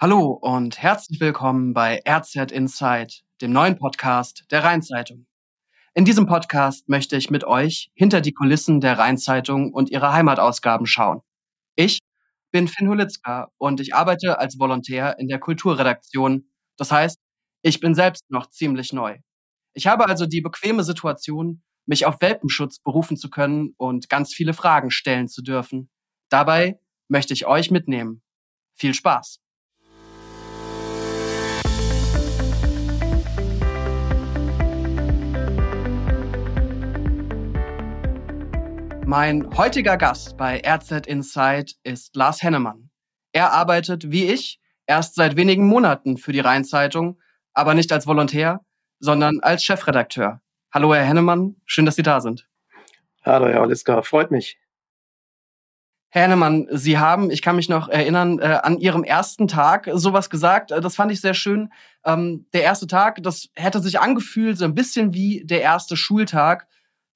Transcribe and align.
Hallo 0.00 0.32
und 0.32 0.82
herzlich 0.82 1.20
willkommen 1.20 1.72
bei 1.72 2.02
RZ 2.06 2.50
Inside, 2.50 3.14
dem 3.40 3.52
neuen 3.52 3.78
Podcast 3.78 4.44
der 4.50 4.64
Rheinzeitung. 4.64 5.26
In 5.94 6.04
diesem 6.04 6.26
Podcast 6.26 6.88
möchte 6.88 7.16
ich 7.16 7.30
mit 7.30 7.44
euch 7.44 7.92
hinter 7.94 8.20
die 8.20 8.32
Kulissen 8.32 8.80
der 8.80 8.98
Rheinzeitung 8.98 9.72
und 9.72 9.90
ihrer 9.90 10.12
Heimatausgaben 10.12 10.86
schauen. 10.86 11.20
Ich 11.76 12.00
bin 12.50 12.66
Finn 12.66 12.88
Hulitzka 12.88 13.52
und 13.56 13.80
ich 13.80 13.94
arbeite 13.94 14.40
als 14.40 14.58
Volontär 14.58 15.16
in 15.20 15.28
der 15.28 15.38
Kulturredaktion. 15.38 16.50
Das 16.76 16.90
heißt, 16.90 17.16
ich 17.62 17.78
bin 17.78 17.94
selbst 17.94 18.24
noch 18.28 18.50
ziemlich 18.50 18.92
neu. 18.92 19.18
Ich 19.74 19.86
habe 19.86 20.08
also 20.08 20.26
die 20.26 20.40
bequeme 20.40 20.82
Situation, 20.82 21.62
mich 21.86 22.04
auf 22.04 22.20
Welpenschutz 22.20 22.80
berufen 22.80 23.16
zu 23.16 23.30
können 23.30 23.74
und 23.76 24.08
ganz 24.08 24.34
viele 24.34 24.54
Fragen 24.54 24.90
stellen 24.90 25.28
zu 25.28 25.40
dürfen. 25.40 25.88
Dabei 26.30 26.80
möchte 27.06 27.32
ich 27.32 27.46
euch 27.46 27.70
mitnehmen. 27.70 28.22
Viel 28.74 28.92
Spaß! 28.92 29.43
Mein 39.16 39.48
heutiger 39.56 39.96
Gast 39.96 40.36
bei 40.36 40.60
RZ 40.66 41.06
Insight 41.06 41.76
ist 41.84 42.16
Lars 42.16 42.42
Hennemann. 42.42 42.90
Er 43.30 43.52
arbeitet, 43.52 44.10
wie 44.10 44.24
ich, 44.24 44.58
erst 44.88 45.14
seit 45.14 45.36
wenigen 45.36 45.68
Monaten 45.68 46.16
für 46.16 46.32
die 46.32 46.40
Rheinzeitung, 46.40 47.20
aber 47.52 47.74
nicht 47.74 47.92
als 47.92 48.08
Volontär, 48.08 48.62
sondern 48.98 49.38
als 49.40 49.62
Chefredakteur. 49.62 50.40
Hallo, 50.72 50.92
Herr 50.92 51.04
Hennemann, 51.04 51.54
schön, 51.64 51.86
dass 51.86 51.94
Sie 51.94 52.02
da 52.02 52.20
sind. 52.20 52.48
Hallo, 53.24 53.46
Herr 53.46 53.62
Oliska, 53.62 54.02
freut 54.02 54.32
mich. 54.32 54.58
Herr 56.08 56.22
Hennemann, 56.22 56.66
Sie 56.72 56.98
haben, 56.98 57.30
ich 57.30 57.40
kann 57.40 57.54
mich 57.54 57.68
noch 57.68 57.88
erinnern, 57.88 58.40
äh, 58.40 58.58
an 58.64 58.78
Ihrem 58.78 59.04
ersten 59.04 59.46
Tag 59.46 59.88
sowas 59.92 60.28
gesagt. 60.28 60.72
Äh, 60.72 60.80
das 60.80 60.96
fand 60.96 61.12
ich 61.12 61.20
sehr 61.20 61.34
schön. 61.34 61.72
Ähm, 62.04 62.46
der 62.52 62.64
erste 62.64 62.88
Tag, 62.88 63.22
das 63.22 63.48
hätte 63.54 63.78
sich 63.78 64.00
angefühlt 64.00 64.58
so 64.58 64.64
ein 64.64 64.74
bisschen 64.74 65.14
wie 65.14 65.44
der 65.44 65.62
erste 65.62 65.96
Schultag 65.96 66.66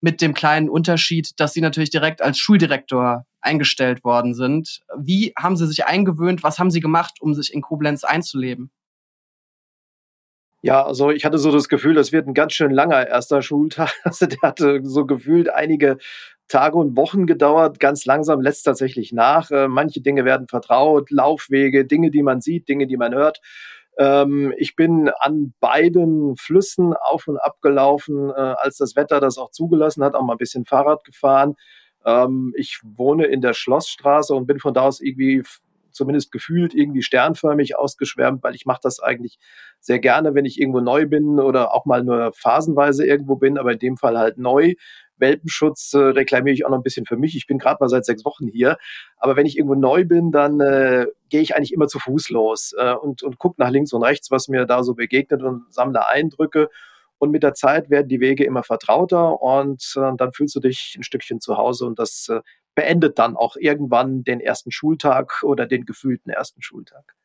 mit 0.00 0.20
dem 0.20 0.34
kleinen 0.34 0.68
Unterschied, 0.68 1.38
dass 1.40 1.52
Sie 1.52 1.60
natürlich 1.60 1.90
direkt 1.90 2.22
als 2.22 2.38
Schuldirektor 2.38 3.24
eingestellt 3.40 4.04
worden 4.04 4.34
sind. 4.34 4.80
Wie 4.96 5.32
haben 5.36 5.56
Sie 5.56 5.66
sich 5.66 5.86
eingewöhnt? 5.86 6.42
Was 6.42 6.58
haben 6.58 6.70
Sie 6.70 6.80
gemacht, 6.80 7.16
um 7.20 7.34
sich 7.34 7.52
in 7.52 7.62
Koblenz 7.62 8.04
einzuleben? 8.04 8.70
Ja, 10.60 10.84
also 10.84 11.10
ich 11.10 11.24
hatte 11.24 11.38
so 11.38 11.52
das 11.52 11.68
Gefühl, 11.68 11.94
das 11.94 12.10
wird 12.10 12.26
ein 12.26 12.34
ganz 12.34 12.52
schön 12.52 12.72
langer 12.72 13.06
erster 13.06 13.42
Schultag. 13.42 13.92
Also 14.04 14.26
der 14.26 14.40
hatte 14.42 14.80
so 14.82 15.06
gefühlt 15.06 15.48
einige 15.50 15.98
Tage 16.48 16.76
und 16.76 16.96
Wochen 16.96 17.26
gedauert. 17.26 17.78
Ganz 17.78 18.06
langsam 18.06 18.40
lässt 18.40 18.64
tatsächlich 18.64 19.12
nach. 19.12 19.50
Äh, 19.50 19.68
manche 19.68 20.00
Dinge 20.00 20.24
werden 20.24 20.48
vertraut, 20.48 21.10
Laufwege, 21.10 21.84
Dinge, 21.84 22.10
die 22.10 22.22
man 22.22 22.40
sieht, 22.40 22.68
Dinge, 22.68 22.86
die 22.86 22.96
man 22.96 23.14
hört. 23.14 23.40
Ähm, 23.98 24.54
ich 24.56 24.76
bin 24.76 25.10
an 25.20 25.54
beiden 25.60 26.36
Flüssen 26.36 26.94
auf 26.94 27.26
und 27.26 27.38
ab 27.38 27.56
gelaufen, 27.62 28.30
äh, 28.30 28.32
als 28.34 28.78
das 28.78 28.96
Wetter 28.96 29.20
das 29.20 29.38
auch 29.38 29.50
zugelassen 29.50 30.04
hat, 30.04 30.14
auch 30.14 30.22
mal 30.22 30.34
ein 30.34 30.38
bisschen 30.38 30.64
Fahrrad 30.64 31.04
gefahren. 31.04 31.56
Ähm, 32.04 32.54
ich 32.56 32.80
wohne 32.84 33.26
in 33.26 33.40
der 33.40 33.54
Schlossstraße 33.54 34.34
und 34.34 34.46
bin 34.46 34.60
von 34.60 34.72
da 34.74 34.82
aus 34.82 35.00
irgendwie 35.00 35.42
zumindest 35.90 36.30
gefühlt 36.30 36.74
irgendwie 36.74 37.02
sternförmig 37.02 37.76
ausgeschwärmt, 37.76 38.42
weil 38.44 38.54
ich 38.54 38.66
mache 38.66 38.80
das 38.82 39.00
eigentlich 39.00 39.38
sehr 39.80 39.98
gerne, 39.98 40.34
wenn 40.34 40.44
ich 40.44 40.60
irgendwo 40.60 40.80
neu 40.80 41.06
bin 41.06 41.40
oder 41.40 41.74
auch 41.74 41.86
mal 41.86 42.04
nur 42.04 42.32
phasenweise 42.32 43.04
irgendwo 43.04 43.34
bin, 43.36 43.58
aber 43.58 43.72
in 43.72 43.78
dem 43.80 43.96
Fall 43.96 44.16
halt 44.16 44.38
neu. 44.38 44.74
Welpenschutz 45.18 45.92
äh, 45.94 45.98
reklamiere 45.98 46.54
ich 46.54 46.64
auch 46.64 46.70
noch 46.70 46.78
ein 46.78 46.82
bisschen 46.82 47.06
für 47.06 47.16
mich. 47.16 47.36
Ich 47.36 47.46
bin 47.46 47.58
gerade 47.58 47.78
mal 47.80 47.88
seit 47.88 48.04
sechs 48.04 48.24
Wochen 48.24 48.46
hier. 48.48 48.78
Aber 49.16 49.36
wenn 49.36 49.46
ich 49.46 49.56
irgendwo 49.56 49.74
neu 49.74 50.04
bin, 50.04 50.30
dann 50.32 50.60
äh, 50.60 51.06
gehe 51.28 51.40
ich 51.40 51.56
eigentlich 51.56 51.72
immer 51.72 51.88
zu 51.88 51.98
Fuß 51.98 52.30
los 52.30 52.74
äh, 52.78 52.94
und, 52.94 53.22
und 53.22 53.38
gucke 53.38 53.60
nach 53.60 53.70
links 53.70 53.92
und 53.92 54.02
rechts, 54.02 54.30
was 54.30 54.48
mir 54.48 54.66
da 54.66 54.82
so 54.82 54.94
begegnet 54.94 55.42
und 55.42 55.72
sammle 55.72 56.08
Eindrücke. 56.08 56.70
Und 57.18 57.32
mit 57.32 57.42
der 57.42 57.54
Zeit 57.54 57.90
werden 57.90 58.08
die 58.08 58.20
Wege 58.20 58.44
immer 58.44 58.62
vertrauter 58.62 59.42
und 59.42 59.94
äh, 59.96 60.12
dann 60.16 60.32
fühlst 60.32 60.54
du 60.54 60.60
dich 60.60 60.94
ein 60.96 61.02
Stückchen 61.02 61.40
zu 61.40 61.56
Hause 61.56 61.84
und 61.86 61.98
das 61.98 62.28
äh, 62.28 62.40
beendet 62.76 63.18
dann 63.18 63.36
auch 63.36 63.56
irgendwann 63.56 64.22
den 64.22 64.40
ersten 64.40 64.70
Schultag 64.70 65.42
oder 65.42 65.66
den 65.66 65.84
gefühlten 65.84 66.30
ersten 66.30 66.62
Schultag. 66.62 67.17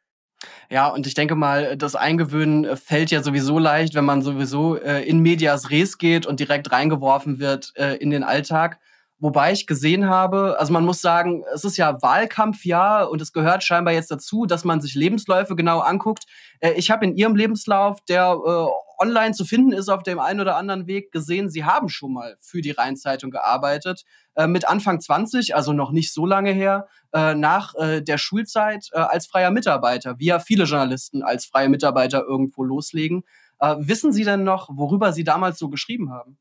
Ja, 0.69 0.87
und 0.87 1.07
ich 1.07 1.13
denke 1.13 1.35
mal, 1.35 1.77
das 1.77 1.95
Eingewöhnen 1.95 2.65
äh, 2.65 2.75
fällt 2.75 3.11
ja 3.11 3.21
sowieso 3.21 3.59
leicht, 3.59 3.95
wenn 3.95 4.05
man 4.05 4.21
sowieso 4.21 4.77
äh, 4.77 5.03
in 5.03 5.19
medias 5.19 5.69
res 5.69 5.97
geht 5.97 6.25
und 6.25 6.39
direkt 6.39 6.71
reingeworfen 6.71 7.39
wird 7.39 7.73
äh, 7.75 7.95
in 7.97 8.09
den 8.09 8.23
Alltag. 8.23 8.79
Wobei 9.19 9.53
ich 9.53 9.67
gesehen 9.67 10.09
habe, 10.09 10.57
also 10.59 10.73
man 10.73 10.83
muss 10.83 10.99
sagen, 10.99 11.45
es 11.53 11.63
ist 11.63 11.77
ja 11.77 12.01
Wahlkampfjahr 12.01 13.09
und 13.09 13.21
es 13.21 13.31
gehört 13.31 13.63
scheinbar 13.63 13.93
jetzt 13.93 14.11
dazu, 14.11 14.45
dass 14.45 14.65
man 14.65 14.81
sich 14.81 14.95
Lebensläufe 14.95 15.55
genau 15.55 15.79
anguckt. 15.79 16.25
Äh, 16.59 16.73
ich 16.73 16.91
habe 16.91 17.05
in 17.05 17.15
Ihrem 17.15 17.35
Lebenslauf, 17.35 18.01
der 18.09 18.37
äh, 18.45 18.65
online 19.03 19.33
zu 19.33 19.45
finden 19.45 19.73
ist 19.73 19.89
auf 19.89 20.03
dem 20.03 20.19
einen 20.19 20.39
oder 20.39 20.55
anderen 20.55 20.87
Weg, 20.87 21.11
gesehen, 21.11 21.49
Sie 21.49 21.65
haben 21.65 21.89
schon 21.89 22.13
mal 22.13 22.35
für 22.39 22.61
die 22.61 22.71
Rheinzeitung 22.71 23.31
gearbeitet. 23.31 24.05
Äh, 24.35 24.47
mit 24.47 24.67
Anfang 24.67 24.99
20, 24.99 25.55
also 25.55 25.73
noch 25.73 25.91
nicht 25.91 26.11
so 26.11 26.25
lange 26.25 26.51
her, 26.51 26.87
äh, 27.13 27.35
nach 27.35 27.75
äh, 27.75 28.01
der 28.01 28.17
Schulzeit 28.17 28.89
als 28.93 29.27
freier 29.27 29.51
Mitarbeiter, 29.51 30.17
wie 30.17 30.25
ja 30.25 30.39
viele 30.39 30.63
Journalisten 30.63 31.21
als 31.21 31.45
freie 31.45 31.69
Mitarbeiter 31.69 32.23
irgendwo 32.23 32.63
loslegen. 32.63 33.23
Wissen 33.77 34.11
Sie 34.11 34.25
denn 34.25 34.43
noch, 34.43 34.69
worüber 34.73 35.13
Sie 35.13 35.23
damals 35.23 35.57
so 35.57 35.69
geschrieben 35.69 36.11
haben? 36.11 36.37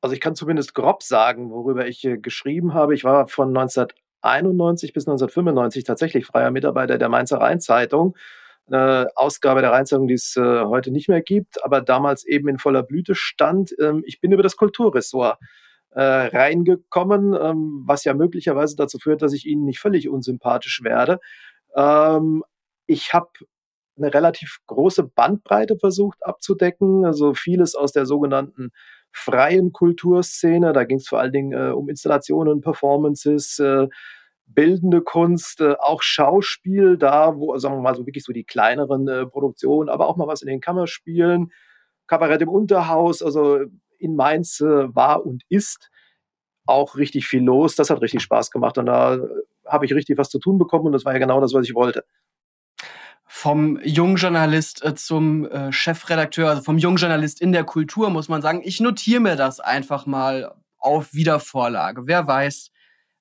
Also 0.00 0.14
ich 0.14 0.20
kann 0.20 0.34
zumindest 0.34 0.74
grob 0.74 1.04
sagen, 1.04 1.52
worüber 1.52 1.86
ich 1.86 2.08
geschrieben 2.22 2.74
habe. 2.74 2.92
Ich 2.96 3.04
war 3.04 3.28
von 3.28 3.56
1991 3.56 4.94
bis 4.94 5.06
1995 5.06 5.84
tatsächlich 5.84 6.26
freier 6.26 6.50
Mitarbeiter 6.50 6.98
der 6.98 7.08
Mainzer 7.08 7.38
Rheinzeitung 7.38 8.16
eine 8.72 9.08
Ausgabe 9.14 9.60
der 9.60 9.72
Rheinzeitung, 9.72 10.08
die 10.08 10.14
es 10.14 10.36
äh, 10.36 10.64
heute 10.64 10.90
nicht 10.90 11.08
mehr 11.08 11.22
gibt, 11.22 11.64
aber 11.64 11.80
damals 11.80 12.24
eben 12.26 12.48
in 12.48 12.58
voller 12.58 12.82
Blüte 12.82 13.14
stand. 13.14 13.74
Ähm, 13.80 14.02
ich 14.06 14.20
bin 14.20 14.32
über 14.32 14.42
das 14.42 14.56
Kulturressort 14.56 15.38
äh, 15.90 16.02
reingekommen, 16.02 17.34
ähm, 17.34 17.82
was 17.86 18.04
ja 18.04 18.14
möglicherweise 18.14 18.76
dazu 18.76 18.98
führt, 18.98 19.22
dass 19.22 19.32
ich 19.32 19.46
Ihnen 19.46 19.64
nicht 19.64 19.78
völlig 19.78 20.08
unsympathisch 20.08 20.82
werde. 20.82 21.18
Ähm, 21.76 22.42
ich 22.86 23.12
habe 23.12 23.30
eine 23.96 24.12
relativ 24.12 24.58
große 24.66 25.04
Bandbreite 25.04 25.76
versucht 25.78 26.18
abzudecken, 26.24 27.04
also 27.04 27.34
vieles 27.34 27.74
aus 27.74 27.92
der 27.92 28.06
sogenannten 28.06 28.70
freien 29.12 29.72
Kulturszene. 29.72 30.72
Da 30.72 30.84
ging 30.84 30.96
es 30.96 31.08
vor 31.08 31.20
allen 31.20 31.32
Dingen 31.32 31.52
äh, 31.52 31.72
um 31.72 31.88
Installationen, 31.88 32.62
Performances, 32.62 33.58
äh, 33.58 33.88
bildende 34.46 35.02
Kunst, 35.02 35.60
äh, 35.60 35.74
auch 35.78 36.02
Schauspiel, 36.02 36.96
da 36.96 37.36
wo, 37.36 37.56
sagen 37.58 37.76
wir 37.76 37.82
mal, 37.82 37.94
so 37.94 38.06
wirklich 38.06 38.24
so 38.24 38.32
die 38.32 38.44
kleineren 38.44 39.08
äh, 39.08 39.26
Produktionen, 39.26 39.88
aber 39.88 40.08
auch 40.08 40.16
mal 40.16 40.26
was 40.26 40.42
in 40.42 40.48
den 40.48 40.60
Kammerspielen, 40.60 41.52
Kabarett 42.06 42.42
im 42.42 42.48
Unterhaus, 42.48 43.22
also 43.22 43.60
in 43.98 44.16
Mainz 44.16 44.60
äh, 44.60 44.94
war 44.94 45.24
und 45.24 45.42
ist 45.48 45.90
auch 46.66 46.96
richtig 46.96 47.26
viel 47.26 47.42
los. 47.42 47.74
Das 47.74 47.90
hat 47.90 48.00
richtig 48.02 48.22
Spaß 48.22 48.50
gemacht 48.50 48.78
und 48.78 48.86
da 48.86 49.18
habe 49.66 49.86
ich 49.86 49.94
richtig 49.94 50.18
was 50.18 50.28
zu 50.28 50.38
tun 50.38 50.58
bekommen 50.58 50.86
und 50.86 50.92
das 50.92 51.04
war 51.04 51.12
ja 51.12 51.18
genau 51.18 51.40
das, 51.40 51.54
was 51.54 51.66
ich 51.66 51.74
wollte 51.74 52.04
vom 53.24 53.80
Jungjournalist 53.82 54.84
zum 54.96 55.48
Chefredakteur, 55.70 56.50
also 56.50 56.62
vom 56.62 56.76
Jungjournalist 56.76 57.40
in 57.40 57.52
der 57.52 57.64
Kultur, 57.64 58.10
muss 58.10 58.28
man 58.28 58.42
sagen. 58.42 58.60
Ich 58.62 58.78
notiere 58.78 59.20
mir 59.20 59.36
das 59.36 59.58
einfach 59.58 60.04
mal 60.04 60.54
auf 60.82 61.14
Wiedervorlage. 61.14 62.06
Wer 62.06 62.26
weiß, 62.26 62.70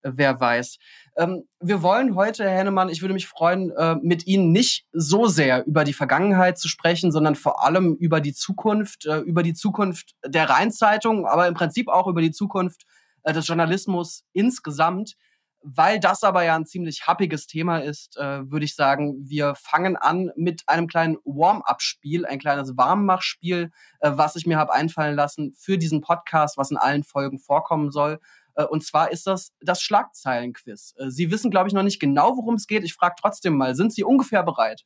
wer 0.04 0.40
weiß. 0.40 0.78
Ähm, 1.18 1.44
wir 1.60 1.82
wollen 1.82 2.16
heute, 2.16 2.44
Herr 2.44 2.58
Hennemann, 2.58 2.90
ich 2.90 3.02
würde 3.02 3.14
mich 3.14 3.28
freuen, 3.28 3.72
äh, 3.72 3.96
mit 4.02 4.28
Ihnen 4.28 4.52
nicht 4.52 4.86
so 4.94 5.28
sehr 5.28 5.66
über 5.66 5.84
die 5.84 5.94
Vergangenheit 5.94 6.58
zu 6.58 6.68
sprechen, 6.68 7.12
sondern 7.12 7.36
vor 7.36 7.64
allem 7.64 7.96
über 7.96 8.22
die 8.22 8.34
Zukunft, 8.34 9.06
äh, 9.06 9.20
über 9.20 9.44
die 9.44 9.54
Zukunft 9.54 10.16
der 10.26 10.50
Rheinzeitung, 10.50 11.26
aber 11.26 11.48
im 11.48 11.54
Prinzip 11.54 11.90
auch 11.90 12.08
über 12.08 12.22
die 12.22 12.32
Zukunft 12.32 12.86
äh, 13.24 13.34
des 13.34 13.48
Journalismus 13.48 14.24
insgesamt. 14.34 15.16
Weil 15.64 16.00
das 16.00 16.24
aber 16.24 16.44
ja 16.44 16.56
ein 16.56 16.66
ziemlich 16.66 17.06
happiges 17.06 17.46
Thema 17.46 17.80
ist, 17.80 18.18
äh, 18.18 18.50
würde 18.50 18.66
ich 18.66 18.74
sagen, 18.74 19.18
wir 19.30 19.54
fangen 19.54 19.96
an 19.96 20.32
mit 20.36 20.64
einem 20.66 20.88
kleinen 20.88 21.18
Warm-up-Spiel, 21.24 22.26
ein 22.26 22.40
kleines 22.40 22.78
Warmmachspiel, 22.78 23.70
äh, 24.00 24.12
was 24.16 24.36
ich 24.36 24.48
mir 24.48 24.58
habe 24.58 24.74
einfallen 24.74 25.16
lassen 25.16 25.54
für 25.56 25.78
diesen 25.78 26.02
Podcast, 26.02 26.58
was 26.58 26.72
in 26.72 26.78
allen 26.78 27.04
Folgen 27.04 27.38
vorkommen 27.38 27.92
soll. 27.92 28.20
Äh, 28.56 28.66
und 28.66 28.84
zwar 28.84 29.12
ist 29.12 29.28
das 29.28 29.54
das 29.62 29.82
Schlagzeilenquiz. 29.82 30.96
Äh, 30.98 31.10
Sie 31.10 31.32
wissen, 31.32 31.52
glaube 31.52 31.68
ich, 31.68 31.74
noch 31.74 31.84
nicht 31.84 32.00
genau, 32.00 32.38
worum 32.38 32.56
es 32.56 32.68
geht. 32.68 32.84
Ich 32.84 32.94
frage 32.94 33.16
trotzdem 33.20 33.58
mal, 33.58 33.76
sind 33.76 33.94
Sie 33.94 34.04
ungefähr 34.04 34.44
bereit? 34.44 34.86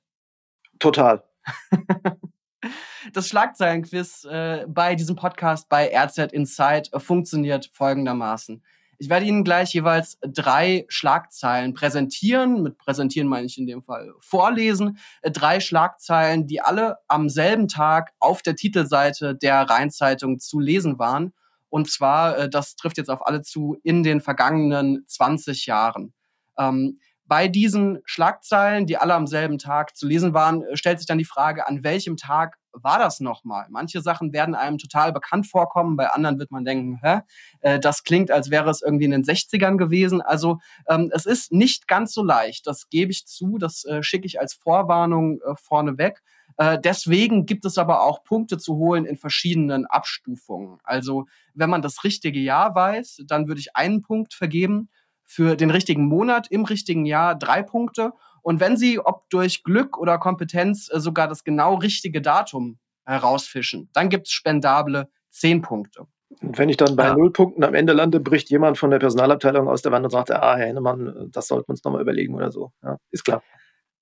Total. 0.80 1.24
das 3.14 3.28
Schlagzeilenquiz 3.28 4.26
äh, 4.26 4.66
bei 4.68 4.96
diesem 4.96 5.16
Podcast 5.16 5.70
bei 5.70 5.92
RZ 5.96 6.34
Insight 6.34 6.90
funktioniert 6.98 7.70
folgendermaßen. 7.74 8.64
Ich 8.98 9.10
werde 9.10 9.26
Ihnen 9.26 9.44
gleich 9.44 9.74
jeweils 9.74 10.18
drei 10.22 10.86
Schlagzeilen 10.88 11.74
präsentieren. 11.74 12.64
Mit 12.64 12.78
präsentieren 12.78 13.28
meine 13.28 13.46
ich 13.46 13.58
in 13.58 13.68
dem 13.68 13.84
Fall 13.84 14.14
vorlesen. 14.20 14.98
Drei 15.22 15.60
Schlagzeilen, 15.60 16.48
die 16.48 16.62
alle 16.62 16.98
am 17.08 17.28
selben 17.30 17.68
Tag 17.68 18.14
auf 18.20 18.42
der 18.42 18.56
Titelseite 18.56 19.36
der 19.36 19.64
Rheinzeitung 19.64 20.40
zu 20.40 20.60
lesen 20.60 20.98
waren. 20.98 21.34
Und 21.76 21.92
zwar, 21.92 22.38
äh, 22.38 22.50
das 22.50 22.78
trifft 22.78 22.98
jetzt 22.98 23.10
auf 23.10 23.28
alle 23.28 23.42
zu, 23.42 23.76
in 23.84 24.02
den 24.02 24.22
vergangenen 24.22 25.04
20 25.08 25.66
Jahren. 25.66 26.14
Ähm, 26.58 27.02
bei 27.26 27.50
diesen 27.50 28.00
Schlagzeilen, 28.06 28.86
die 28.86 28.96
alle 28.96 29.14
am 29.14 29.28
selben 29.28 29.58
Tag 29.58 29.94
zu 29.94 30.08
lesen 30.08 30.34
waren, 30.34 30.64
äh, 30.64 30.78
stellt 30.78 31.00
sich 31.00 31.06
dann 31.06 31.18
die 31.18 31.26
Frage, 31.26 31.68
an 31.68 31.84
welchem 31.84 32.16
Tag 32.16 32.56
war 32.72 32.98
das 32.98 33.20
nochmal? 33.20 33.66
Manche 33.70 34.00
Sachen 34.00 34.32
werden 34.32 34.56
einem 34.56 34.78
total 34.78 35.12
bekannt 35.12 35.48
vorkommen, 35.48 35.98
bei 35.98 36.08
anderen 36.08 36.40
wird 36.40 36.50
man 36.50 36.64
denken, 36.64 37.02
hä, 37.04 37.20
äh, 37.60 37.78
das 37.78 38.06
klingt, 38.06 38.32
als 38.32 38.50
wäre 38.50 38.70
es 38.70 38.82
irgendwie 38.82 39.06
in 39.06 39.12
den 39.12 39.26
60ern 39.26 39.76
gewesen. 39.76 40.22
Also 40.22 40.60
ähm, 40.88 41.12
es 41.14 41.26
ist 41.26 41.52
nicht 41.52 41.90
ganz 41.90 42.14
so 42.14 42.24
leicht, 42.24 42.68
das 42.68 42.88
gebe 42.90 43.12
ich 43.12 43.28
zu, 43.28 43.58
das 43.58 43.84
äh, 43.84 44.02
schicke 44.02 44.28
ich 44.28 44.40
als 44.40 44.54
Vorwarnung 44.54 45.42
äh, 45.42 45.56
vorneweg. 45.58 46.22
Äh, 46.58 46.80
deswegen 46.80 47.46
gibt 47.46 47.66
es 47.66 47.78
aber 47.78 48.04
auch 48.04 48.24
Punkte 48.24 48.58
zu 48.58 48.76
holen 48.76 49.06
in 49.06 49.18
verschiedenen 49.18 49.86
Abstufungen. 49.86 50.80
Also 50.84 51.26
wenn 51.54 51.70
man 51.70 51.82
das 51.82 52.04
richtige 52.04 52.40
Jahr 52.40 52.76
weiß, 52.76 53.24
dann 53.28 53.48
würde 53.48 53.60
ich 53.60 53.76
einen 53.76 54.02
Punkt 54.02 54.34
vergeben 54.34 54.90
für 55.26 55.56
den 55.56 55.72
richtigen 55.72 56.06
Monat 56.06 56.48
im 56.50 56.66
richtigen 56.66 57.06
Jahr 57.06 57.36
drei 57.36 57.62
Punkte. 57.62 58.14
Und 58.42 58.60
wenn 58.60 58.78
Sie, 58.78 59.00
ob 59.00 59.30
durch 59.30 59.64
Glück 59.64 59.98
oder 59.98 60.18
Kompetenz, 60.18 60.90
äh, 60.92 61.00
sogar 61.00 61.28
das 61.28 61.44
genau 61.44 61.76
richtige 61.76 62.22
Datum 62.22 62.80
herausfischen, 63.06 63.90
dann 63.94 64.10
gibt 64.10 64.28
es 64.28 64.34
spendable 64.34 65.10
zehn 65.30 65.62
Punkte. 65.62 66.08
Und 66.42 66.58
wenn 66.58 66.70
ich 66.70 66.78
dann 66.78 66.96
bei 66.96 67.06
ja. 67.06 67.16
null 67.16 67.32
Punkten 67.32 67.64
am 67.64 67.74
Ende 67.74 67.94
lande, 67.94 68.20
bricht 68.20 68.50
jemand 68.50 68.78
von 68.78 68.92
der 68.92 69.00
Personalabteilung 69.00 69.68
aus 69.68 69.82
der 69.82 69.92
Wand 69.92 70.06
und 70.06 70.12
sagt, 70.12 70.32
ah, 70.32 70.56
Herr 70.58 70.68
Hennemann, 70.68 71.30
das 71.32 71.48
sollten 71.48 71.68
wir 71.68 71.72
uns 71.72 71.84
nochmal 71.84 72.02
überlegen 72.02 72.34
oder 72.34 72.52
so. 72.52 72.72
Ja, 72.84 72.98
ist 73.12 73.26
klar 73.26 73.42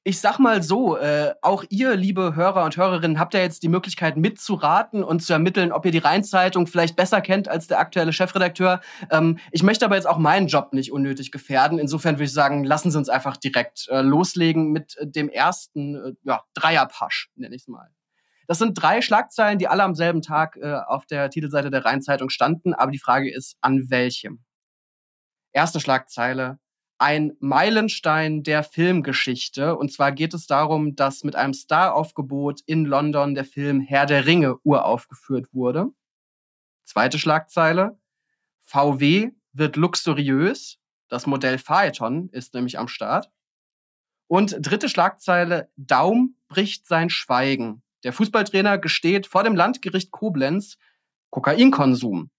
ich 0.06 0.20
sag 0.20 0.38
mal 0.38 0.62
so, 0.62 0.98
äh, 0.98 1.34
auch 1.42 1.64
ihr, 1.70 1.96
liebe 1.96 2.36
Hörer 2.36 2.66
und 2.66 2.76
Hörerinnen, 2.76 3.20
habt 3.20 3.34
ja 3.34 3.40
jetzt 3.40 3.64
die 3.64 3.70
Möglichkeit 3.70 4.18
mitzuraten 4.18 5.02
und 5.02 5.22
zu 5.24 5.32
ermitteln, 5.32 5.72
ob 5.72 5.86
ihr 5.86 5.92
die 5.92 6.00
Rheinzeitung 6.00 6.68
vielleicht 6.68 6.98
besser 6.98 7.22
kennt 7.22 7.48
als 7.48 7.68
der 7.68 7.80
aktuelle 7.80 8.12
Chefredakteur. 8.12 8.82
Ähm, 9.10 9.40
ich 9.52 9.64
möchte 9.64 9.86
aber 9.86 9.96
jetzt 9.96 10.08
auch 10.08 10.18
meinen 10.18 10.48
Job 10.48 10.74
nicht 10.74 10.92
unnötig 10.92 11.32
gefährden. 11.32 11.80
Insofern 11.80 12.16
würde 12.16 12.26
ich 12.26 12.34
sagen, 12.34 12.66
lassen 12.66 12.92
Sie 12.92 12.98
uns 12.98 13.08
einfach 13.08 13.38
direkt 13.38 13.88
äh, 13.90 14.02
loslegen 14.02 14.72
mit 14.72 14.98
äh, 14.98 15.08
dem 15.08 15.30
ersten 15.30 15.96
äh, 15.96 16.14
ja, 16.24 16.44
Dreierpasch, 16.54 17.30
nenne 17.36 17.56
ich 17.56 17.62
es 17.62 17.68
mal. 17.70 17.90
Das 18.48 18.60
sind 18.60 18.74
drei 18.74 19.02
Schlagzeilen, 19.02 19.58
die 19.58 19.70
alle 19.70 19.84
am 19.84 19.96
selben 19.96 20.22
Tag 20.22 20.58
äh, 20.58 20.74
auf 20.86 21.06
der 21.06 21.30
Titelseite 21.30 21.72
der 21.72 21.86
Rheinzeitung 21.86 22.30
standen, 22.30 22.74
aber 22.74 22.92
die 22.92 23.00
Frage 23.00 23.34
ist, 23.34 23.56
an 23.62 23.90
welchem? 23.90 24.44
Erste 25.54 25.80
Schlagzeile, 25.80 26.60
ein 27.04 27.36
Meilenstein 27.42 28.44
der 28.44 28.64
Filmgeschichte. 28.64 29.76
Und 29.76 29.92
zwar 29.92 30.14
geht 30.14 30.34
es 30.34 30.48
darum, 30.48 30.96
dass 30.96 31.26
mit 31.26 31.36
einem 31.36 31.54
Staraufgebot 31.54 32.62
in 32.66 32.86
London 32.86 33.36
der 33.36 33.44
Film 33.44 33.82
Herr 33.82 34.06
der 34.06 34.26
Ringe 34.26 34.56
uraufgeführt 34.64 35.54
wurde. 35.54 35.88
Zweite 36.86 37.20
Schlagzeile. 37.20 38.00
VW 38.62 39.32
wird 39.52 39.76
luxuriös. 39.76 40.78
Das 41.10 41.28
Modell 41.28 41.58
Phaeton 41.58 42.30
ist 42.30 42.54
nämlich 42.54 42.80
am 42.80 42.88
Start. 42.88 43.30
Und 44.28 44.56
dritte 44.62 44.88
Schlagzeile. 44.88 45.70
Daum 45.76 46.38
bricht 46.48 46.88
sein 46.88 47.10
Schweigen. 47.10 47.84
Der 48.06 48.14
Fußballtrainer 48.14 48.78
gesteht 48.78 49.28
vor 49.28 49.44
dem 49.44 49.58
Landgericht 49.58 50.12
Koblenz 50.12 50.78
Kokainkonsum. 51.32 52.32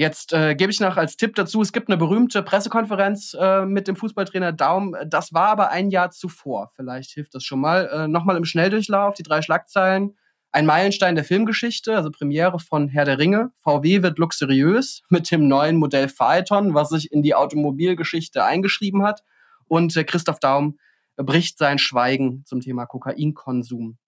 Jetzt 0.00 0.32
äh, 0.32 0.54
gebe 0.54 0.72
ich 0.72 0.80
noch 0.80 0.96
als 0.96 1.18
Tipp 1.18 1.34
dazu, 1.34 1.60
es 1.60 1.74
gibt 1.74 1.90
eine 1.90 1.98
berühmte 1.98 2.42
Pressekonferenz 2.42 3.36
äh, 3.38 3.66
mit 3.66 3.86
dem 3.86 3.96
Fußballtrainer 3.96 4.50
Daum. 4.50 4.96
Das 5.06 5.34
war 5.34 5.48
aber 5.48 5.72
ein 5.72 5.90
Jahr 5.90 6.10
zuvor. 6.10 6.70
Vielleicht 6.74 7.10
hilft 7.10 7.34
das 7.34 7.44
schon 7.44 7.60
mal. 7.60 7.86
Äh, 7.92 8.08
Nochmal 8.08 8.38
im 8.38 8.46
Schnelldurchlauf, 8.46 9.12
die 9.12 9.22
drei 9.22 9.42
Schlagzeilen. 9.42 10.16
Ein 10.52 10.64
Meilenstein 10.64 11.16
der 11.16 11.24
Filmgeschichte, 11.24 11.94
also 11.94 12.10
Premiere 12.10 12.58
von 12.58 12.88
Herr 12.88 13.04
der 13.04 13.18
Ringe. 13.18 13.52
VW 13.56 14.02
wird 14.02 14.18
luxuriös 14.18 15.02
mit 15.10 15.30
dem 15.30 15.48
neuen 15.48 15.76
Modell 15.76 16.08
Phaeton, 16.08 16.72
was 16.72 16.88
sich 16.88 17.12
in 17.12 17.22
die 17.22 17.34
Automobilgeschichte 17.34 18.42
eingeschrieben 18.42 19.02
hat. 19.02 19.22
Und 19.68 19.94
äh, 19.98 20.04
Christoph 20.04 20.40
Daum 20.40 20.78
bricht 21.18 21.58
sein 21.58 21.78
Schweigen 21.78 22.42
zum 22.46 22.62
Thema 22.62 22.86
Kokainkonsum. 22.86 23.98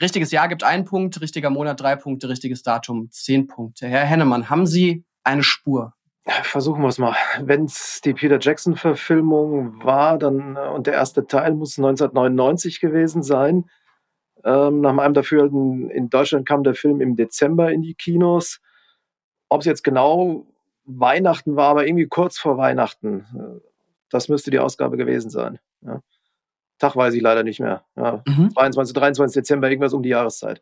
Richtiges 0.00 0.32
Jahr 0.32 0.48
gibt 0.48 0.64
einen 0.64 0.84
Punkt, 0.84 1.20
richtiger 1.20 1.50
Monat 1.50 1.80
drei 1.80 1.96
Punkte, 1.96 2.28
richtiges 2.28 2.62
Datum 2.62 3.10
zehn 3.10 3.46
Punkte. 3.46 3.86
Herr 3.86 4.04
Hennemann, 4.04 4.50
haben 4.50 4.66
Sie 4.66 5.04
eine 5.22 5.42
Spur? 5.42 5.94
Versuchen 6.26 6.82
wir 6.82 6.88
es 6.88 6.98
mal. 6.98 7.14
Wenn 7.40 7.66
es 7.66 8.00
die 8.02 8.14
Peter 8.14 8.38
Jackson-Verfilmung 8.40 9.84
war, 9.84 10.18
dann 10.18 10.56
äh, 10.56 10.68
und 10.68 10.86
der 10.86 10.94
erste 10.94 11.26
Teil 11.26 11.54
muss 11.54 11.78
1999 11.78 12.80
gewesen 12.80 13.22
sein. 13.22 13.68
Ähm, 14.42 14.80
nach 14.80 14.94
meinem 14.94 15.14
Dafürhalten 15.14 15.90
in 15.90 16.08
Deutschland 16.08 16.46
kam 16.46 16.64
der 16.64 16.74
Film 16.74 17.00
im 17.00 17.14
Dezember 17.14 17.72
in 17.72 17.82
die 17.82 17.94
Kinos. 17.94 18.60
Ob 19.50 19.60
es 19.60 19.66
jetzt 19.66 19.84
genau 19.84 20.46
Weihnachten 20.84 21.56
war, 21.56 21.68
aber 21.68 21.86
irgendwie 21.86 22.08
kurz 22.08 22.38
vor 22.38 22.56
Weihnachten. 22.56 23.26
Äh, 23.34 23.60
das 24.08 24.28
müsste 24.28 24.50
die 24.50 24.58
Ausgabe 24.58 24.96
gewesen 24.96 25.28
sein. 25.28 25.58
Ja. 25.82 26.00
Tag 26.84 26.96
weiß 26.96 27.14
ich 27.14 27.22
leider 27.22 27.42
nicht 27.42 27.60
mehr. 27.60 27.84
Ja, 27.96 28.22
mhm. 28.26 28.50
22, 28.52 28.94
23 28.94 29.34
Dezember, 29.34 29.70
irgendwas 29.70 29.94
um 29.94 30.02
die 30.02 30.10
Jahreszeit. 30.10 30.60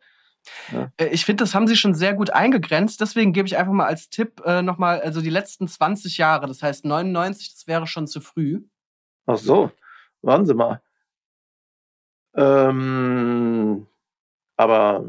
Ja. 0.71 0.91
Äh, 0.97 1.07
ich 1.07 1.25
finde, 1.25 1.43
das 1.43 1.53
haben 1.53 1.67
Sie 1.67 1.75
schon 1.75 1.93
sehr 1.93 2.13
gut 2.13 2.29
eingegrenzt. 2.29 3.01
Deswegen 3.01 3.33
gebe 3.33 3.47
ich 3.47 3.57
einfach 3.57 3.73
mal 3.73 3.87
als 3.87 4.09
Tipp 4.09 4.41
äh, 4.45 4.61
nochmal, 4.61 5.01
also 5.01 5.21
die 5.21 5.29
letzten 5.29 5.67
20 5.67 6.17
Jahre, 6.17 6.47
das 6.47 6.63
heißt 6.63 6.85
99, 6.85 7.53
das 7.53 7.67
wäre 7.67 7.87
schon 7.87 8.07
zu 8.07 8.21
früh. 8.21 8.61
Ach 9.25 9.37
so, 9.37 9.71
warten 10.21 10.45
Sie 10.45 10.53
mal. 10.53 10.81
Ähm, 12.35 13.87
aber 14.57 15.05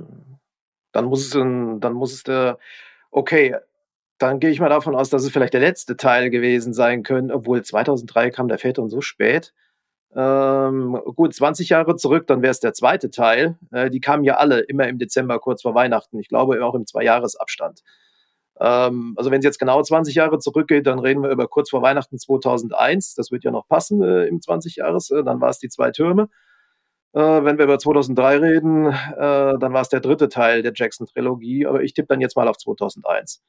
dann 0.92 1.04
muss 1.06 1.26
es, 1.26 1.30
dann 1.30 1.92
muss 1.92 2.12
es 2.12 2.22
der, 2.24 2.58
okay, 3.10 3.56
dann 4.18 4.40
gehe 4.40 4.50
ich 4.50 4.60
mal 4.60 4.68
davon 4.68 4.94
aus, 4.94 5.10
dass 5.10 5.24
es 5.24 5.32
vielleicht 5.32 5.54
der 5.54 5.60
letzte 5.60 5.96
Teil 5.96 6.30
gewesen 6.30 6.72
sein 6.72 7.02
könnte, 7.02 7.34
obwohl 7.34 7.62
2003 7.62 8.30
kam 8.30 8.48
der 8.48 8.58
Väter 8.58 8.88
so 8.88 9.00
spät. 9.00 9.52
Ähm, 10.16 11.00
gut, 11.16 11.34
20 11.34 11.70
Jahre 11.70 11.96
zurück, 11.96 12.26
dann 12.26 12.42
wäre 12.42 12.52
es 12.52 12.60
der 12.60 12.72
zweite 12.72 13.10
Teil. 13.10 13.58
Äh, 13.72 13.90
die 13.90 14.00
kamen 14.00 14.24
ja 14.24 14.36
alle 14.36 14.60
immer 14.60 14.86
im 14.86 14.98
Dezember 14.98 15.38
kurz 15.40 15.62
vor 15.62 15.74
Weihnachten. 15.74 16.18
Ich 16.18 16.28
glaube 16.28 16.64
auch 16.64 16.74
im 16.74 16.86
Zweijahresabstand. 16.86 17.82
Ähm, 18.60 19.14
also 19.16 19.30
wenn 19.30 19.40
es 19.40 19.44
jetzt 19.44 19.58
genau 19.58 19.82
20 19.82 20.14
Jahre 20.14 20.38
zurückgeht, 20.38 20.86
dann 20.86 21.00
reden 21.00 21.22
wir 21.22 21.30
über 21.30 21.48
kurz 21.48 21.70
vor 21.70 21.82
Weihnachten 21.82 22.18
2001. 22.18 23.14
Das 23.14 23.30
wird 23.32 23.44
ja 23.44 23.50
noch 23.50 23.66
passen 23.66 24.02
äh, 24.02 24.26
im 24.26 24.40
20 24.40 24.76
Jahres. 24.76 25.10
Äh, 25.10 25.24
dann 25.24 25.40
war 25.40 25.50
es 25.50 25.58
die 25.58 25.68
zwei 25.68 25.90
Türme. 25.90 26.28
Äh, 27.12 27.44
wenn 27.44 27.58
wir 27.58 27.64
über 27.64 27.78
2003 27.78 28.38
reden, 28.38 28.86
äh, 28.86 29.58
dann 29.58 29.72
war 29.72 29.82
es 29.82 29.88
der 29.88 30.00
dritte 30.00 30.28
Teil 30.28 30.62
der 30.62 30.72
Jackson-Trilogie. 30.74 31.66
Aber 31.66 31.82
ich 31.82 31.94
tippe 31.94 32.08
dann 32.08 32.20
jetzt 32.20 32.36
mal 32.36 32.48
auf 32.48 32.58
2001. 32.58 33.42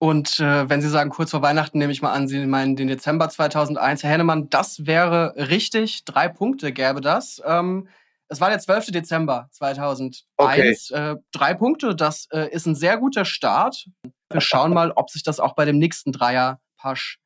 Und 0.00 0.38
äh, 0.38 0.68
wenn 0.68 0.80
Sie 0.80 0.88
sagen, 0.88 1.10
kurz 1.10 1.32
vor 1.32 1.42
Weihnachten, 1.42 1.78
nehme 1.78 1.92
ich 1.92 2.02
mal 2.02 2.12
an, 2.12 2.28
Sie 2.28 2.46
meinen 2.46 2.76
den 2.76 2.86
Dezember 2.86 3.28
2001. 3.28 4.04
Herr 4.04 4.10
Hennemann, 4.10 4.48
das 4.48 4.86
wäre 4.86 5.34
richtig. 5.36 6.04
Drei 6.04 6.28
Punkte 6.28 6.72
gäbe 6.72 7.00
das. 7.00 7.42
Ähm, 7.44 7.88
es 8.28 8.40
war 8.40 8.50
der 8.50 8.60
12. 8.60 8.92
Dezember 8.92 9.48
2001. 9.50 10.26
Okay. 10.36 10.76
Äh, 10.90 11.16
drei 11.32 11.54
Punkte, 11.54 11.96
das 11.96 12.28
äh, 12.30 12.48
ist 12.50 12.66
ein 12.66 12.76
sehr 12.76 12.98
guter 12.98 13.24
Start. 13.24 13.88
Wir 14.30 14.40
schauen 14.40 14.72
mal, 14.72 14.92
ob 14.92 15.10
sich 15.10 15.22
das 15.22 15.40
auch 15.40 15.54
bei 15.54 15.64
dem 15.64 15.78
nächsten 15.78 16.12
Dreier-Pasch 16.12 17.18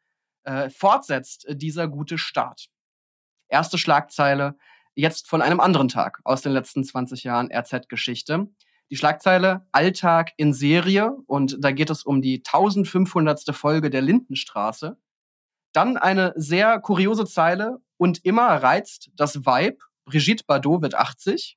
äh, 0.44 0.70
fortsetzt, 0.70 1.46
äh, 1.46 1.56
dieser 1.56 1.88
gute 1.88 2.16
Start. 2.16 2.68
Erste 3.49 3.76
Schlagzeile, 3.76 4.56
jetzt 4.94 5.28
von 5.28 5.42
einem 5.42 5.61
anderen 5.61 5.88
Tag 5.88 6.20
aus 6.25 6.40
den 6.40 6.52
letzten 6.52 6.85
20 6.85 7.25
Jahren 7.25 7.50
RZ-Geschichte 7.52 8.46
die 8.92 8.96
Schlagzeile 8.99 9.66
Alltag 9.72 10.32
in 10.37 10.52
Serie 10.52 11.16
und 11.26 11.56
da 11.58 11.72
geht 11.72 11.88
es 11.88 12.04
um 12.04 12.20
die 12.20 12.42
1500. 12.44 13.56
Folge 13.56 13.88
der 13.88 14.02
Lindenstraße. 14.02 14.99
Dann 15.72 15.96
eine 15.96 16.34
sehr 16.37 16.78
kuriose 16.78 17.25
Zeile 17.25 17.78
und 17.96 18.22
immer 18.22 18.49
reizt 18.49 19.11
das 19.16 19.46
Vibe. 19.46 19.78
Brigitte 20.04 20.44
Bardot 20.46 20.82
wird 20.82 20.94
80. 20.94 21.56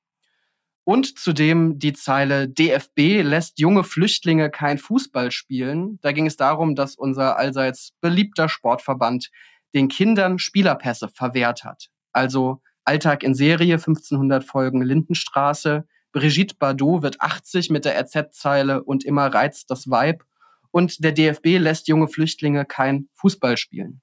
Und 0.86 1.20
zudem 1.20 1.78
die 1.78 1.92
Zeile 1.92 2.48
DFB 2.48 3.22
lässt 3.22 3.60
junge 3.60 3.84
Flüchtlinge 3.84 4.50
kein 4.50 4.78
Fußball 4.78 5.30
spielen. 5.32 6.00
Da 6.02 6.14
ging 6.14 6.28
es 6.28 6.38
darum, 6.38 6.74
dass 6.74 6.96
unser 6.96 7.36
allseits 7.36 7.92
beliebter 8.00 8.48
Sportverband 8.48 9.30
den 9.74 9.90
Kindern 9.90 10.40
Spielerpässe 10.40 11.10
verwehrt 11.10 11.66
hat. 11.66 11.90
Also 12.14 12.62
Alltag 12.86 13.24
in 13.24 13.36
Serie, 13.36 13.74
1500 13.74 14.46
Folgen 14.46 14.82
Lindenstraße, 14.82 15.86
Brigitte 16.16 16.56
Bardot 16.58 17.02
wird 17.02 17.20
80 17.20 17.70
mit 17.72 17.84
der 17.84 18.00
RZ-Zeile 18.00 18.82
und 18.82 19.04
immer 19.04 19.28
reizt 19.28 19.70
das 19.70 19.90
Weib. 19.90 20.24
Und 20.72 21.04
der 21.04 21.12
DFB 21.12 21.58
lässt 21.58 21.90
junge 21.90 22.08
Flüchtlinge 22.08 22.64
kein 22.64 23.10
Fußball 23.16 23.58
spielen. 23.58 24.02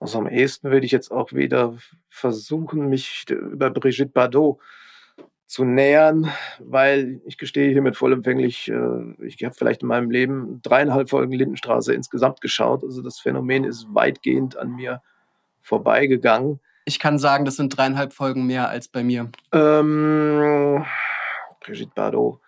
Also 0.00 0.18
am 0.18 0.26
ehesten 0.26 0.70
würde 0.70 0.86
ich 0.86 0.92
jetzt 0.92 1.10
auch 1.10 1.34
wieder 1.34 1.76
versuchen, 2.08 2.88
mich 2.88 3.26
über 3.28 3.68
Brigitte 3.68 4.06
Bardot 4.06 4.58
zu 5.46 5.66
nähern, 5.66 6.32
weil 6.58 7.20
ich 7.26 7.36
gestehe 7.36 7.70
hiermit 7.70 7.98
vollempfänglich, 7.98 8.70
äh, 8.70 9.26
ich 9.26 9.44
habe 9.44 9.54
vielleicht 9.54 9.82
in 9.82 9.88
meinem 9.88 10.10
Leben 10.10 10.62
dreieinhalb 10.62 11.10
Folgen 11.10 11.32
Lindenstraße 11.32 11.92
insgesamt 11.92 12.40
geschaut. 12.40 12.82
Also 12.82 13.02
das 13.02 13.20
Phänomen 13.20 13.64
ist 13.64 13.88
weitgehend 13.92 14.56
an 14.56 14.74
mir 14.74 15.02
vorbeigegangen. 15.60 16.60
Ich 16.84 16.98
kann 16.98 17.18
sagen, 17.18 17.44
das 17.44 17.56
sind 17.56 17.76
dreieinhalb 17.76 18.12
Folgen 18.12 18.46
mehr 18.46 18.68
als 18.68 18.88
bei 18.88 19.02
mir. 19.02 19.30
Ähm, 19.52 20.84
Brigitte 21.60 21.92
Bardot. 21.94 22.40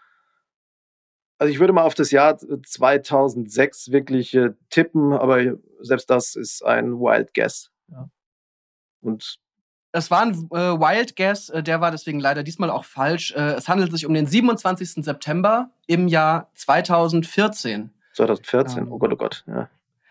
Also 1.38 1.52
ich 1.52 1.60
würde 1.60 1.72
mal 1.72 1.82
auf 1.82 1.94
das 1.94 2.10
Jahr 2.10 2.36
2006 2.38 3.90
wirklich 3.90 4.34
äh, 4.34 4.50
tippen, 4.70 5.12
aber 5.12 5.56
selbst 5.80 6.08
das 6.08 6.34
ist 6.34 6.64
ein 6.64 6.98
Wild 6.98 7.34
Guess. 7.34 7.70
Ja. 7.88 8.08
Und 9.02 9.38
es 9.92 10.10
war 10.10 10.22
ein 10.22 10.32
äh, 10.50 10.78
Wild 10.78 11.16
Guess, 11.16 11.48
äh, 11.50 11.62
der 11.62 11.80
war 11.80 11.90
deswegen 11.90 12.20
leider 12.20 12.42
diesmal 12.42 12.70
auch 12.70 12.84
falsch. 12.84 13.32
Äh, 13.32 13.54
es 13.54 13.68
handelt 13.68 13.92
sich 13.92 14.06
um 14.06 14.14
den 14.14 14.26
27. 14.26 15.04
September 15.04 15.70
im 15.86 16.08
Jahr 16.08 16.50
2014. 16.54 17.90
2014, 18.14 18.78
ähm, 18.78 18.92
oh 18.92 18.98
Gott, 18.98 19.12
oh 19.12 19.16
Gott, 19.16 19.44
ja. 19.46 19.68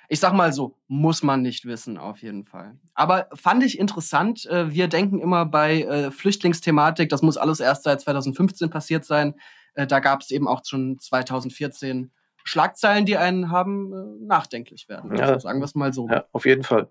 Ich 0.10 0.20
sag 0.20 0.34
mal 0.34 0.54
so, 0.54 0.78
muss 0.88 1.24
man 1.24 1.42
nicht 1.42 1.66
wissen, 1.66 1.98
auf 1.98 2.22
jeden 2.22 2.46
Fall. 2.46 2.78
Aber 2.94 3.28
fand 3.34 3.64
ich 3.64 3.80
interessant. 3.80 4.46
Äh, 4.46 4.72
wir 4.72 4.88
denken 4.88 5.20
immer 5.20 5.46
bei 5.46 5.82
äh, 5.82 6.12
Flüchtlingsthematik, 6.12 7.10
das 7.10 7.22
muss 7.22 7.38
alles 7.38 7.60
erst 7.60 7.84
seit 7.84 8.02
2015 8.02 8.70
passiert 8.70 9.06
sein. 9.06 9.36
Äh, 9.74 9.88
da 9.88 10.00
gab 10.00 10.22
es 10.22 10.32
eben 10.32 10.48
auch 10.48 10.62
schon 10.66 11.00
2014 11.00 12.12
Schlagzeilen, 12.44 13.06
die 13.06 13.18
einen 13.18 13.50
haben 13.50 14.26
nachdenklich 14.28 14.88
werden. 14.88 15.16
Ja. 15.16 15.24
Also 15.26 15.40
sagen 15.40 15.60
wir 15.60 15.66
es 15.66 15.76
mal 15.76 15.94
so. 15.94 16.08
Ja, 16.10 16.26
auf 16.32 16.46
jeden 16.46 16.64
Fall 16.64 16.90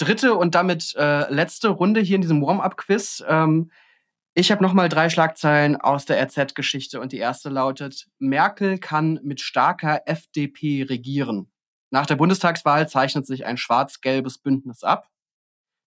dritte 0.00 0.34
und 0.34 0.54
damit 0.54 0.94
äh, 0.96 1.32
letzte 1.32 1.68
Runde 1.68 2.00
hier 2.00 2.16
in 2.16 2.22
diesem 2.22 2.42
Warm-up-Quiz. 2.42 3.22
Ähm, 3.28 3.70
ich 4.34 4.50
habe 4.50 4.62
nochmal 4.62 4.88
drei 4.88 5.10
Schlagzeilen 5.10 5.76
aus 5.76 6.06
der 6.06 6.22
RZ-Geschichte 6.22 7.00
und 7.00 7.12
die 7.12 7.18
erste 7.18 7.48
lautet, 7.48 8.06
Merkel 8.18 8.78
kann 8.78 9.20
mit 9.22 9.40
starker 9.40 10.02
FDP 10.06 10.84
regieren. 10.88 11.49
Nach 11.90 12.06
der 12.06 12.16
Bundestagswahl 12.16 12.88
zeichnet 12.88 13.26
sich 13.26 13.44
ein 13.44 13.56
schwarz-gelbes 13.56 14.38
Bündnis 14.38 14.84
ab. 14.84 15.08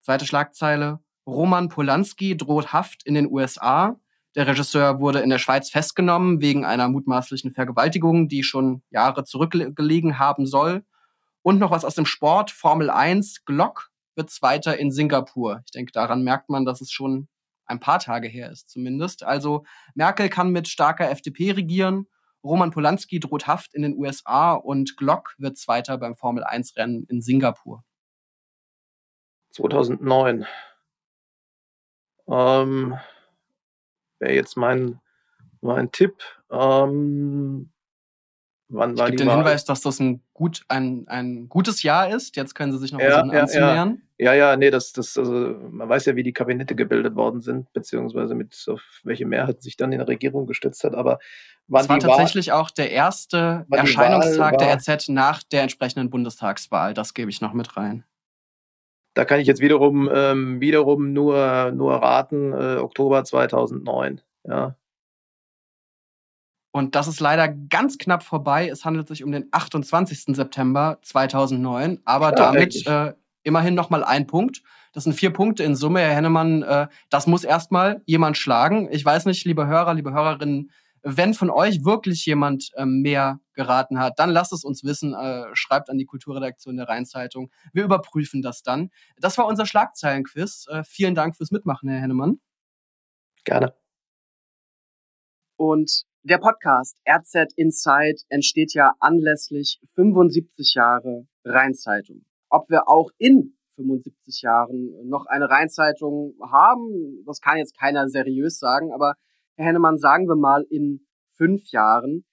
Zweite 0.01 0.25
Schlagzeile, 0.25 0.99
Roman 1.25 1.69
Polanski 1.69 2.35
droht 2.35 2.73
Haft 2.73 3.05
in 3.05 3.13
den 3.13 3.31
USA. 3.31 3.97
Der 4.35 4.47
Regisseur 4.47 4.99
wurde 4.99 5.19
in 5.19 5.29
der 5.29 5.37
Schweiz 5.37 5.69
festgenommen 5.69 6.41
wegen 6.41 6.65
einer 6.65 6.89
mutmaßlichen 6.89 7.53
Vergewaltigung, 7.53 8.27
die 8.27 8.43
schon 8.43 8.83
Jahre 8.89 9.23
zurückgelegen 9.23 10.19
haben 10.19 10.45
soll. 10.45 10.83
Und 11.41 11.59
noch 11.59 11.71
was 11.71 11.85
aus 11.85 11.95
dem 11.95 12.05
Sport, 12.05 12.51
Formel 12.51 12.89
1, 12.89 13.45
Glock 13.45 13.91
wird 14.15 14.29
Zweiter 14.29 14.77
in 14.77 14.91
Singapur. 14.91 15.61
Ich 15.65 15.71
denke, 15.71 15.91
daran 15.93 16.23
merkt 16.23 16.49
man, 16.49 16.65
dass 16.65 16.81
es 16.81 16.91
schon 16.91 17.27
ein 17.65 17.79
paar 17.79 17.99
Tage 17.99 18.27
her 18.27 18.51
ist 18.51 18.69
zumindest. 18.69 19.23
Also 19.23 19.65
Merkel 19.95 20.29
kann 20.29 20.51
mit 20.51 20.67
starker 20.67 21.09
FDP 21.09 21.51
regieren, 21.51 22.07
Roman 22.43 22.71
Polanski 22.71 23.19
droht 23.19 23.47
Haft 23.47 23.73
in 23.73 23.83
den 23.83 23.97
USA 23.97 24.53
und 24.53 24.97
Glock 24.97 25.35
wird 25.37 25.57
Zweiter 25.57 25.97
beim 25.97 26.15
Formel-1-Rennen 26.15 27.05
in 27.09 27.21
Singapur. 27.21 27.83
2009. 29.51 30.45
Ähm, 32.27 32.97
Wäre 34.19 34.33
jetzt 34.33 34.57
mein, 34.57 34.99
mein 35.61 35.91
Tipp. 35.91 36.23
Ähm, 36.51 37.71
Wann 38.69 38.97
war 38.97 39.05
ich 39.05 39.11
gebe 39.11 39.25
den 39.25 39.35
Hinweis, 39.35 39.65
dass 39.65 39.81
das 39.81 39.99
ein, 39.99 40.23
gut, 40.33 40.63
ein, 40.67 41.07
ein 41.07 41.47
gutes 41.47 41.83
Jahr 41.83 42.09
ist. 42.09 42.35
Jetzt 42.35 42.55
können 42.55 42.71
Sie 42.71 42.79
sich 42.79 42.91
noch 42.91 42.99
ja, 42.99 43.11
versuchen 43.11 43.33
ja, 43.33 43.41
anzunähern. 43.41 43.89
Ja. 43.89 44.01
Ja, 44.23 44.33
ja, 44.33 44.55
nee, 44.55 44.71
das, 44.71 44.93
das, 44.93 45.17
also, 45.17 45.33
man 45.69 45.89
weiß 45.89 46.05
ja, 46.05 46.15
wie 46.15 46.23
die 46.23 46.33
Kabinette 46.33 46.75
gebildet 46.75 47.15
worden 47.15 47.41
sind, 47.41 47.71
beziehungsweise 47.73 48.35
mit 48.35 48.55
auf 48.67 48.81
welche 49.03 49.25
Mehrheit 49.25 49.61
sich 49.61 49.75
dann 49.75 49.91
in 49.91 49.99
der 49.99 50.07
Regierung 50.07 50.47
gestützt 50.47 50.83
hat. 50.83 50.95
Aber 50.95 51.19
wann 51.67 51.81
es 51.81 51.89
war 51.89 51.99
tatsächlich 51.99 52.47
Wahl, 52.47 52.61
auch 52.61 52.71
der 52.71 52.91
erste 52.91 53.65
Erscheinungstag 53.69 54.57
der 54.57 54.75
RZ 54.75 55.09
nach 55.09 55.43
der 55.43 55.63
entsprechenden 55.63 56.09
Bundestagswahl. 56.09 56.93
Das 56.93 57.13
gebe 57.13 57.29
ich 57.29 57.41
noch 57.41 57.53
mit 57.53 57.75
rein. 57.75 58.05
Da 59.13 59.25
kann 59.25 59.39
ich 59.39 59.47
jetzt 59.47 59.61
wiederum, 59.61 60.09
ähm, 60.11 60.61
wiederum 60.61 61.13
nur, 61.13 61.71
nur 61.71 61.95
raten, 61.95 62.53
äh, 62.53 62.77
Oktober 62.77 63.23
2009. 63.23 64.21
Ja, 64.45 64.75
und 66.75 66.95
das 66.95 67.07
ist 67.07 67.19
leider 67.19 67.47
ganz 67.47 67.99
knapp 67.99 68.23
vorbei. 68.23 68.67
Es 68.67 68.83
handelt 68.83 69.07
sich 69.07 69.23
um 69.23 69.31
den 69.31 69.47
28. 69.51 70.35
September 70.35 70.97
2009, 71.03 71.99
aber 72.03 72.29
ja, 72.29 72.35
damit 72.35 72.87
äh, 72.87 73.13
immerhin 73.43 73.75
noch 73.75 73.89
mal 73.89 74.03
ein 74.03 74.27
Punkt. 74.27 74.61
Das 74.93 75.05
sind 75.05 75.13
vier 75.13 75.31
Punkte 75.31 75.63
in 75.63 75.75
Summe, 75.75 76.01
Herr 76.01 76.15
Hennemann. 76.15 76.63
Äh, 76.63 76.87
das 77.09 77.27
muss 77.27 77.43
erstmal 77.43 78.01
jemand 78.05 78.37
schlagen. 78.37 78.89
Ich 78.91 79.03
weiß 79.03 79.25
nicht, 79.25 79.45
liebe 79.45 79.67
Hörer, 79.67 79.93
liebe 79.93 80.13
Hörerinnen, 80.13 80.71
wenn 81.03 81.33
von 81.33 81.49
euch 81.49 81.83
wirklich 81.83 82.25
jemand 82.25 82.69
äh, 82.75 82.85
mehr 82.85 83.39
geraten 83.53 83.99
hat, 83.99 84.19
dann 84.19 84.29
lasst 84.29 84.53
es 84.53 84.63
uns 84.63 84.83
wissen. 84.83 85.13
Äh, 85.13 85.45
schreibt 85.53 85.89
an 85.89 85.97
die 85.97 86.05
Kulturredaktion 86.05 86.77
der 86.77 86.87
Rheinzeitung. 86.87 87.51
Wir 87.73 87.83
überprüfen 87.83 88.41
das 88.41 88.63
dann. 88.63 88.89
Das 89.17 89.37
war 89.37 89.45
unser 89.45 89.65
Schlagzeilenquiz. 89.65 90.65
Äh, 90.69 90.83
vielen 90.83 91.15
Dank 91.15 91.35
fürs 91.35 91.51
Mitmachen, 91.51 91.89
Herr 91.89 92.01
Hennemann. 92.01 92.39
Gerne. 93.43 93.73
Und 95.57 96.03
der 96.23 96.37
Podcast 96.37 96.97
RZ 97.07 97.53
Inside 97.57 98.21
entsteht 98.29 98.73
ja 98.73 98.93
anlässlich 98.99 99.81
75 99.93 100.73
Jahre 100.75 101.27
Rheinzeitung. 101.43 102.25
Ob 102.53 102.69
wir 102.69 102.87
auch 102.87 103.09
in 103.17 103.57
75 103.77 104.43
Jahren 104.43 105.09
noch 105.09 105.25
eine 105.25 105.49
Rheinzeitung 105.49 106.35
haben, 106.39 107.23
das 107.25 107.41
kann 107.41 107.57
jetzt 107.57 107.75
keiner 107.75 108.07
seriös 108.09 108.59
sagen, 108.59 108.91
aber 108.93 109.15
Herr 109.55 109.65
Hennemann, 109.65 109.97
sagen 109.97 110.27
wir 110.27 110.35
mal 110.35 110.63
in 110.69 111.03
fünf 111.35 111.63
Jahren. 111.71 112.25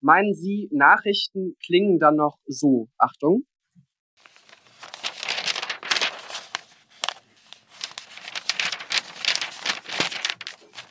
Meinen 0.00 0.34
Sie, 0.34 0.68
Nachrichten 0.72 1.54
klingen 1.64 2.00
dann 2.00 2.16
noch 2.16 2.38
so? 2.44 2.88
Achtung. 2.98 3.44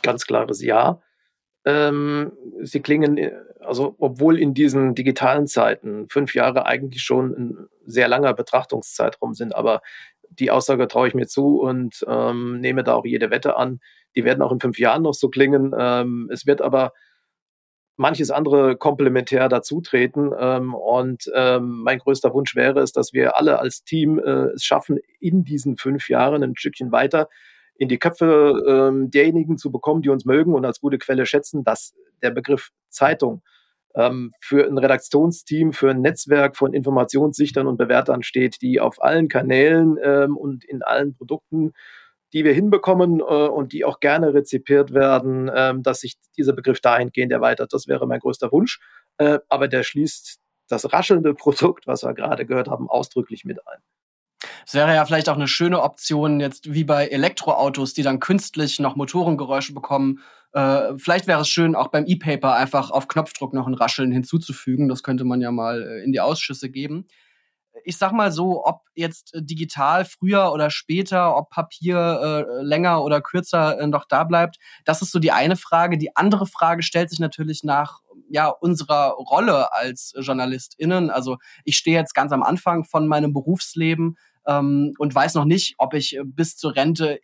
Ganz 0.02 0.26
klares 0.26 0.62
Ja. 0.62 1.02
Ähm, 1.68 2.32
sie 2.64 2.80
klingen, 2.80 3.18
äh, 3.18 3.34
also 3.60 3.96
obwohl 4.00 4.40
in 4.40 4.54
diesen 4.54 4.96
digitalen 4.96 5.48
Zeiten 5.48 6.08
fünf 6.08 6.34
Jahre 6.34 6.66
eigentlich 6.66 7.02
schon 7.04 7.32
ein 7.32 7.68
sehr 7.86 8.08
langer 8.08 8.34
Betrachtungszeitraum 8.34 9.34
sind, 9.34 9.54
aber 9.54 9.82
die 10.30 10.50
Aussage 10.50 10.88
traue 10.88 11.10
ich 11.10 11.14
mir 11.14 11.28
zu 11.28 11.60
und 11.60 12.06
ähm, 12.08 12.62
nehme 12.62 12.86
da 12.86 12.94
auch 12.94 13.06
jede 13.06 13.32
Wette 13.32 13.58
an. 13.58 13.82
Die 14.16 14.24
werden 14.24 14.42
auch 14.42 14.54
in 14.54 14.62
fünf 14.62 14.80
Jahren 14.80 15.04
noch 15.04 15.14
so 15.14 15.28
klingen. 15.28 15.76
Ähm, 15.78 16.30
es 16.32 16.48
wird 16.48 16.62
aber 16.62 16.94
manches 17.98 18.32
andere 18.32 18.78
komplementär 18.78 19.50
dazutreten. 19.50 20.32
Ähm, 20.40 20.74
und 20.74 21.30
ähm, 21.36 21.82
mein 21.84 22.00
größter 22.00 22.34
Wunsch 22.34 22.56
wäre 22.56 22.80
es, 22.80 22.94
dass 22.94 23.12
wir 23.12 23.38
alle 23.38 23.60
als 23.60 23.84
Team 23.84 24.20
äh, 24.20 24.54
es 24.54 24.64
schaffen, 24.64 25.00
in 25.20 25.44
diesen 25.44 25.76
fünf 25.76 26.08
Jahren 26.08 26.44
ein 26.44 26.56
Stückchen 26.56 26.94
weiter 26.94 27.28
in 27.78 27.90
die 27.90 28.00
Köpfe 28.00 28.64
ähm, 28.68 29.12
derjenigen 29.12 29.58
zu 29.58 29.72
bekommen, 29.72 30.02
die 30.02 30.10
uns 30.10 30.26
mögen 30.26 30.54
und 30.54 30.66
als 30.66 30.80
gute 30.80 30.98
Quelle 30.98 31.26
schätzen, 31.26 31.64
dass 31.64 31.94
der 32.22 32.32
Begriff 32.32 32.70
Zeitung 32.90 33.42
ähm, 33.96 34.32
für 34.40 34.66
ein 34.68 34.78
Redaktionsteam, 34.78 35.74
für 35.74 35.92
ein 35.92 36.02
Netzwerk 36.02 36.56
von 36.56 36.74
Informationssichtern 36.74 37.68
und 37.68 37.78
Bewertern 37.78 38.24
steht, 38.24 38.62
die 38.62 38.80
auf 38.80 39.02
allen 39.02 39.28
Kanälen 39.28 39.98
ähm, 40.02 40.38
und 40.38 40.64
in 40.64 40.84
allen 40.84 41.14
Produkten, 41.16 41.74
die 42.34 42.44
wir 42.44 42.54
hinbekommen 42.54 43.20
äh, 43.20 43.24
und 43.24 43.74
die 43.74 43.86
auch 43.86 44.00
gerne 44.00 44.34
rezipiert 44.34 44.94
werden, 44.94 45.50
ähm, 45.54 45.84
dass 45.84 46.02
sich 46.02 46.18
dieser 46.38 46.54
Begriff 46.54 46.82
dahingehend 46.82 47.32
erweitert. 47.32 47.74
Das 47.74 47.88
wäre 47.88 48.08
mein 48.08 48.20
größter 48.20 48.52
Wunsch. 48.52 48.80
Äh, 49.18 49.40
aber 49.50 49.68
der 49.68 49.84
schließt 49.84 50.40
das 50.68 50.92
raschelnde 50.92 51.34
Produkt, 51.34 51.88
was 51.88 52.04
wir 52.04 52.14
gerade 52.14 52.46
gehört 52.46 52.68
haben, 52.68 52.90
ausdrücklich 52.90 53.46
mit 53.46 53.66
ein. 53.68 53.80
Es 54.68 54.74
wäre 54.74 54.94
ja 54.94 55.06
vielleicht 55.06 55.30
auch 55.30 55.36
eine 55.36 55.48
schöne 55.48 55.82
Option, 55.82 56.42
jetzt 56.42 56.74
wie 56.74 56.84
bei 56.84 57.08
Elektroautos, 57.08 57.94
die 57.94 58.04
dann 58.04 58.20
künstlich 58.20 58.80
noch 58.80 58.98
Motorengeräusche 58.98 59.74
bekommen. 59.74 60.20
Äh, 60.52 60.98
vielleicht 60.98 61.26
wäre 61.26 61.40
es 61.40 61.48
schön, 61.48 61.74
auch 61.74 61.88
beim 61.88 62.04
E-Paper 62.06 62.54
einfach 62.54 62.92
auf 62.92 63.08
Knopfdruck 63.08 63.54
noch 63.54 63.66
ein 63.66 63.76
Rascheln 63.76 64.12
hinzuzufügen. 64.12 64.90
Das 64.90 65.04
könnte 65.04 65.24
man 65.24 65.40
ja 65.40 65.52
mal 65.52 65.82
äh, 65.82 66.04
in 66.04 66.12
die 66.12 66.20
Ausschüsse 66.20 66.70
geben. 66.70 67.08
Ich 67.86 67.98
sag 67.98 68.12
mal 68.12 68.30
so, 68.30 68.66
ob 68.66 68.82
jetzt 68.94 69.32
digital 69.36 70.04
früher 70.04 70.52
oder 70.52 70.70
später, 70.70 71.38
ob 71.38 71.50
Papier 71.50 72.46
äh, 72.50 72.62
länger 72.62 73.06
oder 73.06 73.22
kürzer 73.22 73.80
äh, 73.80 73.88
noch 73.88 74.04
da 74.04 74.26
bleibt, 74.26 74.58
das 74.84 75.02
ist 75.02 75.14
so 75.14 75.20
die 75.20 75.32
eine 75.32 75.56
Frage. 75.56 75.98
Die 75.98 76.14
andere 76.18 76.46
Frage 76.46 76.84
stellt 76.84 77.10
sich 77.10 77.20
natürlich 77.20 77.64
nach 77.64 78.02
ja 78.30 78.50
unserer 78.50 79.12
Rolle 79.12 79.72
als 79.72 80.14
JournalistInnen. 80.20 81.10
Also 81.10 81.38
ich 81.64 81.78
stehe 81.78 81.98
jetzt 81.98 82.14
ganz 82.14 82.34
am 82.34 82.44
Anfang 82.44 82.84
von 82.84 83.08
meinem 83.08 83.32
Berufsleben 83.32 84.18
ähm, 84.48 84.94
und 84.98 85.14
weiß 85.14 85.36
noch 85.36 85.46
nicht, 85.46 85.76
ob 85.78 85.94
ich 85.94 86.20
bis 86.24 86.58
zur 86.58 86.76
Rente 86.76 87.20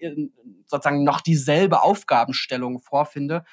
sozusagen 0.68 1.04
noch 1.04 1.22
dieselbe 1.22 1.82
Aufgabenstellung 1.82 2.80
vorfinde. 2.80 3.44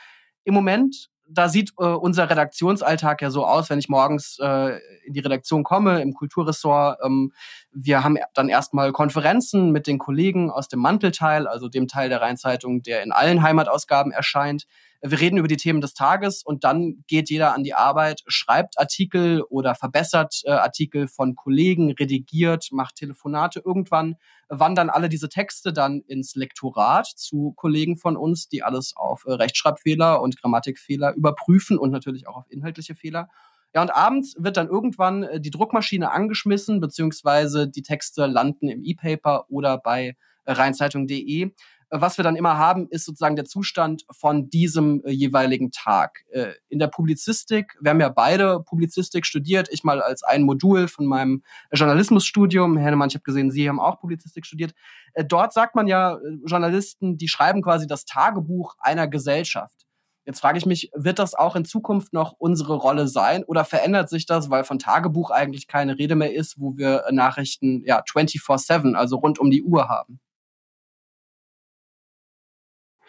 Im 0.45 0.55
Moment 0.55 1.11
da 1.33 1.49
sieht 1.49 1.73
äh, 1.79 1.85
unser 1.85 2.29
Redaktionsalltag 2.29 3.23
ja 3.23 3.31
so 3.31 3.47
aus, 3.47 3.71
wenn 3.71 3.79
ich 3.79 3.89
morgens 3.89 4.39
äh, 4.41 4.79
in 5.05 5.15
die 5.15 5.21
Redaktion 5.21 5.63
komme, 5.63 6.03
im 6.03 6.13
Kulturressort. 6.13 6.99
Ähm, 7.05 7.33
wir 7.73 8.03
haben 8.03 8.19
dann 8.35 8.49
erstmal 8.49 8.93
Konferenzen 8.93 9.71
mit 9.71 9.87
den 9.87 9.99
Kollegen 9.99 10.51
aus 10.51 10.69
dem 10.69 10.81
Mantelteil, 10.81 11.47
also 11.47 11.69
dem 11.69 11.87
Teil 11.89 12.09
der 12.09 12.21
Rheinzeitung, 12.21 12.83
der 12.83 13.03
in 13.03 13.13
allen 13.13 13.43
Heimatausgaben 13.43 14.13
erscheint. 14.13 14.65
Wir 15.03 15.19
reden 15.19 15.39
über 15.39 15.49
die 15.49 15.57
Themen 15.57 15.81
des 15.81 15.95
Tages 15.95 16.43
und 16.43 16.63
dann 16.63 17.05
geht 17.07 17.31
jeder 17.31 17.55
an 17.55 17.65
die 17.65 17.73
Arbeit, 17.73 18.23
schreibt 18.27 18.79
Artikel 18.79 19.43
oder 19.49 19.75
verbessert 19.75 20.43
äh, 20.45 20.51
Artikel 20.51 21.09
von 21.09 21.37
Kollegen, 21.37 21.91
redigiert, 21.93 22.69
macht 22.71 22.97
Telefonate. 22.97 23.63
Irgendwann 23.65 24.17
wandern 24.51 24.91
alle 24.91 25.09
diese 25.09 25.31
Texte 25.31 25.73
dann 25.73 26.03
ins 26.07 26.35
Lektorat 26.35 27.07
zu 27.07 27.53
Kollegen 27.57 27.97
von 27.97 28.19
uns, 28.19 28.49
die 28.49 28.63
alles 28.63 28.93
auf 28.95 29.25
äh, 29.25 29.33
Rechtschreibfehler 29.33 30.21
und 30.21 30.39
Grammatikfehler 30.39 31.15
überprüfen 31.15 31.79
und 31.79 31.91
natürlich 31.91 32.29
auch 32.29 32.37
auf 32.37 32.51
inhaltliche 32.51 32.95
Fehler. 32.95 33.29
Ja, 33.75 33.81
und 33.83 33.91
abends 33.91 34.35
wird 34.39 34.59
dann 34.59 34.69
irgendwann 34.69 35.23
äh, 35.23 35.41
die 35.41 35.51
Druckmaschine 35.51 36.11
angeschmissen, 36.11 36.81
beziehungsweise 36.81 37.69
die 37.69 37.83
Texte 37.83 38.27
landen 38.27 38.69
im 38.69 38.83
E-Paper 38.83 39.47
oder 39.49 39.79
bei 39.79 40.17
rheinzeitung.de. 40.47 41.53
Was 41.93 42.19
wir 42.19 42.23
dann 42.23 42.37
immer 42.37 42.57
haben, 42.57 42.89
ist 42.89 43.05
sozusagen 43.05 43.35
der 43.35 43.47
Zustand 43.47 44.05
von 44.13 44.49
diesem 44.49 45.03
äh, 45.05 45.11
jeweiligen 45.11 45.73
Tag. 45.73 46.25
Äh, 46.31 46.53
in 46.69 46.79
der 46.79 46.87
Publizistik, 46.87 47.77
wir 47.81 47.91
haben 47.91 48.01
ja 48.01 48.09
beide 48.09 48.61
Publizistik 48.61 49.27
studiert, 49.27 49.69
ich 49.73 49.83
mal 49.83 50.01
als 50.01 50.23
ein 50.23 50.45
Modul 50.45 50.87
von 50.87 51.07
meinem 51.07 51.43
Journalismusstudium. 51.73 52.77
Herr 52.77 52.93
Neumann, 52.93 53.09
ich 53.09 53.17
habe 53.17 53.25
gesehen, 53.25 53.51
Sie 53.51 53.69
haben 53.69 53.81
auch 53.81 53.99
Publizistik 54.01 54.47
studiert. 54.47 54.73
Äh, 55.15 55.25
dort 55.25 55.53
sagt 55.53 55.75
man 55.75 55.89
ja, 55.89 56.15
äh, 56.15 56.39
Journalisten, 56.47 57.19
die 57.19 57.27
schreiben 57.27 57.61
quasi 57.61 57.89
das 57.89 58.05
Tagebuch 58.05 58.77
einer 58.79 59.09
Gesellschaft. 59.09 59.87
Jetzt 60.27 60.41
frage 60.41 60.59
ich 60.59 60.67
mich, 60.67 60.93
wird 60.95 61.19
das 61.19 61.35
auch 61.35 61.57
in 61.57 61.65
Zukunft 61.65 62.13
noch 62.13 62.35
unsere 62.39 62.75
Rolle 62.75 63.09
sein 63.09 63.43
oder 63.43 63.65
verändert 63.65 64.09
sich 64.09 64.27
das, 64.27 64.49
weil 64.49 64.63
von 64.63 64.79
Tagebuch 64.79 65.33
eigentlich 65.33 65.67
keine 65.67 65.99
Rede 65.99 66.15
mehr 66.15 66.33
ist, 66.33 66.61
wo 66.61 66.77
wir 66.77 67.05
Nachrichten 67.11 67.83
ja 67.85 68.01
24/7, 68.09 68.95
also 68.95 69.17
rund 69.17 69.41
um 69.41 69.51
die 69.51 69.65
Uhr 69.65 69.89
haben? 69.89 70.21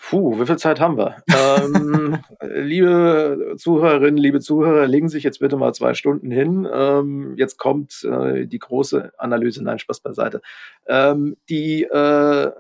Puh, 0.04 0.40
wie 0.40 0.46
viel 0.46 0.58
Zeit 0.58 0.80
haben 0.80 0.98
wir? 0.98 1.24
ähm, 1.30 2.18
liebe 2.42 3.54
Zuhörerinnen, 3.58 4.18
liebe 4.18 4.40
Zuhörer, 4.40 4.88
legen 4.88 5.10
sich 5.10 5.24
jetzt 5.24 5.40
bitte 5.40 5.58
mal 5.58 5.74
zwei 5.74 5.94
Stunden 5.94 6.32
hin. 6.32 6.68
Ähm, 6.72 7.36
jetzt 7.38 7.58
kommt 7.58 8.04
äh, 8.04 8.48
die 8.48 8.60
große 8.60 9.14
Analyse. 9.18 9.64
Nein, 9.64 9.80
Spaß 9.80 10.02
beiseite. 10.02 10.42
Ähm, 10.88 11.38
die 11.50 11.84
äh, 11.84 12.52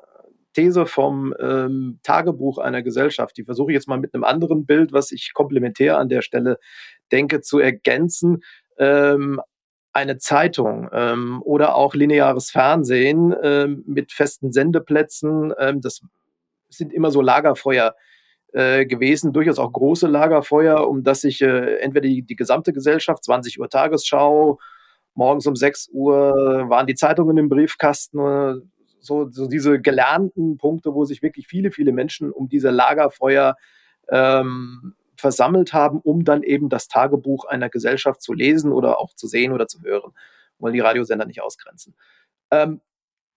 These 0.53 0.86
vom 0.86 1.33
ähm, 1.39 2.00
Tagebuch 2.03 2.60
einer 2.60 2.83
Gesellschaft, 2.83 3.36
die 3.38 3.43
versuche 3.43 3.71
ich 3.71 3.75
jetzt 3.75 3.88
mal 3.88 4.00
mit 4.00 4.13
einem 4.13 4.24
anderen 4.24 4.65
Bild, 4.65 4.93
was 4.93 5.12
ich 5.12 5.33
komplementär 5.33 5.98
an 5.98 6.10
der 6.10 6.21
Stelle 6.21 6.60
denke, 7.12 7.41
zu 7.41 7.60
ergänzen. 7.60 8.43
Ähm, 8.77 9.41
eine 9.93 10.17
Zeitung 10.17 10.89
ähm, 10.93 11.41
oder 11.43 11.75
auch 11.75 11.95
lineares 11.95 12.51
Fernsehen 12.51 13.36
ähm, 13.43 13.83
mit 13.88 14.13
festen 14.13 14.51
Sendeplätzen, 14.51 15.53
ähm, 15.60 15.81
das 15.81 16.01
sind 16.71 16.93
immer 16.93 17.11
so 17.11 17.21
Lagerfeuer 17.21 17.95
äh, 18.53 18.85
gewesen, 18.85 19.33
durchaus 19.33 19.59
auch 19.59 19.71
große 19.71 20.07
Lagerfeuer, 20.07 20.87
um 20.87 21.03
das 21.03 21.21
sich 21.21 21.41
äh, 21.41 21.77
entweder 21.77 22.07
die, 22.07 22.21
die 22.23 22.35
gesamte 22.35 22.73
Gesellschaft, 22.73 23.23
20 23.23 23.59
Uhr 23.59 23.69
Tagesschau, 23.69 24.59
morgens 25.13 25.47
um 25.47 25.55
6 25.55 25.89
Uhr 25.91 26.65
waren 26.69 26.87
die 26.87 26.95
Zeitungen 26.95 27.37
im 27.37 27.49
Briefkasten, 27.49 28.71
so, 29.01 29.29
so 29.29 29.47
diese 29.47 29.81
gelernten 29.81 30.57
Punkte, 30.57 30.93
wo 30.93 31.05
sich 31.05 31.21
wirklich 31.21 31.47
viele, 31.47 31.71
viele 31.71 31.91
Menschen 31.91 32.31
um 32.31 32.49
diese 32.49 32.69
Lagerfeuer 32.69 33.55
ähm, 34.09 34.95
versammelt 35.17 35.73
haben, 35.73 35.99
um 35.99 36.23
dann 36.23 36.43
eben 36.43 36.69
das 36.69 36.87
Tagebuch 36.87 37.45
einer 37.45 37.69
Gesellschaft 37.69 38.21
zu 38.21 38.33
lesen 38.33 38.71
oder 38.71 38.99
auch 38.99 39.13
zu 39.13 39.27
sehen 39.27 39.53
oder 39.53 39.67
zu 39.67 39.81
hören, 39.81 40.13
wollen 40.59 40.73
die 40.73 40.79
Radiosender 40.79 41.25
nicht 41.25 41.41
ausgrenzen. 41.41 41.95
Ähm, 42.51 42.81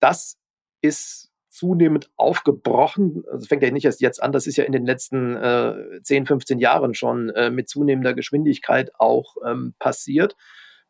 das 0.00 0.38
ist 0.80 1.30
zunehmend 1.54 2.10
aufgebrochen. 2.16 3.22
Also 3.26 3.38
das 3.38 3.46
fängt 3.46 3.62
ja 3.62 3.70
nicht 3.70 3.84
erst 3.84 4.00
jetzt 4.00 4.22
an, 4.22 4.32
das 4.32 4.46
ist 4.46 4.56
ja 4.56 4.64
in 4.64 4.72
den 4.72 4.84
letzten 4.84 5.36
äh, 5.36 6.02
10, 6.02 6.26
15 6.26 6.58
Jahren 6.58 6.94
schon 6.94 7.30
äh, 7.30 7.50
mit 7.50 7.68
zunehmender 7.68 8.12
Geschwindigkeit 8.12 8.90
auch 8.98 9.36
ähm, 9.46 9.74
passiert. 9.78 10.36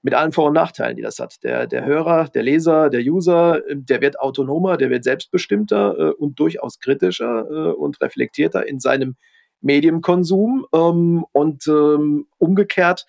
Mit 0.02 0.14
allen 0.14 0.32
Vor- 0.32 0.48
und 0.48 0.54
Nachteilen, 0.54 0.96
die 0.96 1.02
das 1.02 1.18
hat. 1.18 1.42
Der, 1.44 1.66
der 1.66 1.84
Hörer, 1.84 2.28
der 2.28 2.42
Leser, 2.42 2.90
der 2.90 3.00
User, 3.00 3.66
äh, 3.68 3.76
der 3.76 4.00
wird 4.00 4.18
autonomer, 4.18 4.76
der 4.76 4.90
wird 4.90 5.04
selbstbestimmter 5.04 5.98
äh, 5.98 6.10
und 6.12 6.38
durchaus 6.38 6.78
kritischer 6.78 7.46
äh, 7.50 7.72
und 7.72 8.00
reflektierter 8.00 8.66
in 8.66 8.80
seinem 8.80 9.16
Medienkonsum. 9.60 10.66
Ähm, 10.74 11.24
und 11.32 11.66
ähm, 11.66 12.26
umgekehrt 12.38 13.06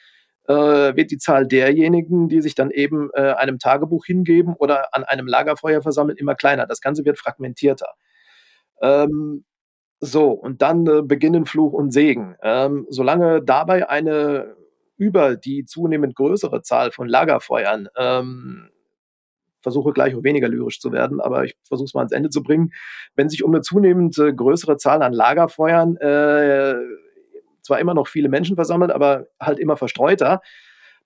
wird 0.54 1.12
die 1.12 1.18
Zahl 1.18 1.48
derjenigen, 1.48 2.30
die 2.30 2.42
sich 2.42 2.56
dann 2.56 2.72
eben 2.72 3.10
äh, 3.14 3.34
einem 3.34 3.60
Tagebuch 3.60 4.06
hingeben 4.06 4.54
oder 4.56 4.94
an 4.94 5.04
einem 5.04 5.28
Lagerfeuer 5.28 5.82
versammeln, 5.82 6.18
immer 6.18 6.36
kleiner. 6.36 6.68
Das 6.68 6.82
Ganze 6.82 7.06
wird 7.06 7.18
fragmentierter. 7.18 7.94
Ähm, 8.82 9.46
so, 10.00 10.32
und 10.32 10.62
dann 10.62 10.86
äh, 10.88 11.02
beginnen 11.02 11.46
Fluch 11.46 11.74
und 11.74 11.92
Segen. 11.92 12.36
Ähm, 12.44 12.86
solange 12.90 13.42
dabei 13.42 13.90
eine 13.90 14.56
über 14.98 15.36
die 15.36 15.66
zunehmend 15.66 16.16
größere 16.16 16.62
Zahl 16.62 16.92
von 16.92 17.08
Lagerfeuern 17.08 17.90
ähm, 17.98 18.70
versuche 19.62 19.94
gleich 19.94 20.14
weniger 20.22 20.48
lyrisch 20.48 20.80
zu 20.80 20.92
werden, 20.92 21.20
aber 21.20 21.44
ich 21.44 21.58
versuche 21.68 21.86
es 21.86 21.94
mal 21.96 22.02
ans 22.02 22.12
Ende 22.12 22.30
zu 22.30 22.44
bringen. 22.44 22.72
Wenn 23.16 23.30
sich 23.30 23.44
um 23.44 23.52
eine 23.52 23.62
zunehmend 23.62 24.18
äh, 24.20 24.32
größere 24.32 24.78
Zahl 24.78 25.02
an 25.02 25.12
Lagerfeuern 25.12 25.98
äh, 25.98 26.76
zwar 27.66 27.80
immer 27.80 27.94
noch 27.94 28.08
viele 28.08 28.30
Menschen 28.30 28.56
versammelt, 28.56 28.92
aber 28.92 29.28
halt 29.40 29.60
immer 29.60 29.76
verstreuter, 29.76 30.42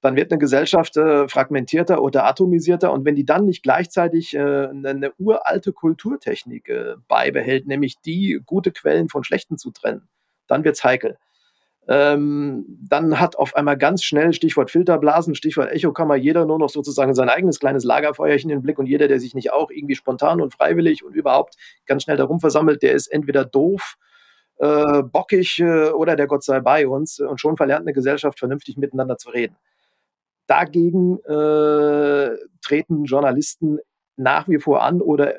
dann 0.01 0.15
wird 0.15 0.31
eine 0.31 0.39
Gesellschaft 0.39 0.95
äh, 0.97 1.27
fragmentierter 1.27 2.01
oder 2.01 2.25
atomisierter. 2.25 2.91
Und 2.91 3.05
wenn 3.05 3.15
die 3.15 3.25
dann 3.25 3.45
nicht 3.45 3.63
gleichzeitig 3.63 4.33
äh, 4.33 4.39
eine, 4.39 4.89
eine, 4.89 5.11
uralte 5.17 5.73
Kulturtechnik 5.73 6.69
äh, 6.69 6.95
beibehält, 7.07 7.67
nämlich 7.67 7.99
die, 7.99 8.41
gute 8.45 8.71
Quellen 8.71 9.09
von 9.09 9.23
schlechten 9.23 9.57
zu 9.57 9.71
trennen, 9.71 10.07
dann 10.47 10.63
wird 10.63 10.75
es 10.75 10.83
heikel. 10.83 11.17
Ähm, 11.87 12.65
dann 12.87 13.19
hat 13.19 13.35
auf 13.35 13.55
einmal 13.55 13.75
ganz 13.75 14.03
schnell, 14.03 14.31
Stichwort 14.31 14.69
Filterblasen, 14.69 15.33
Stichwort 15.33 15.71
Echokammer, 15.71 16.15
jeder 16.15 16.45
nur 16.45 16.59
noch 16.59 16.69
sozusagen 16.69 17.15
sein 17.15 17.29
eigenes 17.29 17.59
kleines 17.59 17.83
Lagerfeuerchen 17.83 18.51
im 18.51 18.61
Blick 18.61 18.77
und 18.77 18.85
jeder, 18.85 19.07
der 19.07 19.19
sich 19.19 19.33
nicht 19.33 19.51
auch 19.51 19.71
irgendwie 19.71 19.95
spontan 19.95 20.39
und 20.39 20.53
freiwillig 20.53 21.03
und 21.03 21.15
überhaupt 21.15 21.55
ganz 21.87 22.03
schnell 22.03 22.17
darum 22.17 22.39
versammelt, 22.39 22.83
der 22.83 22.93
ist 22.93 23.07
entweder 23.07 23.43
doof 23.43 23.97
äh, 24.59 25.03
bockig 25.03 25.59
äh, 25.59 25.89
oder 25.89 26.15
der 26.15 26.27
Gott 26.27 26.43
sei 26.43 26.59
bei 26.59 26.87
uns 26.87 27.19
und 27.19 27.39
schon 27.39 27.57
verlernt 27.57 27.81
eine 27.81 27.93
Gesellschaft 27.93 28.39
vernünftig 28.39 28.77
miteinander 28.77 29.17
zu 29.17 29.29
reden. 29.29 29.55
Dagegen 30.47 31.19
äh, 31.25 32.37
treten 32.61 33.05
Journalisten 33.05 33.79
nach 34.17 34.47
wie 34.47 34.59
vor 34.59 34.83
an 34.83 35.01
oder 35.01 35.35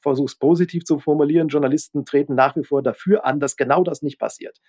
versuche 0.00 0.26
es 0.26 0.36
positiv 0.36 0.84
zu 0.84 0.98
formulieren, 0.98 1.48
Journalisten 1.48 2.04
treten 2.04 2.34
nach 2.34 2.56
wie 2.56 2.64
vor 2.64 2.82
dafür 2.82 3.24
an, 3.24 3.40
dass 3.40 3.56
genau 3.56 3.84
das 3.84 4.02
nicht 4.02 4.18
passiert. 4.18 4.60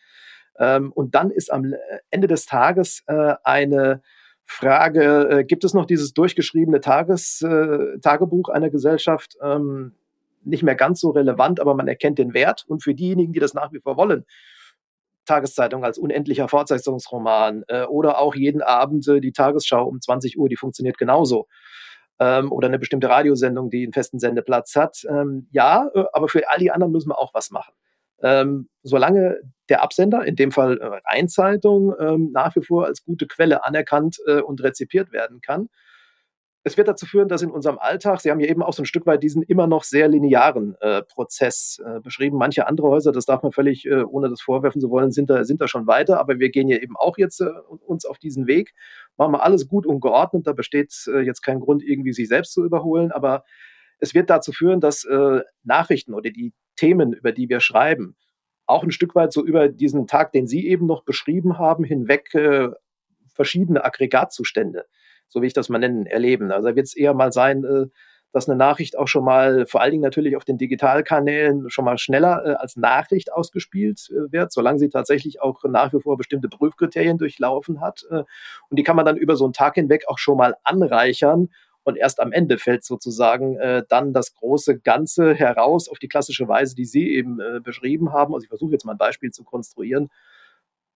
Ähm, 0.59 0.91
und 0.91 1.15
dann 1.15 1.31
ist 1.31 1.51
am 1.51 1.73
Ende 2.09 2.27
des 2.27 2.45
Tages 2.45 3.03
äh, 3.07 3.35
eine 3.43 4.01
Frage, 4.45 5.29
äh, 5.29 5.43
gibt 5.43 5.63
es 5.63 5.73
noch 5.73 5.85
dieses 5.85 6.13
durchgeschriebene 6.13 6.81
Tages, 6.81 7.41
äh, 7.41 7.99
Tagebuch 8.01 8.49
einer 8.49 8.69
Gesellschaft? 8.69 9.37
Ähm, 9.41 9.95
nicht 10.45 10.63
mehr 10.63 10.75
ganz 10.75 10.99
so 10.99 11.11
relevant, 11.11 11.59
aber 11.59 11.73
man 11.73 11.87
erkennt 11.87 12.19
den 12.19 12.33
Wert. 12.33 12.65
Und 12.67 12.83
für 12.83 12.93
diejenigen, 12.93 13.33
die 13.33 13.39
das 13.39 13.53
nach 13.53 13.71
wie 13.71 13.79
vor 13.79 13.97
wollen, 13.97 14.25
Tageszeitung 15.25 15.83
als 15.83 15.97
unendlicher 15.97 16.47
Fortsetzungsroman 16.47 17.63
äh, 17.67 17.83
oder 17.83 18.19
auch 18.19 18.35
jeden 18.35 18.61
Abend 18.61 19.07
äh, 19.07 19.21
die 19.21 19.31
Tagesschau 19.31 19.85
um 19.85 20.01
20 20.01 20.37
Uhr, 20.37 20.49
die 20.49 20.57
funktioniert 20.57 20.97
genauso. 20.97 21.47
Ähm, 22.19 22.51
oder 22.51 22.67
eine 22.67 22.79
bestimmte 22.79 23.09
Radiosendung, 23.09 23.69
die 23.69 23.83
einen 23.83 23.93
festen 23.93 24.19
Sendeplatz 24.19 24.75
hat. 24.75 25.03
Ähm, 25.09 25.47
ja, 25.51 25.89
äh, 25.93 26.03
aber 26.13 26.27
für 26.27 26.49
all 26.49 26.59
die 26.59 26.71
anderen 26.71 26.91
müssen 26.91 27.09
wir 27.09 27.19
auch 27.19 27.33
was 27.33 27.51
machen. 27.51 27.73
Ähm, 28.21 28.69
solange 28.83 29.41
der 29.69 29.81
Absender, 29.81 30.25
in 30.25 30.35
dem 30.35 30.51
Fall 30.51 30.79
äh, 30.79 31.01
Einzeitung, 31.03 31.93
ähm, 31.99 32.31
nach 32.31 32.55
wie 32.55 32.63
vor 32.63 32.85
als 32.85 33.03
gute 33.03 33.27
Quelle 33.27 33.65
anerkannt 33.65 34.17
äh, 34.27 34.41
und 34.41 34.63
rezipiert 34.63 35.11
werden 35.11 35.41
kann, 35.41 35.69
es 36.65 36.77
wird 36.77 36.87
dazu 36.87 37.05
führen, 37.05 37.27
dass 37.27 37.41
in 37.41 37.51
unserem 37.51 37.77
Alltag, 37.77 38.21
Sie 38.21 38.31
haben 38.31 38.39
ja 38.39 38.47
eben 38.47 38.63
auch 38.63 38.71
so 38.71 38.83
ein 38.83 38.85
Stück 38.85 39.05
weit 39.05 39.21
diesen 39.21 39.43
immer 39.43 39.67
noch 39.67 39.83
sehr 39.83 40.07
linearen 40.07 40.75
äh, 40.79 41.03
Prozess 41.03 41.81
äh, 41.85 41.99
beschrieben. 41.99 42.37
Manche 42.37 42.67
andere 42.67 42.87
Häuser, 42.87 43.11
das 43.11 43.25
darf 43.25 43.43
man 43.43 43.51
völlig, 43.51 43.85
äh, 43.85 44.03
ohne 44.03 44.29
das 44.29 44.41
vorwerfen 44.41 44.79
zu 44.79 44.89
wollen, 44.89 45.11
sind 45.11 45.29
da, 45.29 45.43
sind 45.43 45.59
da 45.59 45.67
schon 45.67 45.87
weiter, 45.87 46.19
aber 46.19 46.39
wir 46.39 46.49
gehen 46.49 46.69
ja 46.69 46.77
eben 46.77 46.95
auch 46.95 47.17
jetzt 47.17 47.41
äh, 47.41 47.49
uns 47.85 48.05
auf 48.05 48.17
diesen 48.17 48.47
Weg, 48.47 48.73
machen 49.17 49.33
wir 49.33 49.43
alles 49.43 49.67
gut 49.67 49.85
und 49.85 49.99
geordnet, 49.99 50.47
da 50.47 50.53
besteht 50.53 50.93
äh, 51.07 51.19
jetzt 51.19 51.41
kein 51.41 51.59
Grund, 51.59 51.83
irgendwie 51.83 52.13
sich 52.13 52.29
selbst 52.29 52.53
zu 52.53 52.63
überholen, 52.63 53.11
aber 53.11 53.43
es 53.99 54.13
wird 54.13 54.29
dazu 54.29 54.53
führen, 54.53 54.79
dass 54.79 55.03
äh, 55.03 55.41
Nachrichten 55.63 56.13
oder 56.13 56.29
die 56.29 56.53
Themen, 56.77 57.11
über 57.11 57.33
die 57.33 57.49
wir 57.49 57.59
schreiben, 57.59 58.15
auch 58.65 58.83
ein 58.83 58.91
Stück 58.91 59.15
weit 59.15 59.33
so 59.33 59.43
über 59.43 59.67
diesen 59.67 60.07
Tag, 60.07 60.31
den 60.31 60.47
Sie 60.47 60.65
eben 60.65 60.85
noch 60.85 61.03
beschrieben 61.03 61.57
haben, 61.57 61.83
hinweg 61.83 62.29
verschiedene 63.33 63.83
Aggregatzustände 63.83 64.85
so 65.33 65.41
wie 65.41 65.47
ich 65.47 65.53
das 65.53 65.67
mal 65.67 65.79
nennen, 65.79 66.05
erleben. 66.05 66.51
Also 66.51 66.69
da 66.69 66.75
wird 66.75 66.85
es 66.85 66.95
eher 66.95 67.13
mal 67.13 67.31
sein, 67.33 67.65
äh, 67.65 67.87
dass 68.31 68.47
eine 68.47 68.57
Nachricht 68.57 68.97
auch 68.97 69.07
schon 69.07 69.25
mal, 69.25 69.65
vor 69.67 69.81
allen 69.81 69.91
Dingen 69.91 70.03
natürlich 70.03 70.35
auf 70.35 70.45
den 70.45 70.57
Digitalkanälen, 70.57 71.69
schon 71.69 71.85
mal 71.85 71.97
schneller 71.97 72.43
äh, 72.45 72.53
als 72.53 72.77
Nachricht 72.77 73.33
ausgespielt 73.33 74.09
äh, 74.11 74.31
wird, 74.31 74.51
solange 74.51 74.79
sie 74.79 74.89
tatsächlich 74.89 75.41
auch 75.41 75.63
nach 75.65 75.91
wie 75.93 76.01
vor 76.01 76.17
bestimmte 76.17 76.49
Prüfkriterien 76.49 77.17
durchlaufen 77.17 77.81
hat. 77.81 78.05
Und 78.09 78.79
die 78.79 78.83
kann 78.83 78.95
man 78.95 79.05
dann 79.05 79.17
über 79.17 79.35
so 79.35 79.43
einen 79.43 79.53
Tag 79.53 79.75
hinweg 79.75 80.05
auch 80.07 80.19
schon 80.19 80.37
mal 80.37 80.55
anreichern 80.63 81.49
Und 81.83 81.97
erst 81.97 82.19
am 82.21 82.31
Ende 82.31 82.57
fällt 82.57 82.83
sozusagen 82.85 83.57
dann 83.89 84.13
das 84.13 84.33
große 84.35 84.79
Ganze 84.79 85.33
heraus 85.33 85.89
auf 85.89 85.99
die 85.99 86.07
klassische 86.07 86.47
Weise, 86.47 86.75
die 86.75 86.85
Sie 86.85 87.09
eben 87.13 87.39
beschrieben 87.63 88.13
haben. 88.13 88.33
Also 88.33 88.45
ich 88.45 88.49
versuche 88.49 88.71
jetzt 88.71 88.85
mal 88.85 88.93
ein 88.93 88.97
Beispiel 88.97 89.31
zu 89.31 89.43
konstruieren. 89.43 90.09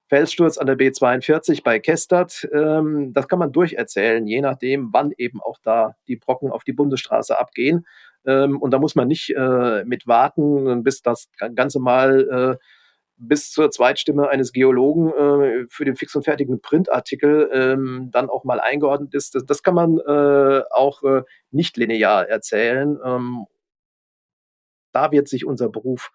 Felssturz 0.07 0.57
an 0.57 0.67
der 0.67 0.77
B42 0.77 1.63
bei 1.63 1.79
Kestert, 1.79 2.47
ähm, 2.53 3.13
das 3.13 3.27
kann 3.27 3.39
man 3.39 3.51
durcherzählen, 3.51 4.25
je 4.25 4.41
nachdem, 4.41 4.89
wann 4.93 5.11
eben 5.17 5.41
auch 5.41 5.57
da 5.61 5.95
die 6.07 6.15
Brocken 6.15 6.51
auf 6.51 6.63
die 6.63 6.73
Bundesstraße 6.73 7.37
abgehen. 7.37 7.85
Ähm, 8.25 8.61
und 8.61 8.71
da 8.71 8.79
muss 8.79 8.95
man 8.95 9.07
nicht 9.07 9.35
äh, 9.35 9.83
mit 9.85 10.07
warten, 10.07 10.83
bis 10.83 11.01
das 11.01 11.29
Ganze 11.55 11.79
mal 11.79 12.57
äh, 12.59 12.63
bis 13.17 13.51
zur 13.51 13.71
Zweitstimme 13.71 14.29
eines 14.29 14.53
Geologen 14.53 15.09
äh, 15.09 15.65
für 15.69 15.85
den 15.85 15.95
fix 15.95 16.15
und 16.15 16.23
fertigen 16.23 16.61
Printartikel 16.61 17.49
ähm, 17.51 18.09
dann 18.11 18.29
auch 18.29 18.43
mal 18.43 18.59
eingeordnet 18.59 19.13
ist. 19.13 19.35
Das, 19.35 19.45
das 19.45 19.63
kann 19.63 19.73
man 19.75 19.97
äh, 19.97 20.61
auch 20.69 21.03
äh, 21.03 21.23
nicht 21.51 21.77
linear 21.77 22.27
erzählen. 22.29 22.97
Ähm, 23.03 23.45
da 24.91 25.11
wird 25.11 25.27
sich 25.27 25.45
unser 25.45 25.69
Beruf 25.69 26.11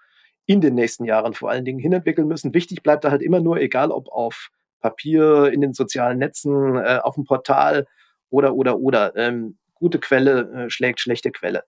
in 0.47 0.61
den 0.61 0.75
nächsten 0.75 1.05
Jahren 1.05 1.35
vor 1.35 1.51
allen 1.51 1.65
Dingen 1.65 1.79
hinentwickeln 1.79 2.29
müssen. 2.29 2.55
Wichtig 2.55 2.83
bleibt 2.83 3.05
da 3.05 3.11
halt 3.11 3.23
immer 3.23 3.41
nur, 3.41 3.61
egal 3.61 3.91
ob 3.91 4.09
auf 4.09 4.51
Papier, 4.81 5.53
in 5.53 5.61
den 5.61 5.75
sozialen 5.75 6.19
Netzen, 6.19 6.77
äh, 6.77 6.99
auf 7.03 7.15
dem 7.15 7.25
Portal 7.25 7.87
oder, 8.31 8.55
oder, 8.55 8.79
oder. 8.79 9.17
Ähm, 9.17 9.59
gute 9.75 9.99
Quelle 9.99 10.65
äh, 10.67 10.71
schlägt 10.71 11.01
schlechte 11.01 11.31
Quelle. 11.31 11.65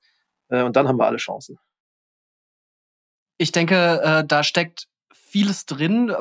Äh, 0.49 0.63
und 0.63 0.77
dann 0.77 0.89
haben 0.89 0.99
wir 0.99 1.07
alle 1.07 1.19
Chancen. 1.19 1.59
Ich 3.39 3.53
denke, 3.53 4.01
äh, 4.03 4.25
da 4.27 4.43
steckt 4.43 4.89
vieles 5.13 5.67
drin. 5.67 6.13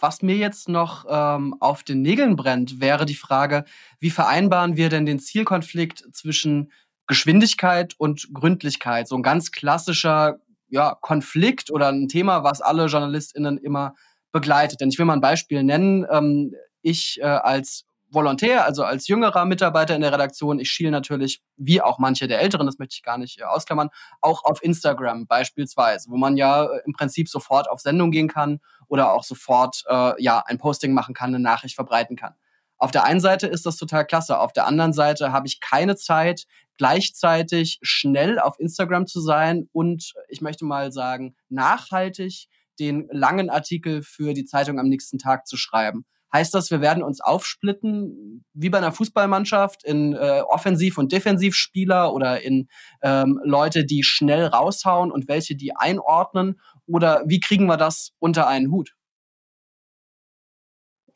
Was 0.00 0.22
mir 0.22 0.36
jetzt 0.36 0.68
noch 0.68 1.04
ähm, 1.08 1.54
auf 1.60 1.82
den 1.82 2.00
Nägeln 2.00 2.36
brennt, 2.36 2.80
wäre 2.80 3.04
die 3.04 3.14
Frage, 3.14 3.64
wie 4.00 4.10
vereinbaren 4.10 4.76
wir 4.76 4.88
denn 4.88 5.04
den 5.04 5.18
Zielkonflikt 5.18 6.06
zwischen 6.12 6.72
Geschwindigkeit 7.06 7.94
und 7.98 8.32
Gründlichkeit? 8.32 9.08
So 9.08 9.16
ein 9.16 9.22
ganz 9.22 9.52
klassischer 9.52 10.38
ja, 10.72 10.96
Konflikt 11.00 11.70
oder 11.70 11.88
ein 11.88 12.08
Thema, 12.08 12.44
was 12.44 12.62
alle 12.62 12.86
JournalistInnen 12.86 13.58
immer 13.58 13.94
begleitet. 14.32 14.80
Denn 14.80 14.88
ich 14.88 14.98
will 14.98 15.04
mal 15.04 15.12
ein 15.12 15.20
Beispiel 15.20 15.62
nennen. 15.62 16.06
Ähm, 16.10 16.54
ich 16.80 17.20
äh, 17.20 17.26
als 17.26 17.84
Volontär, 18.08 18.64
also 18.64 18.84
als 18.84 19.06
jüngerer 19.06 19.44
Mitarbeiter 19.44 19.94
in 19.94 20.00
der 20.00 20.12
Redaktion. 20.12 20.58
Ich 20.58 20.70
schiele 20.70 20.90
natürlich, 20.90 21.42
wie 21.56 21.80
auch 21.80 21.98
manche 21.98 22.26
der 22.26 22.40
Älteren, 22.40 22.66
das 22.66 22.78
möchte 22.78 22.94
ich 22.96 23.02
gar 23.02 23.18
nicht 23.18 23.40
äh, 23.40 23.44
ausklammern, 23.44 23.90
auch 24.22 24.44
auf 24.44 24.62
Instagram 24.62 25.26
beispielsweise, 25.26 26.10
wo 26.10 26.16
man 26.16 26.36
ja 26.38 26.64
äh, 26.64 26.80
im 26.86 26.94
Prinzip 26.94 27.28
sofort 27.28 27.68
auf 27.70 27.80
Sendung 27.80 28.10
gehen 28.10 28.28
kann 28.28 28.60
oder 28.88 29.12
auch 29.12 29.24
sofort 29.24 29.84
äh, 29.88 30.22
ja 30.22 30.42
ein 30.46 30.58
Posting 30.58 30.94
machen 30.94 31.14
kann, 31.14 31.34
eine 31.34 31.42
Nachricht 31.42 31.74
verbreiten 31.74 32.16
kann. 32.16 32.34
Auf 32.82 32.90
der 32.90 33.04
einen 33.04 33.20
Seite 33.20 33.46
ist 33.46 33.64
das 33.64 33.76
total 33.76 34.04
klasse, 34.04 34.40
auf 34.40 34.52
der 34.52 34.66
anderen 34.66 34.92
Seite 34.92 35.30
habe 35.30 35.46
ich 35.46 35.60
keine 35.60 35.94
Zeit, 35.94 36.46
gleichzeitig 36.78 37.78
schnell 37.80 38.40
auf 38.40 38.58
Instagram 38.58 39.06
zu 39.06 39.20
sein 39.20 39.68
und 39.70 40.14
ich 40.28 40.40
möchte 40.40 40.64
mal 40.64 40.90
sagen, 40.90 41.36
nachhaltig 41.48 42.48
den 42.80 43.06
langen 43.12 43.50
Artikel 43.50 44.02
für 44.02 44.34
die 44.34 44.46
Zeitung 44.46 44.80
am 44.80 44.88
nächsten 44.88 45.18
Tag 45.18 45.46
zu 45.46 45.56
schreiben. 45.56 46.06
Heißt 46.32 46.52
das, 46.54 46.72
wir 46.72 46.80
werden 46.80 47.04
uns 47.04 47.20
aufsplitten, 47.20 48.44
wie 48.52 48.68
bei 48.68 48.78
einer 48.78 48.90
Fußballmannschaft, 48.90 49.84
in 49.84 50.14
äh, 50.14 50.42
Offensiv- 50.48 50.98
und 50.98 51.12
Defensivspieler 51.12 52.12
oder 52.12 52.42
in 52.42 52.66
ähm, 53.00 53.38
Leute, 53.44 53.84
die 53.84 54.02
schnell 54.02 54.46
raushauen 54.46 55.12
und 55.12 55.28
welche, 55.28 55.54
die 55.54 55.76
einordnen? 55.76 56.60
Oder 56.88 57.22
wie 57.26 57.38
kriegen 57.38 57.66
wir 57.66 57.76
das 57.76 58.10
unter 58.18 58.48
einen 58.48 58.72
Hut? 58.72 58.96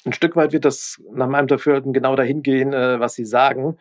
Ein 0.07 0.13
Stück 0.13 0.37
weit 0.37 0.53
wird 0.53 0.65
das 0.65 1.03
nach 1.13 1.27
meinem 1.27 1.49
Dafürhalten 1.49 1.93
genau 1.93 2.15
dahin 2.15 2.45
gehen, 2.45 2.73
äh, 2.73 3.01
was 3.01 3.15
Sie 3.15 3.25
sagen. 3.25 3.77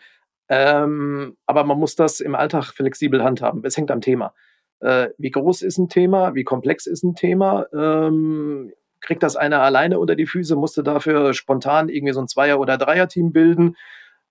Ähm, 0.50 1.38
aber 1.46 1.64
man 1.64 1.78
muss 1.78 1.96
das 1.96 2.20
im 2.20 2.34
Alltag 2.34 2.74
flexibel 2.74 3.24
handhaben. 3.24 3.64
Es 3.64 3.78
hängt 3.78 3.92
am 3.92 4.02
Thema. 4.02 4.34
Äh, 4.80 5.10
wie 5.20 5.30
groß 5.30 5.62
ist 5.62 5.78
ein 5.78 5.88
Thema? 5.88 6.34
Wie 6.34 6.44
komplex 6.44 6.88
ist 6.88 7.04
ein 7.04 7.14
Thema? 7.14 7.68
Ähm, 7.72 8.74
kriegt 9.02 9.22
das 9.22 9.36
einer 9.36 9.62
alleine 9.62 10.00
unter 10.00 10.16
die 10.16 10.26
Füße, 10.26 10.56
musste 10.56 10.82
dafür 10.82 11.36
spontan 11.36 11.90
irgendwie 11.90 12.14
so 12.14 12.22
ein 12.22 12.28
Zweier- 12.28 12.60
oder 12.60 12.80
Dreier-Team 12.80 13.32
bilden. 13.32 13.76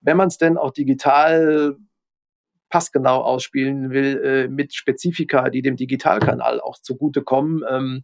Wenn 0.01 0.17
man 0.17 0.27
es 0.27 0.37
denn 0.37 0.57
auch 0.57 0.71
digital 0.71 1.77
passgenau 2.69 3.21
ausspielen 3.21 3.91
will, 3.91 4.21
äh, 4.21 4.47
mit 4.49 4.73
Spezifika, 4.73 5.49
die 5.49 5.61
dem 5.61 5.77
Digitalkanal 5.77 6.59
auch 6.59 6.77
zugutekommen, 6.77 7.63
ähm, 7.69 8.03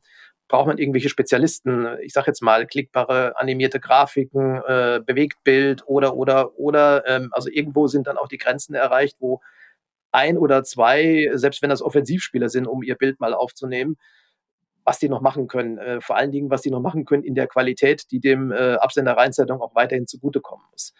braucht 0.51 0.67
man 0.67 0.77
irgendwelche 0.77 1.07
Spezialisten. 1.07 1.87
Ich 2.01 2.11
sage 2.11 2.27
jetzt 2.27 2.41
mal 2.41 2.67
klickbare 2.67 3.37
animierte 3.37 3.79
Grafiken, 3.79 4.61
äh, 4.67 4.99
Bewegtbild 5.03 5.83
oder 5.87 6.15
oder 6.15 6.59
oder. 6.59 7.07
Ähm, 7.07 7.29
also 7.31 7.49
irgendwo 7.49 7.87
sind 7.87 8.05
dann 8.05 8.17
auch 8.17 8.27
die 8.27 8.37
Grenzen 8.37 8.75
erreicht, 8.75 9.15
wo 9.19 9.39
ein 10.11 10.37
oder 10.37 10.63
zwei, 10.65 11.29
selbst 11.35 11.61
wenn 11.61 11.69
das 11.69 11.81
Offensivspieler 11.81 12.49
sind, 12.49 12.67
um 12.67 12.83
ihr 12.83 12.95
Bild 12.95 13.21
mal 13.21 13.33
aufzunehmen, 13.33 13.95
was 14.83 14.99
die 14.99 15.07
noch 15.07 15.21
machen 15.21 15.47
können. 15.47 15.77
Äh, 15.77 16.01
vor 16.01 16.17
allen 16.17 16.31
Dingen, 16.31 16.49
was 16.49 16.61
die 16.61 16.69
noch 16.69 16.81
machen 16.81 17.05
können 17.05 17.23
in 17.23 17.33
der 17.33 17.47
Qualität, 17.47 18.11
die 18.11 18.19
dem 18.19 18.51
äh, 18.51 18.73
Absender 18.73 19.13
Rheinzeitung 19.13 19.61
auch 19.61 19.73
weiterhin 19.73 20.05
zugutekommen 20.05 20.65
muss. 20.71 20.93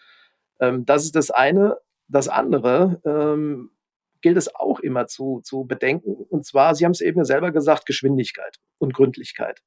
Ähm, 0.60 0.86
das 0.86 1.04
ist 1.04 1.14
das 1.14 1.30
eine. 1.30 1.76
Das 2.08 2.28
andere 2.28 3.02
ähm, 3.04 3.70
gilt 4.22 4.36
es 4.36 4.54
auch 4.54 4.80
immer 4.80 5.06
zu, 5.06 5.40
zu 5.44 5.64
bedenken. 5.64 6.14
Und 6.14 6.46
zwar, 6.46 6.74
Sie 6.74 6.84
haben 6.84 6.92
es 6.92 7.00
eben 7.00 7.24
selber 7.24 7.52
gesagt, 7.52 7.86
Geschwindigkeit 7.86 8.58
und 8.78 8.94
Gründlichkeit. 8.94 9.62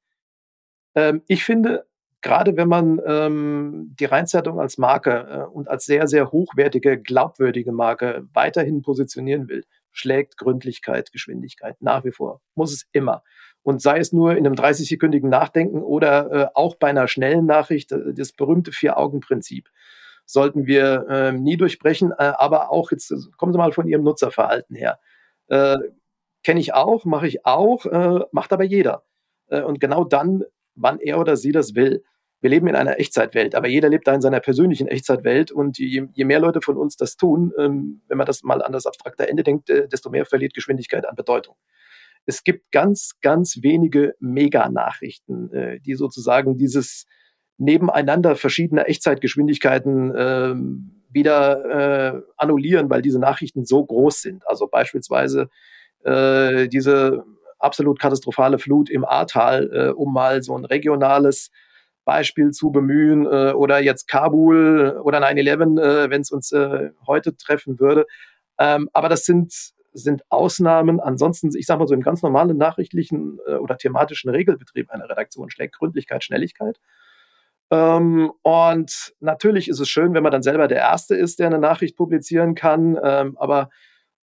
Ähm, 0.94 1.22
ich 1.28 1.44
finde, 1.44 1.86
gerade 2.22 2.56
wenn 2.56 2.68
man 2.68 3.00
ähm, 3.06 3.94
die 4.00 4.06
Rheinzeitung 4.06 4.58
als 4.58 4.78
Marke 4.78 5.28
äh, 5.30 5.54
und 5.54 5.68
als 5.68 5.84
sehr, 5.84 6.08
sehr 6.08 6.32
hochwertige, 6.32 7.00
glaubwürdige 7.00 7.72
Marke 7.72 8.26
weiterhin 8.32 8.82
positionieren 8.82 9.48
will, 9.48 9.64
schlägt 9.92 10.36
Gründlichkeit, 10.36 11.12
Geschwindigkeit 11.12 11.76
nach 11.80 12.04
wie 12.04 12.12
vor. 12.12 12.40
Muss 12.54 12.72
es 12.72 12.86
immer. 12.92 13.22
Und 13.62 13.82
sei 13.82 13.98
es 13.98 14.12
nur 14.12 14.36
in 14.36 14.46
einem 14.46 14.54
30-sekündigen 14.54 15.28
Nachdenken 15.28 15.82
oder 15.82 16.32
äh, 16.32 16.48
auch 16.54 16.76
bei 16.76 16.88
einer 16.88 17.08
schnellen 17.08 17.46
Nachricht, 17.46 17.92
äh, 17.92 18.12
das 18.14 18.32
berühmte 18.32 18.72
Vier-Augen-Prinzip 18.72 19.68
sollten 20.26 20.66
wir 20.66 21.06
äh, 21.08 21.32
nie 21.32 21.56
durchbrechen, 21.56 22.12
äh, 22.12 22.32
aber 22.36 22.70
auch 22.70 22.90
jetzt 22.90 23.10
äh, 23.10 23.16
kommen 23.36 23.52
Sie 23.52 23.58
mal 23.58 23.72
von 23.72 23.88
Ihrem 23.88 24.02
Nutzerverhalten 24.04 24.76
her. 24.76 24.98
Äh, 25.48 25.78
Kenne 26.42 26.60
ich 26.60 26.74
auch, 26.74 27.04
mache 27.04 27.26
ich 27.26 27.44
auch, 27.44 27.86
äh, 27.86 28.20
macht 28.30 28.52
aber 28.52 28.64
jeder. 28.64 29.04
Äh, 29.48 29.62
und 29.62 29.80
genau 29.80 30.04
dann, 30.04 30.44
wann 30.74 31.00
er 31.00 31.18
oder 31.18 31.36
sie 31.36 31.52
das 31.52 31.74
will. 31.74 32.04
Wir 32.40 32.50
leben 32.50 32.68
in 32.68 32.76
einer 32.76 33.00
Echtzeitwelt, 33.00 33.54
aber 33.54 33.66
jeder 33.66 33.88
lebt 33.88 34.06
da 34.06 34.14
in 34.14 34.20
seiner 34.20 34.40
persönlichen 34.40 34.86
Echtzeitwelt 34.86 35.50
und 35.50 35.78
je, 35.78 36.06
je 36.12 36.24
mehr 36.24 36.38
Leute 36.38 36.60
von 36.60 36.76
uns 36.76 36.96
das 36.96 37.16
tun, 37.16 37.52
ähm, 37.58 38.02
wenn 38.08 38.18
man 38.18 38.26
das 38.26 38.42
mal 38.42 38.62
an 38.62 38.72
das 38.72 38.86
abstrakte 38.86 39.28
Ende 39.28 39.42
denkt, 39.42 39.68
desto 39.68 40.10
mehr 40.10 40.26
verliert 40.26 40.54
Geschwindigkeit 40.54 41.06
an 41.08 41.16
Bedeutung 41.16 41.56
es 42.26 42.42
gibt 42.42 42.72
ganz, 42.72 43.20
ganz 43.22 43.62
wenige 43.62 44.16
Mega-Nachrichten, 44.18 45.52
äh, 45.52 45.80
die 45.80 45.94
sozusagen 45.94 46.58
dieses 46.58 47.06
nebeneinander 47.58 48.36
verschiedener 48.36 48.88
Echtzeitgeschwindigkeiten 48.88 50.14
äh, 50.14 50.54
wieder 51.10 52.14
äh, 52.14 52.22
annullieren, 52.36 52.90
weil 52.90 53.02
diese 53.02 53.18
Nachrichten 53.18 53.64
so 53.64 53.84
groß 53.84 54.20
sind. 54.22 54.46
Also 54.46 54.66
beispielsweise 54.66 55.48
äh, 56.04 56.68
diese 56.68 57.24
absolut 57.58 57.98
katastrophale 57.98 58.58
Flut 58.58 58.90
im 58.90 59.04
Ahrtal, 59.04 59.70
äh, 59.72 59.88
um 59.90 60.12
mal 60.12 60.42
so 60.42 60.56
ein 60.56 60.64
regionales 60.64 61.50
Beispiel 62.04 62.50
zu 62.50 62.70
bemühen, 62.70 63.26
äh, 63.26 63.52
oder 63.52 63.82
jetzt 63.82 64.06
Kabul 64.06 65.00
oder 65.02 65.18
9-11, 65.18 65.80
äh, 65.80 66.10
wenn 66.10 66.20
es 66.20 66.30
uns 66.30 66.52
äh, 66.52 66.90
heute 67.06 67.36
treffen 67.36 67.80
würde. 67.80 68.06
Ähm, 68.58 68.88
aber 68.92 69.08
das 69.08 69.24
sind 69.24 69.74
sind 69.98 70.22
Ausnahmen. 70.30 71.00
Ansonsten, 71.00 71.50
ich 71.56 71.66
sage 71.66 71.80
mal 71.80 71.86
so 71.86 71.94
im 71.94 72.02
ganz 72.02 72.22
normalen 72.22 72.56
nachrichtlichen 72.56 73.38
äh, 73.46 73.54
oder 73.54 73.78
thematischen 73.78 74.30
Regelbetrieb 74.30 74.90
einer 74.90 75.08
Redaktion 75.08 75.50
schlägt 75.50 75.78
Gründlichkeit, 75.78 76.22
Schnelligkeit. 76.22 76.78
Ähm, 77.70 78.30
und 78.42 79.14
natürlich 79.20 79.68
ist 79.68 79.80
es 79.80 79.88
schön, 79.88 80.14
wenn 80.14 80.22
man 80.22 80.32
dann 80.32 80.42
selber 80.42 80.68
der 80.68 80.78
Erste 80.78 81.16
ist, 81.16 81.38
der 81.38 81.46
eine 81.46 81.58
Nachricht 81.58 81.96
publizieren 81.96 82.54
kann, 82.54 82.98
ähm, 83.02 83.36
aber 83.38 83.70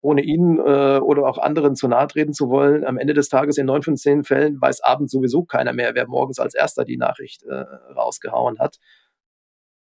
ohne 0.01 0.21
Ihnen 0.21 0.57
äh, 0.57 0.99
oder 0.99 1.27
auch 1.27 1.37
anderen 1.37 1.75
zu 1.75 1.87
nahe 1.87 2.07
treten 2.07 2.33
zu 2.33 2.49
wollen, 2.49 2.85
am 2.85 2.97
Ende 2.97 3.13
des 3.13 3.29
Tages 3.29 3.57
in 3.57 3.67
neun 3.67 3.83
von 3.83 3.97
zehn 3.97 4.23
Fällen 4.23 4.59
weiß 4.59 4.81
abends 4.81 5.11
sowieso 5.11 5.43
keiner 5.43 5.73
mehr, 5.73 5.93
wer 5.93 6.07
morgens 6.07 6.39
als 6.39 6.55
Erster 6.55 6.85
die 6.85 6.97
Nachricht 6.97 7.43
äh, 7.43 7.65
rausgehauen 7.95 8.59
hat. 8.59 8.77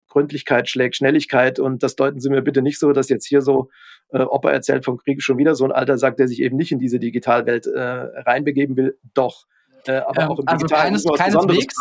Gründlichkeit 0.09 0.67
schlägt 0.69 0.97
Schnelligkeit 0.97 1.59
und 1.59 1.83
das 1.83 1.95
deuten 1.95 2.19
Sie 2.19 2.29
mir 2.29 2.41
bitte 2.41 2.61
nicht 2.61 2.79
so, 2.79 2.91
dass 2.91 3.09
jetzt 3.09 3.25
hier 3.25 3.41
so 3.41 3.69
äh, 4.09 4.23
Opa 4.23 4.51
erzählt 4.51 4.83
vom 4.85 4.97
Krieg 4.97 5.21
schon 5.21 5.37
wieder 5.37 5.55
so 5.55 5.63
ein 5.63 5.71
Alter 5.71 5.97
sagt, 5.97 6.19
der 6.19 6.27
sich 6.27 6.41
eben 6.41 6.57
nicht 6.57 6.71
in 6.71 6.79
diese 6.79 6.99
Digitalwelt 6.99 7.67
äh, 7.67 7.79
reinbegeben 7.79 8.75
will. 8.75 8.97
Doch. 9.13 9.45
Äh, 9.85 9.97
aber 9.97 10.23
ähm, 10.23 10.29
auch 10.29 10.39
im 10.39 10.47
also 10.47 10.65
Digitalen 10.65 10.93
keines, 10.93 11.05
keineswegs, 11.05 11.75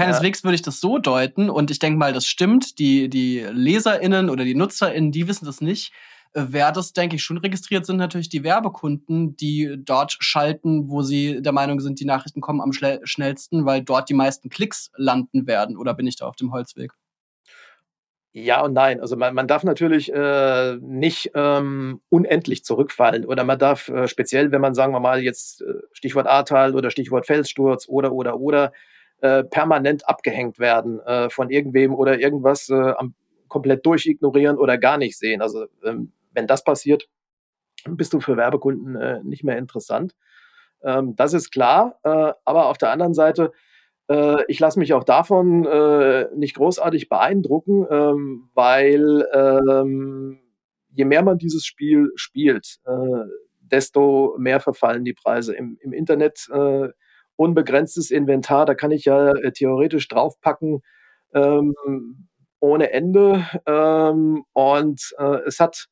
keineswegs 0.00 0.40
ja. 0.40 0.44
würde 0.44 0.54
ich 0.54 0.62
das 0.62 0.80
so 0.80 0.98
deuten 0.98 1.50
und 1.50 1.70
ich 1.70 1.78
denke 1.78 1.98
mal, 1.98 2.12
das 2.12 2.26
stimmt. 2.26 2.78
Die, 2.78 3.08
die 3.08 3.40
LeserInnen 3.40 4.30
oder 4.30 4.44
die 4.44 4.54
NutzerInnen, 4.54 5.12
die 5.12 5.28
wissen 5.28 5.44
das 5.44 5.60
nicht. 5.60 5.92
Äh, 6.32 6.46
wer 6.48 6.72
das, 6.72 6.92
denke 6.92 7.16
ich, 7.16 7.22
schon 7.22 7.38
registriert, 7.38 7.86
sind 7.86 7.96
natürlich 7.96 8.28
die 8.28 8.44
Werbekunden, 8.44 9.36
die 9.36 9.76
dort 9.78 10.16
schalten, 10.20 10.88
wo 10.88 11.02
sie 11.02 11.42
der 11.42 11.52
Meinung 11.52 11.80
sind, 11.80 12.00
die 12.00 12.04
Nachrichten 12.04 12.40
kommen 12.40 12.60
am 12.60 12.72
schnellsten, 12.72 13.66
weil 13.66 13.82
dort 13.82 14.08
die 14.08 14.14
meisten 14.14 14.48
Klicks 14.48 14.90
landen 14.96 15.46
werden. 15.46 15.76
Oder 15.76 15.94
bin 15.94 16.06
ich 16.06 16.16
da 16.16 16.26
auf 16.26 16.36
dem 16.36 16.52
Holzweg? 16.52 16.92
Ja 18.32 18.62
und 18.62 18.74
nein. 18.74 19.00
Also 19.00 19.16
man, 19.16 19.34
man 19.34 19.48
darf 19.48 19.64
natürlich 19.64 20.12
äh, 20.12 20.76
nicht 20.80 21.32
ähm, 21.34 22.00
unendlich 22.10 22.64
zurückfallen 22.64 23.26
oder 23.26 23.42
man 23.42 23.58
darf 23.58 23.88
äh, 23.88 24.06
speziell, 24.06 24.52
wenn 24.52 24.60
man 24.60 24.74
sagen 24.74 24.92
wir 24.92 25.00
mal 25.00 25.20
jetzt 25.20 25.62
äh, 25.62 25.74
Stichwort 25.92 26.28
Ahrtal 26.28 26.76
oder 26.76 26.92
Stichwort 26.92 27.26
Felssturz 27.26 27.88
oder 27.88 28.12
oder 28.12 28.38
oder 28.38 28.72
äh, 29.22 29.44
permanent 29.44 30.08
abgehängt 30.08 30.58
werden 30.58 31.00
äh, 31.00 31.30
von 31.30 31.50
irgendwem 31.50 31.94
oder 31.94 32.18
irgendwas 32.18 32.68
äh, 32.68 32.74
am, 32.74 33.14
komplett 33.48 33.84
durchignorieren 33.84 34.58
oder 34.58 34.78
gar 34.78 34.98
nicht 34.98 35.18
sehen. 35.18 35.42
Also 35.42 35.66
ähm, 35.84 36.12
wenn 36.32 36.46
das 36.46 36.64
passiert, 36.64 37.08
bist 37.88 38.12
du 38.12 38.20
für 38.20 38.36
Werbekunden 38.36 38.96
äh, 38.96 39.20
nicht 39.22 39.44
mehr 39.44 39.58
interessant. 39.58 40.14
Ähm, 40.82 41.16
das 41.16 41.34
ist 41.34 41.50
klar. 41.50 41.98
Äh, 42.04 42.32
aber 42.44 42.66
auf 42.66 42.78
der 42.78 42.90
anderen 42.90 43.14
Seite 43.14 43.52
äh, 44.10 44.44
ich 44.48 44.58
lasse 44.58 44.78
mich 44.78 44.92
auch 44.92 45.04
davon 45.04 45.64
äh, 45.64 46.26
nicht 46.34 46.56
großartig 46.56 47.08
beeindrucken, 47.08 47.86
ähm, 47.88 48.50
weil 48.54 49.24
ähm, 49.32 50.40
je 50.88 51.04
mehr 51.04 51.22
man 51.22 51.38
dieses 51.38 51.64
Spiel 51.64 52.10
spielt, 52.16 52.80
äh, 52.86 53.24
desto 53.60 54.34
mehr 54.36 54.58
verfallen 54.58 55.04
die 55.04 55.14
Preise. 55.14 55.54
Im, 55.54 55.78
im 55.80 55.92
Internet 55.92 56.48
unbegrenztes 57.40 58.10
Inventar, 58.10 58.66
da 58.66 58.74
kann 58.74 58.90
ich 58.90 59.06
ja 59.06 59.30
äh, 59.30 59.52
theoretisch 59.52 60.08
draufpacken 60.08 60.82
ähm, 61.34 61.74
ohne 62.60 62.92
Ende. 62.92 63.46
Ähm, 63.66 64.44
und 64.52 65.14
äh, 65.18 65.38
es 65.46 65.58
hat 65.58 65.86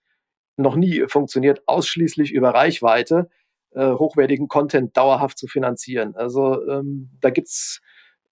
noch 0.56 0.76
nie 0.76 1.06
funktioniert, 1.08 1.62
ausschließlich 1.66 2.32
über 2.32 2.50
Reichweite 2.50 3.28
hochwertigen 3.76 4.48
Content 4.48 4.96
dauerhaft 4.96 5.38
zu 5.38 5.46
finanzieren. 5.46 6.16
Also 6.16 6.66
ähm, 6.68 7.10
da 7.20 7.28
gibt's 7.28 7.82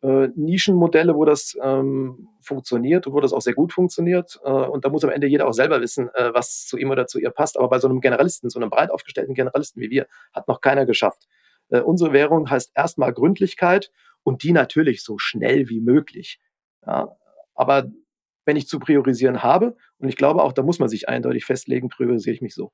äh, 0.02 0.29
Nischenmodelle, 0.37 1.14
wo 1.14 1.24
das 1.24 1.57
ähm, 1.62 2.29
funktioniert 2.40 3.07
und 3.07 3.12
wo 3.14 3.20
das 3.20 3.33
auch 3.33 3.40
sehr 3.40 3.55
gut 3.55 3.72
funktioniert. 3.72 4.38
Äh, 4.44 4.50
und 4.50 4.85
da 4.85 4.88
muss 4.88 5.05
am 5.05 5.11
Ende 5.11 5.26
jeder 5.26 5.48
auch 5.48 5.52
selber 5.52 5.81
wissen, 5.81 6.09
äh, 6.14 6.33
was 6.35 6.66
zu 6.66 6.76
ihm 6.76 6.90
oder 6.90 7.07
zu 7.07 7.18
ihr 7.18 7.31
passt. 7.31 7.57
Aber 7.59 7.68
bei 7.68 7.79
so 7.79 7.88
einem 7.88 8.00
Generalisten, 8.00 8.50
so 8.50 8.59
einem 8.59 8.70
breit 8.70 8.90
aufgestellten 8.90 9.35
Generalisten 9.35 9.83
wie 9.83 9.90
wir, 9.90 10.07
hat 10.33 10.48
noch 10.48 10.61
keiner 10.61 10.87
geschafft. 10.87 11.26
Äh, 11.68 11.81
unsere 11.81 12.12
Währung 12.12 12.48
heißt 12.50 12.72
erstmal 12.74 13.12
Gründlichkeit 13.12 13.90
und 14.22 14.42
die 14.42 14.52
natürlich 14.52 15.02
so 15.02 15.18
schnell 15.18 15.68
wie 15.68 15.81
möglich. 15.81 16.40
Ja, 16.87 17.09
aber 17.55 17.90
wenn 18.44 18.57
ich 18.57 18.68
zu 18.68 18.79
priorisieren 18.79 19.42
habe, 19.42 19.76
und 19.98 20.09
ich 20.09 20.16
glaube 20.16 20.42
auch, 20.42 20.52
da 20.52 20.62
muss 20.62 20.79
man 20.79 20.88
sich 20.88 21.09
eindeutig 21.09 21.44
festlegen, 21.44 21.88
priorisiere 21.88 22.35
ich 22.35 22.42
mich 22.42 22.55
so. 22.55 22.72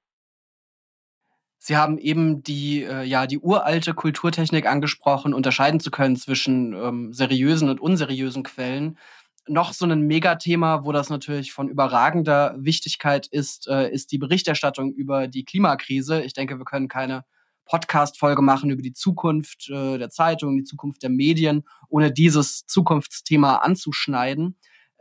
Sie 1.65 1.77
haben 1.77 1.97
eben 1.99 2.43
die, 2.43 2.83
äh, 2.83 3.05
ja, 3.05 3.29
die 3.29 3.39
uralte 3.39 3.95
Kulturtechnik 3.95 4.67
angesprochen, 4.67 5.33
unterscheiden 5.33 5.79
zu 5.79 5.93
können 5.93 6.17
zwischen 6.17 6.73
ähm, 6.75 7.13
seriösen 7.13 7.69
und 7.69 7.81
unseriösen 7.81 8.43
Quellen. 8.43 8.99
Noch 9.47 9.73
so 9.73 9.87
ein 9.87 10.01
Megathema, 10.09 10.85
wo 10.85 10.91
das 10.91 11.09
natürlich 11.09 11.53
von 11.53 11.69
überragender 11.69 12.57
Wichtigkeit 12.59 13.29
ist, 13.29 13.69
äh, 13.69 13.89
ist 13.91 14.11
die 14.11 14.19
Berichterstattung 14.19 14.93
über 14.93 15.29
die 15.29 15.45
Klimakrise. 15.45 16.23
Ich 16.23 16.33
denke, 16.33 16.59
wir 16.59 16.65
können 16.65 16.89
keine 16.89 17.25
Podcast-Folge 17.73 18.43
machen 18.43 18.69
über 18.69 18.83
die 18.83 18.93
Zukunft 18.93 19.71
äh, 19.71 19.97
der 19.97 20.11
Zeitung, 20.11 20.59
die 20.59 20.65
Zukunft 20.65 21.03
der 21.03 21.09
Medien, 21.09 21.65
ohne 21.89 22.13
dieses 22.13 22.67
Zukunftsthema 22.67 23.57
anzuschneiden. 23.57 24.59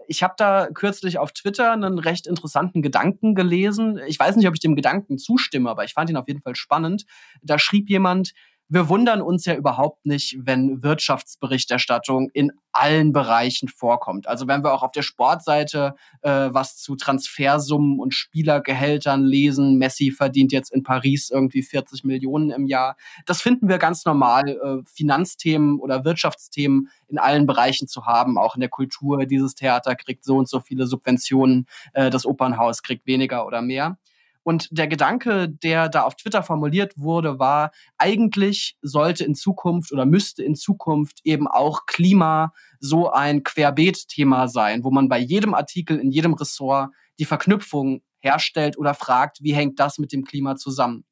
Ich 0.08 0.24
habe 0.24 0.36
da 0.38 0.70
kürzlich 0.74 1.18
auf 1.18 1.34
Twitter 1.34 1.74
einen 1.74 2.00
recht 2.00 2.28
interessanten 2.28 2.82
Gedanken 2.82 3.36
gelesen. 3.36 4.00
Ich 4.08 4.18
weiß 4.18 4.38
nicht, 4.38 4.48
ob 4.48 4.54
ich 4.54 4.62
dem 4.62 4.78
Gedanken 4.78 5.18
zustimme, 5.18 5.70
aber 5.70 5.84
ich 5.84 5.94
fand 5.94 6.10
ihn 6.10 6.16
auf 6.16 6.30
jeden 6.30 6.42
Fall 6.42 6.56
spannend. 6.56 7.06
Da 7.42 7.60
schrieb 7.60 7.90
jemand, 7.90 8.32
wir 8.72 8.88
wundern 8.88 9.22
uns 9.22 9.44
ja 9.44 9.54
überhaupt 9.56 10.06
nicht, 10.06 10.38
wenn 10.44 10.82
Wirtschaftsberichterstattung 10.82 12.30
in 12.32 12.54
allen 12.72 13.12
Bereichen 13.12 13.68
vorkommt. 13.68 14.28
Also 14.28 14.48
wenn 14.48 14.64
wir 14.64 14.74
auch 14.74 14.82
auf 14.82 14.94
der 14.94 15.02
Sportseite 15.02 15.94
äh, 16.22 16.50
was 16.52 16.78
zu 16.78 16.96
Transfersummen 16.96 18.00
und 18.00 18.14
Spielergehältern 18.14 19.26
lesen, 19.26 19.78
Messi 19.78 20.12
verdient 20.12 20.54
jetzt 20.54 20.72
in 20.72 20.84
Paris 20.84 21.30
irgendwie 21.32 21.64
40 21.64 22.06
Millionen 22.06 22.50
im 22.52 22.66
Jahr. 22.66 22.96
Das 23.26 23.42
finden 23.42 23.68
wir 23.68 23.78
ganz 23.78 24.06
normal, 24.06 24.48
äh, 24.48 24.90
Finanzthemen 24.90 25.78
oder 25.78 26.06
Wirtschaftsthemen 26.06 26.88
in 27.10 27.18
allen 27.18 27.46
Bereichen 27.46 27.90
zu 27.90 28.06
haben, 28.06 28.38
auch 28.38 28.56
in 28.56 28.62
der 28.62 28.70
Kultur. 28.70 29.26
Dieses 29.26 29.54
Theater 29.54 29.98
kriegt 29.98 30.24
so 30.24 30.38
und 30.38 30.48
so 30.48 30.62
viele 30.62 30.88
Subventionen, 30.88 31.68
äh, 31.92 32.10
das 32.10 32.26
Opernhaus 32.26 32.84
kriegt 32.84 33.06
weniger 33.06 33.46
oder 33.46 33.62
mehr. 33.62 33.98
Und 34.44 34.68
der 34.72 34.88
Gedanke, 34.88 35.50
der 35.50 35.88
da 35.88 36.04
auf 36.04 36.16
Twitter 36.16 36.42
formuliert 36.42 36.94
wurde, 36.98 37.38
war, 37.38 37.72
eigentlich 37.98 38.76
sollte 38.82 39.24
in 39.24 39.36
Zukunft 39.36 39.92
oder 39.92 40.06
müsste 40.06 40.44
in 40.44 40.56
Zukunft 40.56 41.20
eben 41.24 41.48
auch 41.48 41.86
Klima 41.86 42.54
so 42.80 43.12
ein 43.12 43.44
Querbeet-Thema 43.44 44.48
sein, 44.48 44.84
wo 44.84 44.90
man 44.90 45.10
bei 45.10 45.20
jedem 45.20 45.54
Artikel 45.54 46.00
in 46.00 46.12
jedem 46.12 46.34
Ressort 46.34 46.90
die 47.20 47.26
Verknüpfung 47.26 48.02
herstellt 48.20 48.78
oder 48.78 48.94
fragt, 48.94 49.38
wie 49.42 49.54
hängt 49.54 49.80
das 49.80 50.00
mit 50.00 50.12
dem 50.12 50.24
Klima 50.24 50.56
zusammen. 50.56 51.06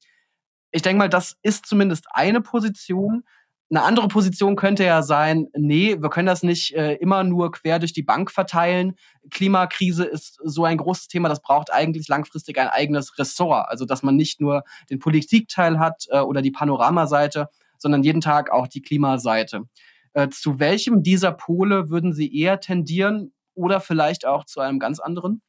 Ich 0.72 0.82
denke 0.82 1.00
mal, 1.00 1.10
das 1.10 1.38
ist 1.42 1.66
zumindest 1.66 2.06
eine 2.12 2.42
Position, 2.42 3.24
eine 3.72 3.84
andere 3.84 4.08
Position 4.08 4.56
könnte 4.56 4.84
ja 4.84 5.04
sein, 5.04 5.48
nee, 5.56 6.02
wir 6.02 6.10
können 6.10 6.26
das 6.26 6.42
nicht 6.42 6.74
äh, 6.74 6.94
immer 6.96 7.24
nur 7.24 7.52
quer 7.52 7.78
durch 7.78 7.94
die 7.94 8.02
Bank 8.02 8.32
verteilen. 8.32 8.96
Klimakrise 9.30 10.06
ist 10.06 10.40
so 10.44 10.66
ein 10.66 10.78
großes 10.78 11.08
Thema, 11.08 11.30
das 11.30 11.42
braucht 11.42 11.72
eigentlich 11.72 12.08
langfristig 12.08 12.60
ein 12.60 12.68
eigenes 12.68 13.20
Ressort. 13.20 13.68
Also, 13.70 13.86
dass 13.86 14.02
man 14.02 14.16
nicht 14.16 14.42
nur 14.42 14.64
den 14.90 14.98
Politikteil 14.98 15.78
hat 15.78 16.06
äh, 16.10 16.20
oder 16.20 16.42
die 16.42 16.52
Panoramaseite, 16.52 17.50
sondern 17.78 18.02
jeden 18.02 18.22
Tag 18.22 18.52
auch 18.52 18.68
die 18.68 18.82
Klimaseite. 18.82 19.66
Äh, 20.14 20.30
zu 20.30 20.60
welchem 20.60 21.04
dieser 21.04 21.32
Pole 21.32 21.92
würden 21.92 22.14
Sie 22.14 22.36
eher 22.36 22.60
tendieren 22.60 23.34
oder 23.54 23.82
vielleicht 23.82 24.26
auch 24.26 24.46
zu 24.46 24.62
einem 24.62 24.80
ganz 24.80 25.00
anderen? 25.00 25.44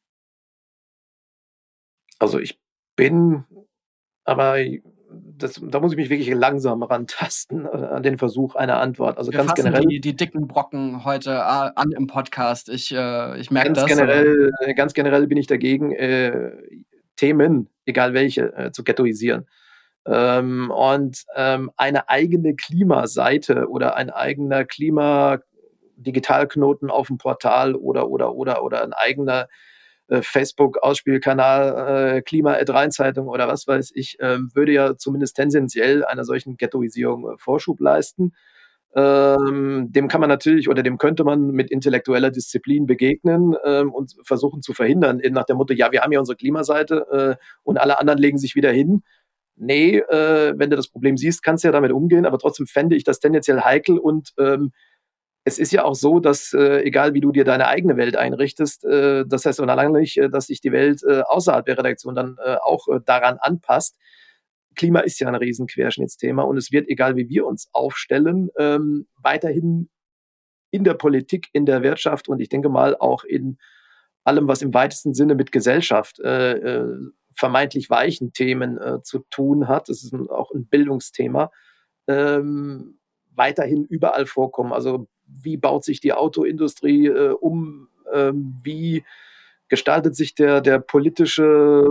Also, 2.19 2.37
ich 2.37 2.59
bin 2.95 3.45
aber 4.25 4.57
das, 5.41 5.61
da 5.63 5.79
muss 5.79 5.91
ich 5.91 5.97
mich 5.97 6.09
wirklich 6.09 6.33
langsam 6.33 6.81
rantasten 6.83 7.65
äh, 7.65 7.69
an 7.69 8.03
den 8.03 8.17
Versuch 8.17 8.55
einer 8.55 8.79
Antwort. 8.79 9.17
Also 9.17 9.31
Wir 9.31 9.39
ganz 9.39 9.53
generell. 9.53 9.85
Die, 9.85 9.99
die 9.99 10.15
dicken 10.15 10.47
Brocken 10.47 11.03
heute 11.05 11.31
äh, 11.31 11.71
an 11.75 11.91
im 11.91 12.07
Podcast. 12.07 12.69
Ich, 12.69 12.93
äh, 12.93 13.39
ich 13.39 13.51
merke 13.51 13.73
das. 13.73 13.85
Generell, 13.85 14.51
aber. 14.61 14.73
ganz 14.73 14.93
generell 14.93 15.27
bin 15.27 15.37
ich 15.37 15.47
dagegen, 15.47 15.91
äh, 15.91 16.51
Themen, 17.15 17.69
egal 17.85 18.13
welche, 18.13 18.53
äh, 18.55 18.71
zu 18.71 18.83
ghettoisieren. 18.83 19.47
Ähm, 20.05 20.71
und 20.71 21.25
ähm, 21.35 21.71
eine 21.77 22.09
eigene 22.09 22.55
Klimaseite 22.55 23.69
oder 23.69 23.95
ein 23.95 24.09
eigener 24.09 24.65
Klima-Digitalknoten 24.65 26.89
auf 26.89 27.05
dem 27.07 27.19
Portal 27.19 27.75
oder, 27.75 28.09
oder, 28.09 28.33
oder, 28.33 28.63
oder 28.63 28.83
ein 28.83 28.93
eigener 28.93 29.47
äh, 30.11 30.21
Facebook-Ausspielkanal, 30.21 32.17
äh, 32.17 32.21
Klima 32.21 32.53
Rheinzeitung 32.53 33.29
oder 33.29 33.47
was 33.47 33.65
weiß 33.65 33.91
ich, 33.95 34.19
äh, 34.19 34.39
würde 34.53 34.73
ja 34.73 34.97
zumindest 34.97 35.37
tendenziell 35.37 36.03
einer 36.03 36.25
solchen 36.25 36.57
Ghettoisierung 36.57 37.29
äh, 37.29 37.37
Vorschub 37.37 37.79
leisten. 37.79 38.33
Ähm, 38.93 39.87
dem 39.89 40.09
kann 40.09 40.19
man 40.19 40.27
natürlich 40.27 40.67
oder 40.67 40.83
dem 40.83 40.97
könnte 40.97 41.23
man 41.23 41.51
mit 41.51 41.71
intellektueller 41.71 42.29
Disziplin 42.29 42.85
begegnen 42.87 43.55
ähm, 43.63 43.93
und 43.93 44.17
versuchen 44.25 44.61
zu 44.61 44.73
verhindern, 44.73 45.21
nach 45.29 45.45
dem 45.45 45.55
Motto, 45.55 45.73
ja, 45.73 45.93
wir 45.93 46.01
haben 46.01 46.11
ja 46.11 46.19
unsere 46.19 46.35
Klimaseite 46.35 47.37
äh, 47.39 47.45
und 47.63 47.79
alle 47.79 47.97
anderen 47.97 48.19
legen 48.19 48.37
sich 48.37 48.53
wieder 48.55 48.71
hin. 48.71 49.03
Nee, 49.55 49.99
äh, 49.99 50.53
wenn 50.57 50.69
du 50.69 50.75
das 50.75 50.89
Problem 50.89 51.15
siehst, 51.15 51.41
kannst 51.41 51.63
du 51.63 51.69
ja 51.69 51.71
damit 51.71 51.93
umgehen, 51.93 52.25
aber 52.25 52.37
trotzdem 52.37 52.67
fände 52.67 52.97
ich 52.97 53.05
das 53.05 53.19
tendenziell 53.19 53.61
heikel 53.61 53.97
und 53.97 54.33
ähm, 54.37 54.73
es 55.43 55.57
ist 55.57 55.71
ja 55.71 55.83
auch 55.83 55.95
so, 55.95 56.19
dass 56.19 56.53
äh, 56.53 56.81
egal 56.83 57.13
wie 57.13 57.21
du 57.21 57.31
dir 57.31 57.43
deine 57.43 57.67
eigene 57.67 57.97
Welt 57.97 58.15
einrichtest, 58.15 58.85
äh, 58.85 59.25
das 59.27 59.45
heißt 59.45 59.59
aber 59.59 59.75
lange 59.75 59.99
nicht, 59.99 60.17
äh, 60.17 60.29
dass 60.29 60.47
sich 60.47 60.61
die 60.61 60.71
Welt 60.71 61.01
äh, 61.03 61.21
außerhalb 61.21 61.65
der 61.65 61.77
Redaktion 61.77 62.15
dann 62.15 62.37
äh, 62.43 62.57
auch 62.61 62.87
äh, 62.87 62.99
daran 63.05 63.37
anpasst. 63.39 63.97
Klima 64.75 64.99
ist 64.99 65.19
ja 65.19 65.27
ein 65.27 65.35
Riesenquerschnittsthema 65.35 66.43
und 66.43 66.57
es 66.57 66.71
wird, 66.71 66.87
egal 66.89 67.15
wie 67.15 67.27
wir 67.27 67.45
uns 67.45 67.69
aufstellen, 67.73 68.49
ähm, 68.57 69.07
weiterhin 69.17 69.89
in 70.69 70.83
der 70.83 70.93
Politik, 70.93 71.49
in 71.53 71.65
der 71.65 71.83
Wirtschaft 71.83 72.29
und 72.29 72.39
ich 72.39 72.49
denke 72.49 72.69
mal 72.69 72.95
auch 72.95 73.23
in 73.23 73.57
allem, 74.23 74.47
was 74.47 74.61
im 74.61 74.73
weitesten 74.73 75.13
Sinne 75.13 75.35
mit 75.35 75.51
Gesellschaft 75.51 76.19
äh, 76.19 76.53
äh, 76.53 76.97
vermeintlich 77.35 77.89
weichen 77.89 78.33
Themen 78.33 78.77
äh, 78.77 79.01
zu 79.01 79.19
tun 79.29 79.67
hat. 79.67 79.89
Das 79.89 80.03
ist 80.03 80.13
ein, 80.13 80.29
auch 80.29 80.51
ein 80.51 80.67
Bildungsthema. 80.67 81.51
Ähm, 82.07 82.99
weiterhin 83.33 83.85
überall 83.85 84.25
vorkommen. 84.25 84.73
Also 84.73 85.07
wie 85.33 85.57
baut 85.57 85.83
sich 85.83 85.99
die 85.99 86.13
Autoindustrie 86.13 87.07
äh, 87.07 87.29
um, 87.31 87.89
ähm, 88.13 88.59
wie 88.63 89.03
gestaltet 89.69 90.15
sich 90.15 90.35
der, 90.35 90.61
der 90.61 90.79
politische 90.79 91.87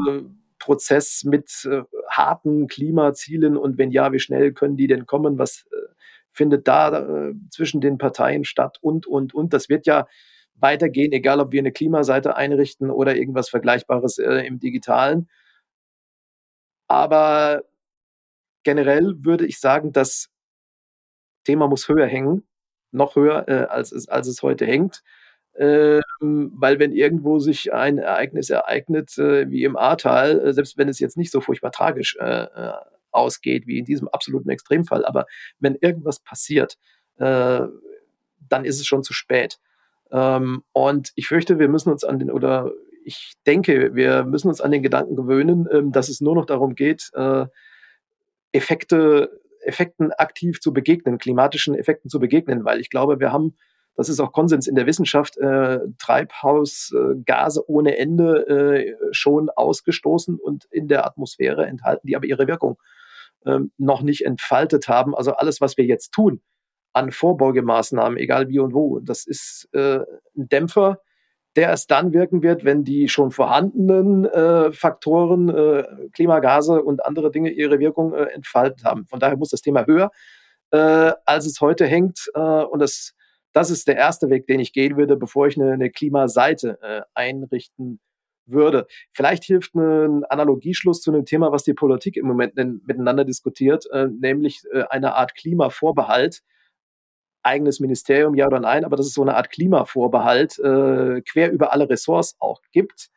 Prozess 0.58 1.24
mit 1.24 1.64
äh, 1.64 1.82
harten 2.08 2.68
Klimazielen 2.68 3.56
und 3.56 3.78
wenn 3.78 3.90
ja, 3.90 4.12
wie 4.12 4.20
schnell 4.20 4.52
können 4.52 4.76
die 4.76 4.86
denn 4.86 5.06
kommen? 5.06 5.38
Was 5.38 5.66
äh, 5.72 5.76
findet 6.30 6.68
da 6.68 7.28
äh, 7.30 7.34
zwischen 7.50 7.80
den 7.80 7.98
Parteien 7.98 8.44
statt 8.44 8.78
und, 8.80 9.06
und, 9.06 9.34
und? 9.34 9.52
Das 9.52 9.68
wird 9.68 9.86
ja 9.86 10.06
weitergehen, 10.54 11.12
egal 11.12 11.40
ob 11.40 11.52
wir 11.52 11.60
eine 11.60 11.72
Klimaseite 11.72 12.36
einrichten 12.36 12.90
oder 12.90 13.16
irgendwas 13.16 13.48
Vergleichbares 13.48 14.18
äh, 14.18 14.46
im 14.46 14.58
digitalen. 14.58 15.28
Aber 16.88 17.62
generell 18.62 19.14
würde 19.24 19.46
ich 19.46 19.58
sagen, 19.58 19.92
das 19.92 20.28
Thema 21.44 21.66
muss 21.66 21.88
höher 21.88 22.06
hängen 22.06 22.44
noch 22.92 23.16
höher, 23.16 23.48
äh, 23.48 23.66
als, 23.68 23.92
es, 23.92 24.08
als 24.08 24.26
es 24.26 24.42
heute 24.42 24.66
hängt. 24.66 25.02
Ähm, 25.56 26.52
weil 26.54 26.78
wenn 26.78 26.92
irgendwo 26.92 27.38
sich 27.38 27.72
ein 27.72 27.98
Ereignis 27.98 28.50
ereignet, 28.50 29.18
äh, 29.18 29.50
wie 29.50 29.64
im 29.64 29.76
Ahrtal, 29.76 30.40
äh, 30.40 30.52
selbst 30.52 30.78
wenn 30.78 30.88
es 30.88 31.00
jetzt 31.00 31.16
nicht 31.16 31.32
so 31.32 31.40
furchtbar 31.40 31.72
tragisch 31.72 32.16
äh, 32.20 32.44
äh 32.44 32.72
ausgeht, 33.12 33.66
wie 33.66 33.78
in 33.78 33.84
diesem 33.84 34.06
absoluten 34.06 34.50
Extremfall, 34.50 35.04
aber 35.04 35.26
wenn 35.58 35.74
irgendwas 35.74 36.20
passiert, 36.20 36.76
äh, 37.16 37.62
dann 38.48 38.64
ist 38.64 38.78
es 38.78 38.86
schon 38.86 39.02
zu 39.02 39.12
spät. 39.12 39.58
Ähm, 40.12 40.62
und 40.72 41.12
ich 41.14 41.26
fürchte, 41.26 41.58
wir 41.58 41.68
müssen 41.68 41.90
uns 41.90 42.04
an 42.04 42.18
den, 42.18 42.30
oder 42.30 42.72
ich 43.04 43.34
denke, 43.46 43.94
wir 43.94 44.24
müssen 44.24 44.48
uns 44.48 44.60
an 44.60 44.70
den 44.70 44.82
Gedanken 44.82 45.16
gewöhnen, 45.16 45.68
ähm, 45.72 45.92
dass 45.92 46.08
es 46.08 46.20
nur 46.20 46.34
noch 46.34 46.46
darum 46.46 46.74
geht, 46.74 47.10
äh, 47.14 47.46
Effekte, 48.52 49.40
Effekten 49.70 50.10
aktiv 50.12 50.60
zu 50.60 50.72
begegnen, 50.72 51.18
klimatischen 51.18 51.76
Effekten 51.76 52.10
zu 52.10 52.18
begegnen, 52.18 52.64
weil 52.64 52.80
ich 52.80 52.90
glaube, 52.90 53.20
wir 53.20 53.30
haben, 53.30 53.56
das 53.94 54.08
ist 54.08 54.18
auch 54.18 54.32
Konsens 54.32 54.66
in 54.66 54.74
der 54.74 54.86
Wissenschaft, 54.86 55.36
äh, 55.38 55.78
Treibhausgase 55.98 57.70
ohne 57.70 57.96
Ende 57.96 58.48
äh, 58.48 58.96
schon 59.12 59.48
ausgestoßen 59.48 60.40
und 60.40 60.64
in 60.72 60.88
der 60.88 61.06
Atmosphäre 61.06 61.66
enthalten, 61.66 62.08
die 62.08 62.16
aber 62.16 62.26
ihre 62.26 62.48
Wirkung 62.48 62.78
ähm, 63.46 63.70
noch 63.78 64.02
nicht 64.02 64.26
entfaltet 64.26 64.88
haben. 64.88 65.14
Also 65.14 65.34
alles, 65.34 65.60
was 65.60 65.76
wir 65.76 65.84
jetzt 65.84 66.10
tun 66.10 66.42
an 66.92 67.12
Vorbeugemaßnahmen, 67.12 68.18
egal 68.18 68.48
wie 68.48 68.58
und 68.58 68.74
wo, 68.74 68.98
das 68.98 69.24
ist 69.24 69.68
äh, 69.72 70.00
ein 70.36 70.48
Dämpfer, 70.48 71.00
der 71.56 71.68
erst 71.68 71.90
dann 71.90 72.12
wirken 72.12 72.42
wird, 72.42 72.64
wenn 72.64 72.84
die 72.84 73.08
schon 73.08 73.30
vorhandenen 73.32 74.24
äh, 74.24 74.72
Faktoren, 74.72 75.48
äh, 75.48 75.84
Klimagase 76.12 76.82
und 76.82 77.04
andere 77.04 77.30
Dinge 77.30 77.50
ihre 77.50 77.80
Wirkung 77.80 78.14
äh, 78.14 78.24
entfaltet 78.26 78.84
haben. 78.84 79.06
Von 79.06 79.18
daher 79.18 79.36
muss 79.36 79.50
das 79.50 79.60
Thema 79.60 79.86
höher, 79.86 80.10
äh, 80.70 81.12
als 81.24 81.46
es 81.46 81.60
heute 81.60 81.86
hängt. 81.86 82.30
Äh, 82.34 82.40
und 82.40 82.78
das, 82.80 83.14
das 83.52 83.70
ist 83.70 83.88
der 83.88 83.96
erste 83.96 84.30
Weg, 84.30 84.46
den 84.46 84.60
ich 84.60 84.72
gehen 84.72 84.96
würde, 84.96 85.16
bevor 85.16 85.48
ich 85.48 85.60
eine, 85.60 85.72
eine 85.72 85.90
Klimaseite 85.90 86.78
äh, 86.82 87.02
einrichten 87.14 87.98
würde. 88.46 88.86
Vielleicht 89.12 89.44
hilft 89.44 89.74
ein 89.74 90.24
Analogieschluss 90.24 91.00
zu 91.00 91.12
einem 91.12 91.24
Thema, 91.24 91.50
was 91.50 91.64
die 91.64 91.74
Politik 91.74 92.16
im 92.16 92.26
Moment 92.26 92.56
miteinander 92.56 93.24
diskutiert, 93.24 93.84
nämlich 94.18 94.62
eine 94.88 95.14
Art 95.14 95.36
Klimavorbehalt 95.36 96.42
eigenes 97.42 97.80
Ministerium, 97.80 98.34
ja 98.34 98.46
oder 98.46 98.60
nein, 98.60 98.84
aber 98.84 98.96
dass 98.96 99.06
es 99.06 99.14
so 99.14 99.22
eine 99.22 99.36
Art 99.36 99.50
Klimavorbehalt 99.50 100.58
äh, 100.58 101.22
quer 101.22 101.50
über 101.52 101.72
alle 101.72 101.88
Ressorts 101.88 102.36
auch 102.38 102.60
gibt. 102.72 103.08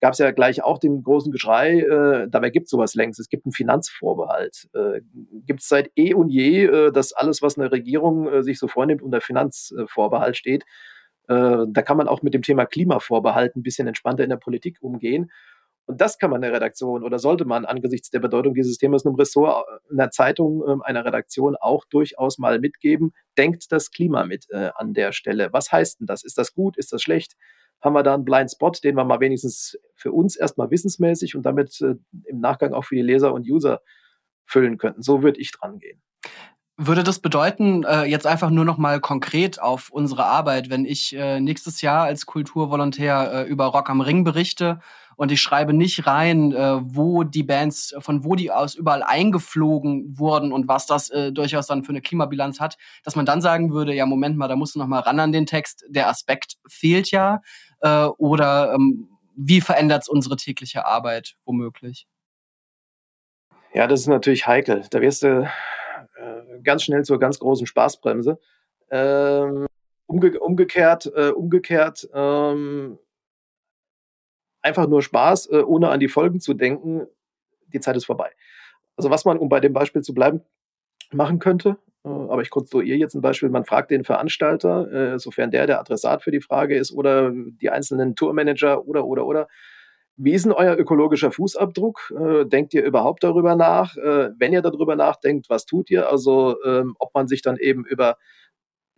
Gab 0.00 0.14
es 0.14 0.18
ja 0.18 0.32
gleich 0.32 0.64
auch 0.64 0.78
den 0.78 1.02
großen 1.04 1.30
Geschrei, 1.30 1.80
äh, 1.80 2.28
dabei 2.28 2.50
gibt 2.50 2.64
es 2.64 2.70
sowas 2.70 2.94
längst, 2.94 3.20
es 3.20 3.28
gibt 3.28 3.46
einen 3.46 3.52
Finanzvorbehalt. 3.52 4.68
Äh, 4.74 5.00
gibt 5.46 5.60
es 5.60 5.68
seit 5.68 5.92
eh 5.96 6.12
und 6.12 6.28
je, 6.28 6.64
äh, 6.64 6.92
dass 6.92 7.12
alles, 7.12 7.40
was 7.40 7.56
eine 7.56 7.70
Regierung 7.70 8.26
äh, 8.28 8.42
sich 8.42 8.58
so 8.58 8.66
vornimmt, 8.66 9.00
unter 9.00 9.20
Finanzvorbehalt 9.20 10.36
steht. 10.36 10.64
Äh, 11.28 11.66
da 11.68 11.82
kann 11.82 11.96
man 11.96 12.08
auch 12.08 12.22
mit 12.22 12.34
dem 12.34 12.42
Thema 12.42 12.66
Klimavorbehalt 12.66 13.54
ein 13.54 13.62
bisschen 13.62 13.86
entspannter 13.86 14.24
in 14.24 14.30
der 14.30 14.38
Politik 14.38 14.78
umgehen. 14.80 15.30
Und 15.86 16.00
das 16.00 16.18
kann 16.18 16.30
man 16.30 16.42
der 16.42 16.52
Redaktion 16.52 17.02
oder 17.02 17.18
sollte 17.18 17.44
man 17.44 17.64
angesichts 17.64 18.10
der 18.10 18.20
Bedeutung 18.20 18.54
dieses 18.54 18.78
Themas 18.78 19.04
einem 19.04 19.16
Ressort, 19.16 19.66
einer 19.90 20.10
Zeitung, 20.10 20.62
ähm, 20.68 20.82
einer 20.82 21.04
Redaktion 21.04 21.56
auch 21.56 21.84
durchaus 21.86 22.38
mal 22.38 22.60
mitgeben. 22.60 23.12
Denkt 23.36 23.72
das 23.72 23.90
Klima 23.90 24.24
mit 24.24 24.46
äh, 24.50 24.70
an 24.76 24.94
der 24.94 25.12
Stelle. 25.12 25.52
Was 25.52 25.72
heißt 25.72 26.00
denn 26.00 26.06
das? 26.06 26.24
Ist 26.24 26.38
das 26.38 26.54
gut? 26.54 26.76
Ist 26.76 26.92
das 26.92 27.02
schlecht? 27.02 27.36
Haben 27.80 27.94
wir 27.94 28.04
da 28.04 28.14
einen 28.14 28.24
Blind 28.24 28.50
Spot, 28.52 28.70
den 28.70 28.96
wir 28.96 29.04
mal 29.04 29.18
wenigstens 29.18 29.76
für 29.96 30.12
uns 30.12 30.36
erstmal 30.36 30.70
wissensmäßig 30.70 31.34
und 31.34 31.42
damit 31.42 31.80
äh, 31.80 31.96
im 32.26 32.38
Nachgang 32.38 32.74
auch 32.74 32.84
für 32.84 32.94
die 32.94 33.02
Leser 33.02 33.34
und 33.34 33.48
User 33.48 33.80
füllen 34.46 34.78
könnten? 34.78 35.02
So 35.02 35.24
würde 35.24 35.40
ich 35.40 35.50
dran 35.50 35.80
gehen. 35.80 36.00
Würde 36.76 37.02
das 37.02 37.18
bedeuten, 37.18 37.84
äh, 37.84 38.04
jetzt 38.04 38.26
einfach 38.26 38.50
nur 38.50 38.64
noch 38.64 38.78
mal 38.78 39.00
konkret 39.00 39.60
auf 39.60 39.90
unsere 39.90 40.24
Arbeit, 40.24 40.70
wenn 40.70 40.84
ich 40.84 41.14
äh, 41.14 41.40
nächstes 41.40 41.82
Jahr 41.82 42.04
als 42.04 42.24
Kulturvolontär 42.24 43.32
äh, 43.32 43.48
über 43.48 43.66
Rock 43.66 43.90
am 43.90 44.00
Ring 44.00 44.24
berichte 44.24 44.80
und 45.22 45.30
ich 45.30 45.40
schreibe 45.40 45.72
nicht 45.72 46.08
rein, 46.08 46.50
äh, 46.50 46.80
wo 46.82 47.22
die 47.22 47.44
Bands, 47.44 47.94
von 48.00 48.24
wo 48.24 48.34
die 48.34 48.50
aus 48.50 48.74
überall 48.74 49.04
eingeflogen 49.04 50.18
wurden 50.18 50.52
und 50.52 50.66
was 50.66 50.86
das 50.86 51.10
äh, 51.10 51.30
durchaus 51.30 51.68
dann 51.68 51.84
für 51.84 51.90
eine 51.90 52.00
Klimabilanz 52.00 52.58
hat, 52.58 52.76
dass 53.04 53.14
man 53.14 53.24
dann 53.24 53.40
sagen 53.40 53.72
würde, 53.72 53.94
ja, 53.94 54.04
Moment 54.04 54.36
mal, 54.36 54.48
da 54.48 54.56
musst 54.56 54.74
du 54.74 54.80
noch 54.80 54.88
mal 54.88 54.98
ran 54.98 55.20
an 55.20 55.30
den 55.30 55.46
Text, 55.46 55.84
der 55.88 56.08
Aspekt 56.08 56.56
fehlt 56.66 57.12
ja. 57.12 57.40
Äh, 57.82 58.06
oder 58.18 58.74
ähm, 58.74 59.10
wie 59.36 59.60
verändert 59.60 60.02
es 60.02 60.08
unsere 60.08 60.34
tägliche 60.34 60.86
Arbeit 60.86 61.36
womöglich? 61.44 62.08
Ja, 63.72 63.86
das 63.86 64.00
ist 64.00 64.08
natürlich 64.08 64.48
heikel. 64.48 64.82
Da 64.90 65.00
wirst 65.00 65.22
du 65.22 65.48
äh, 66.16 66.62
ganz 66.64 66.82
schnell 66.82 67.04
zur 67.04 67.20
ganz 67.20 67.38
großen 67.38 67.68
Spaßbremse. 67.68 68.40
Ähm, 68.90 69.68
umge 70.06 70.40
umgekehrt, 70.40 71.06
äh, 71.14 71.28
umgekehrt 71.28 72.08
ähm, 72.12 72.98
einfach 74.62 74.88
nur 74.88 75.02
Spaß, 75.02 75.50
äh, 75.50 75.62
ohne 75.62 75.90
an 75.90 76.00
die 76.00 76.08
Folgen 76.08 76.40
zu 76.40 76.54
denken, 76.54 77.06
die 77.72 77.80
Zeit 77.80 77.96
ist 77.96 78.06
vorbei. 78.06 78.30
Also 78.96 79.10
was 79.10 79.24
man, 79.24 79.38
um 79.38 79.48
bei 79.48 79.60
dem 79.60 79.72
Beispiel 79.72 80.02
zu 80.02 80.14
bleiben, 80.14 80.42
machen 81.12 81.38
könnte, 81.38 81.76
äh, 82.04 82.08
aber 82.08 82.42
ich 82.42 82.50
konstruiere 82.50 82.96
jetzt 82.96 83.14
ein 83.14 83.20
Beispiel, 83.20 83.48
man 83.48 83.64
fragt 83.64 83.90
den 83.90 84.04
Veranstalter, 84.04 85.14
äh, 85.14 85.18
sofern 85.18 85.50
der 85.50 85.66
der 85.66 85.80
Adressat 85.80 86.22
für 86.22 86.30
die 86.30 86.40
Frage 86.40 86.76
ist 86.76 86.92
oder 86.92 87.32
die 87.32 87.70
einzelnen 87.70 88.14
Tourmanager 88.14 88.86
oder, 88.86 89.04
oder, 89.04 89.26
oder, 89.26 89.48
wie 90.16 90.32
ist 90.32 90.44
denn 90.44 90.52
euer 90.52 90.76
ökologischer 90.76 91.32
Fußabdruck? 91.32 92.12
Denkt 92.44 92.74
ihr 92.74 92.84
überhaupt 92.84 93.24
darüber 93.24 93.56
nach? 93.56 93.96
Wenn 93.96 94.52
ihr 94.52 94.60
darüber 94.60 94.94
nachdenkt, 94.94 95.48
was 95.48 95.64
tut 95.64 95.90
ihr? 95.90 96.10
Also 96.10 96.62
ähm, 96.64 96.94
ob 96.98 97.14
man 97.14 97.28
sich 97.28 97.40
dann 97.40 97.56
eben 97.56 97.86
über 97.86 98.18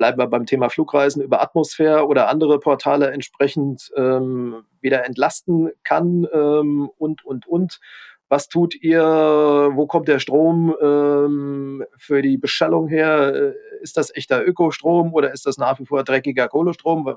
bleiben 0.05 0.19
wir 0.19 0.27
beim 0.27 0.45
Thema 0.45 0.69
Flugreisen 0.69 1.23
über 1.23 1.40
Atmosphäre 1.40 2.07
oder 2.07 2.29
andere 2.29 2.61
Portale 2.61 3.11
entsprechend 3.11 3.90
ähm, 3.97 4.64
wieder 4.83 5.07
entlasten 5.07 5.71
kann 5.83 6.29
ähm, 6.31 6.90
und, 6.99 7.25
und, 7.25 7.47
und. 7.47 7.81
Was 8.29 8.51
tut 8.51 8.75
ihr? 8.75 9.03
Wo 9.03 9.87
kommt 9.87 10.09
der 10.09 10.19
Strom 10.19 10.75
ähm, 10.79 11.87
für 11.97 12.21
die 12.21 12.37
Beschallung 12.37 12.88
her? 12.88 13.55
Ist 13.81 13.97
das 13.97 14.14
echter 14.14 14.47
Ökostrom 14.47 15.14
oder 15.14 15.33
ist 15.33 15.47
das 15.47 15.57
nach 15.57 15.81
wie 15.81 15.87
vor 15.87 16.05
dreckiger 16.05 16.49
Kohlestrom? 16.49 17.17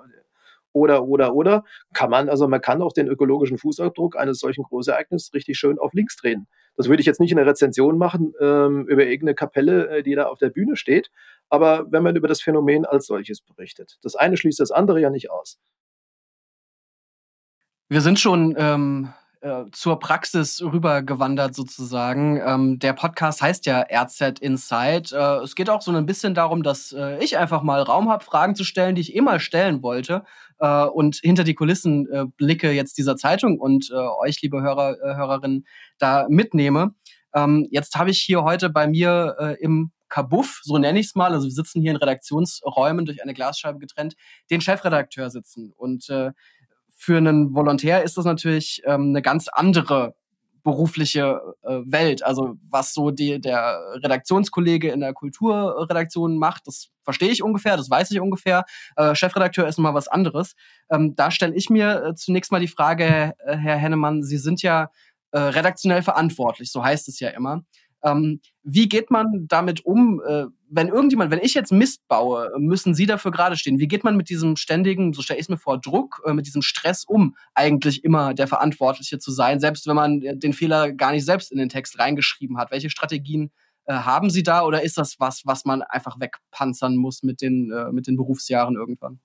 Oder, 0.71 1.03
oder, 1.03 1.35
oder. 1.35 1.65
Kann 1.93 2.09
man, 2.09 2.29
also 2.29 2.47
man 2.47 2.61
kann 2.61 2.81
auch 2.81 2.93
den 2.93 3.09
ökologischen 3.09 3.57
Fußabdruck 3.57 4.15
eines 4.15 4.39
solchen 4.39 4.63
Großereignisses 4.63 5.33
richtig 5.33 5.57
schön 5.57 5.77
auf 5.77 5.91
links 5.91 6.15
drehen. 6.15 6.47
Das 6.77 6.87
würde 6.87 7.01
ich 7.01 7.07
jetzt 7.07 7.19
nicht 7.19 7.31
in 7.31 7.37
der 7.37 7.47
Rezension 7.47 7.97
machen 7.97 8.33
ähm, 8.39 8.87
über 8.87 9.03
irgendeine 9.03 9.33
Kapelle, 9.33 9.89
äh, 9.89 10.03
die 10.03 10.13
da 10.13 10.27
auf 10.27 10.37
der 10.37 10.51
Bühne 10.51 10.75
steht, 10.75 11.09
aber 11.49 11.91
wenn 11.91 12.03
man 12.03 12.15
über 12.15 12.27
das 12.27 12.41
Phänomen 12.41 12.85
als 12.85 13.07
solches 13.07 13.41
berichtet. 13.41 13.97
Das 14.01 14.15
eine 14.15 14.37
schließt 14.37 14.59
das 14.59 14.71
andere 14.71 15.01
ja 15.01 15.09
nicht 15.09 15.31
aus. 15.31 15.59
Wir 17.89 18.01
sind 18.01 18.19
schon 18.19 18.53
ähm, 18.57 19.13
äh, 19.39 19.65
zur 19.71 19.99
Praxis 19.99 20.61
rübergewandert 20.61 21.55
sozusagen. 21.55 22.41
Ähm, 22.43 22.79
der 22.79 22.93
Podcast 22.93 23.41
heißt 23.41 23.65
ja 23.65 23.85
RZ 23.89 24.39
Insight. 24.39 25.11
Äh, 25.11 25.37
es 25.37 25.55
geht 25.55 25.69
auch 25.69 25.81
so 25.81 25.91
ein 25.91 26.05
bisschen 26.05 26.33
darum, 26.33 26.63
dass 26.63 26.91
äh, 26.91 27.23
ich 27.23 27.37
einfach 27.37 27.61
mal 27.61 27.81
Raum 27.81 28.09
habe, 28.09 28.25
Fragen 28.25 28.55
zu 28.55 28.63
stellen, 28.63 28.95
die 28.95 29.01
ich 29.01 29.15
eh 29.15 29.21
mal 29.21 29.39
stellen 29.39 29.83
wollte. 29.83 30.23
Äh, 30.59 30.85
und 30.85 31.19
hinter 31.21 31.43
die 31.43 31.53
Kulissen 31.53 32.09
äh, 32.11 32.25
blicke 32.35 32.71
jetzt 32.71 32.97
dieser 32.97 33.15
Zeitung 33.15 33.59
und 33.59 33.91
euch, 33.91 34.41
liebe 34.41 34.61
Hörer, 34.61 34.97
Hörerinnen, 35.15 35.65
da 35.97 36.25
mitnehme. 36.29 36.95
Ähm, 37.33 37.67
jetzt 37.71 37.95
habe 37.95 38.09
ich 38.09 38.19
hier 38.19 38.43
heute 38.43 38.69
bei 38.69 38.87
mir 38.87 39.57
im 39.61 39.91
Kabuff, 40.09 40.61
so 40.63 40.77
nenne 40.77 40.99
ich 40.99 41.07
es 41.07 41.15
mal, 41.15 41.33
also 41.33 41.45
wir 41.45 41.53
sitzen 41.53 41.81
hier 41.81 41.91
in 41.91 41.97
Redaktionsräumen 41.97 43.05
durch 43.05 43.21
eine 43.21 43.33
Glasscheibe 43.33 43.79
getrennt, 43.79 44.15
den 44.49 44.61
Chefredakteur 44.61 45.29
sitzen. 45.29 45.73
Und 45.75 46.09
äh, 46.09 46.31
für 46.95 47.17
einen 47.17 47.53
Volontär 47.53 48.03
ist 48.03 48.17
das 48.17 48.25
natürlich 48.25 48.81
ähm, 48.85 49.09
eine 49.09 49.21
ganz 49.21 49.47
andere 49.47 50.15
berufliche 50.67 51.39
äh, 51.63 51.79
Welt. 51.85 52.25
Also 52.25 52.55
was 52.69 52.93
so 52.93 53.11
die, 53.11 53.39
der 53.39 53.79
Redaktionskollege 54.03 54.89
in 54.89 54.99
der 54.99 55.13
Kulturredaktion 55.13 56.37
macht, 56.37 56.67
das 56.67 56.89
verstehe 57.03 57.29
ich 57.29 57.41
ungefähr, 57.41 57.77
das 57.77 57.89
weiß 57.89 58.11
ich 58.11 58.19
ungefähr. 58.19 58.65
Äh, 58.97 59.15
Chefredakteur 59.15 59.65
ist 59.65 59.77
nochmal 59.77 59.93
was 59.93 60.09
anderes. 60.09 60.55
Ähm, 60.89 61.15
da 61.15 61.31
stelle 61.31 61.55
ich 61.55 61.69
mir 61.69 62.03
äh, 62.03 62.15
zunächst 62.15 62.51
mal 62.51 62.59
die 62.59 62.67
Frage, 62.67 63.33
äh, 63.45 63.55
Herr 63.55 63.77
Hennemann, 63.77 64.23
Sie 64.23 64.37
sind 64.37 64.61
ja 64.61 64.89
äh, 65.31 65.39
redaktionell 65.39 66.01
verantwortlich, 66.01 66.69
so 66.69 66.83
heißt 66.83 67.07
es 67.07 67.21
ja 67.21 67.29
immer. 67.29 67.63
Ähm, 68.03 68.41
wie 68.63 68.87
geht 68.87 69.09
man 69.09 69.45
damit 69.47 69.85
um, 69.85 70.21
äh, 70.25 70.45
wenn 70.69 70.89
irgendjemand, 70.89 71.31
wenn 71.31 71.39
ich 71.41 71.53
jetzt 71.53 71.71
Mist 71.71 72.07
baue, 72.07 72.51
müssen 72.57 72.93
Sie 72.93 73.05
dafür 73.05 73.31
gerade 73.31 73.55
stehen? 73.55 73.79
Wie 73.79 73.87
geht 73.87 74.03
man 74.03 74.17
mit 74.17 74.29
diesem 74.29 74.55
ständigen, 74.55 75.13
so 75.13 75.21
stelle 75.21 75.39
ich 75.39 75.45
es 75.45 75.49
mir 75.49 75.57
vor, 75.57 75.79
Druck, 75.79 76.21
äh, 76.25 76.33
mit 76.33 76.45
diesem 76.45 76.61
Stress 76.61 77.05
um, 77.05 77.35
eigentlich 77.53 78.03
immer 78.03 78.33
der 78.33 78.47
Verantwortliche 78.47 79.19
zu 79.19 79.31
sein, 79.31 79.59
selbst 79.59 79.87
wenn 79.87 79.95
man 79.95 80.19
den 80.21 80.53
Fehler 80.53 80.91
gar 80.91 81.11
nicht 81.11 81.25
selbst 81.25 81.51
in 81.51 81.57
den 81.57 81.69
Text 81.69 81.99
reingeschrieben 81.99 82.57
hat? 82.57 82.71
Welche 82.71 82.89
Strategien 82.89 83.51
äh, 83.85 83.93
haben 83.93 84.29
Sie 84.29 84.43
da 84.43 84.63
oder 84.63 84.83
ist 84.83 84.97
das 84.97 85.19
was, 85.19 85.45
was 85.45 85.65
man 85.65 85.81
einfach 85.81 86.19
wegpanzern 86.19 86.97
muss 86.97 87.23
mit 87.23 87.41
den, 87.41 87.71
äh, 87.71 87.91
mit 87.91 88.07
den 88.07 88.17
Berufsjahren 88.17 88.75
irgendwann? 88.75 89.19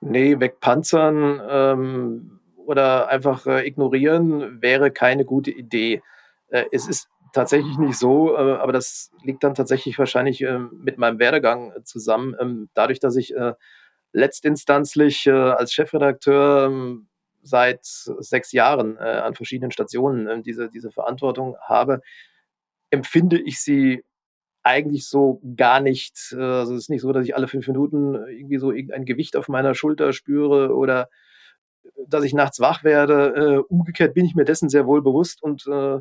Nee, 0.00 0.38
wegpanzern 0.38 1.40
ähm, 1.48 2.40
oder 2.56 3.08
einfach 3.08 3.46
äh, 3.46 3.66
ignorieren 3.66 4.60
wäre 4.60 4.90
keine 4.90 5.24
gute 5.24 5.50
Idee. 5.50 6.02
Äh, 6.48 6.64
es 6.72 6.86
ist 6.86 7.08
tatsächlich 7.34 7.76
nicht 7.78 7.98
so, 7.98 8.36
äh, 8.36 8.54
aber 8.54 8.72
das 8.72 9.10
liegt 9.22 9.44
dann 9.44 9.54
tatsächlich 9.54 9.98
wahrscheinlich 9.98 10.42
äh, 10.42 10.58
mit 10.58 10.98
meinem 10.98 11.18
Werdegang 11.18 11.72
zusammen. 11.84 12.34
Ähm, 12.40 12.70
dadurch, 12.74 13.00
dass 13.00 13.16
ich 13.16 13.34
äh, 13.36 13.54
letztinstanzlich 14.12 15.26
äh, 15.26 15.32
als 15.32 15.72
Chefredakteur 15.72 16.66
ähm, 16.66 17.08
seit 17.42 17.84
sechs 17.84 18.52
Jahren 18.52 18.96
äh, 18.96 19.00
an 19.00 19.34
verschiedenen 19.34 19.72
Stationen 19.72 20.26
äh, 20.26 20.42
diese, 20.42 20.70
diese 20.70 20.90
Verantwortung 20.90 21.56
habe, 21.60 22.00
empfinde 22.90 23.38
ich 23.38 23.60
sie 23.60 24.04
eigentlich 24.62 25.06
so 25.08 25.42
gar 25.56 25.80
nicht. 25.80 26.34
Äh, 26.38 26.40
also 26.40 26.74
es 26.74 26.84
ist 26.84 26.90
nicht 26.90 27.02
so, 27.02 27.12
dass 27.12 27.26
ich 27.26 27.36
alle 27.36 27.48
fünf 27.48 27.66
Minuten 27.68 28.14
irgendwie 28.14 28.58
so 28.58 28.72
irgendein 28.72 29.04
Gewicht 29.04 29.36
auf 29.36 29.48
meiner 29.48 29.74
Schulter 29.74 30.12
spüre 30.12 30.74
oder 30.74 31.10
dass 32.08 32.24
ich 32.24 32.34
nachts 32.34 32.60
wach 32.60 32.84
werde. 32.84 33.34
Äh, 33.36 33.72
umgekehrt 33.72 34.14
bin 34.14 34.24
ich 34.24 34.34
mir 34.34 34.44
dessen 34.44 34.68
sehr 34.68 34.86
wohl 34.86 35.02
bewusst 35.02 35.42
und 35.42 35.66
äh, 35.66 36.00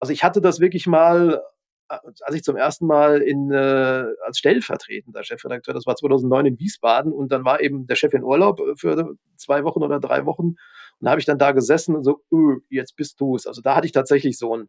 also 0.00 0.12
ich 0.12 0.24
hatte 0.24 0.40
das 0.40 0.60
wirklich 0.60 0.86
mal, 0.86 1.42
als 1.88 2.34
ich 2.34 2.42
zum 2.42 2.56
ersten 2.56 2.86
Mal 2.86 3.22
in, 3.22 3.50
äh, 3.52 4.06
als 4.24 4.38
stellvertretender 4.38 5.22
Chefredakteur, 5.22 5.74
das 5.74 5.86
war 5.86 5.96
2009 5.96 6.46
in 6.46 6.58
Wiesbaden 6.58 7.12
und 7.12 7.30
dann 7.32 7.44
war 7.44 7.60
eben 7.60 7.86
der 7.86 7.94
Chef 7.96 8.12
in 8.12 8.24
Urlaub 8.24 8.60
für 8.76 9.16
zwei 9.36 9.64
Wochen 9.64 9.82
oder 9.82 10.00
drei 10.00 10.26
Wochen 10.26 10.56
und 11.00 11.08
habe 11.08 11.20
ich 11.20 11.26
dann 11.26 11.38
da 11.38 11.52
gesessen 11.52 11.94
und 11.94 12.04
so, 12.04 12.22
öh, 12.32 12.58
jetzt 12.70 12.96
bist 12.96 13.20
du 13.20 13.36
es. 13.36 13.46
Also 13.46 13.62
da 13.62 13.76
hatte 13.76 13.86
ich 13.86 13.92
tatsächlich 13.92 14.38
so 14.38 14.56
ein 14.56 14.68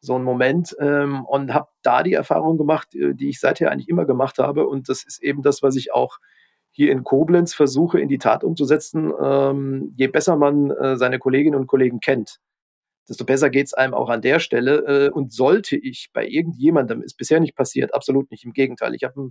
so 0.00 0.14
ein 0.14 0.22
Moment 0.22 0.76
ähm, 0.78 1.24
und 1.24 1.52
habe 1.52 1.68
da 1.82 2.02
die 2.02 2.12
Erfahrung 2.12 2.56
gemacht, 2.56 2.94
äh, 2.94 3.14
die 3.14 3.30
ich 3.30 3.40
seither 3.40 3.70
eigentlich 3.70 3.88
immer 3.88 4.04
gemacht 4.04 4.38
habe. 4.38 4.66
Und 4.66 4.88
das 4.88 5.04
ist 5.04 5.22
eben 5.22 5.42
das, 5.42 5.62
was 5.62 5.76
ich 5.76 5.92
auch 5.92 6.18
hier 6.70 6.92
in 6.92 7.04
Koblenz 7.04 7.54
versuche 7.54 8.00
in 8.00 8.08
die 8.08 8.18
Tat 8.18 8.44
umzusetzen. 8.44 9.12
Ähm, 9.20 9.92
je 9.96 10.06
besser 10.06 10.36
man 10.36 10.70
äh, 10.70 10.96
seine 10.96 11.18
Kolleginnen 11.18 11.58
und 11.58 11.66
Kollegen 11.66 12.00
kennt, 12.00 12.38
desto 13.08 13.24
besser 13.24 13.50
geht 13.50 13.66
es 13.66 13.74
einem 13.74 13.94
auch 13.94 14.10
an 14.10 14.22
der 14.22 14.40
Stelle. 14.40 15.06
Äh, 15.06 15.10
und 15.10 15.32
sollte 15.32 15.76
ich 15.76 16.10
bei 16.12 16.26
irgendjemandem, 16.26 17.02
ist 17.02 17.16
bisher 17.16 17.40
nicht 17.40 17.56
passiert, 17.56 17.94
absolut 17.94 18.30
nicht, 18.30 18.44
im 18.44 18.52
Gegenteil. 18.52 18.94
Ich 18.94 19.04
habe 19.04 19.30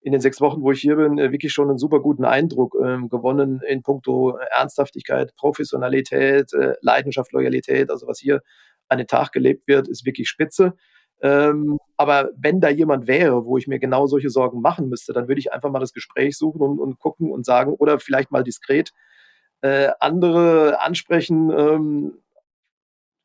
in 0.00 0.12
den 0.12 0.20
sechs 0.20 0.40
Wochen, 0.40 0.62
wo 0.62 0.70
ich 0.70 0.80
hier 0.80 0.96
bin, 0.96 1.18
äh, 1.18 1.32
wirklich 1.32 1.52
schon 1.52 1.68
einen 1.68 1.78
super 1.78 2.00
guten 2.00 2.24
Eindruck 2.24 2.76
ähm, 2.82 3.08
gewonnen 3.08 3.62
in 3.66 3.82
puncto 3.82 4.36
Ernsthaftigkeit, 4.54 5.34
Professionalität, 5.36 6.52
äh, 6.52 6.74
Leidenschaft, 6.82 7.32
Loyalität. 7.32 7.90
Also 7.90 8.06
was 8.06 8.18
hier 8.18 8.42
an 8.88 8.98
den 8.98 9.06
Tag 9.06 9.32
gelebt 9.32 9.66
wird, 9.66 9.88
ist 9.88 10.04
wirklich 10.04 10.28
spitze. 10.28 10.74
Ähm, 11.22 11.78
aber 11.96 12.30
wenn 12.36 12.60
da 12.60 12.68
jemand 12.68 13.06
wäre, 13.06 13.46
wo 13.46 13.56
ich 13.56 13.66
mir 13.66 13.78
genau 13.78 14.06
solche 14.06 14.28
Sorgen 14.28 14.60
machen 14.60 14.90
müsste, 14.90 15.14
dann 15.14 15.26
würde 15.26 15.38
ich 15.38 15.52
einfach 15.54 15.70
mal 15.70 15.78
das 15.78 15.94
Gespräch 15.94 16.36
suchen 16.36 16.60
und, 16.60 16.78
und 16.78 16.98
gucken 16.98 17.30
und 17.30 17.46
sagen 17.46 17.72
oder 17.72 17.98
vielleicht 17.98 18.30
mal 18.30 18.44
diskret 18.44 18.92
äh, 19.62 19.88
andere 20.00 20.82
ansprechen. 20.82 21.50
Ähm, 21.50 22.18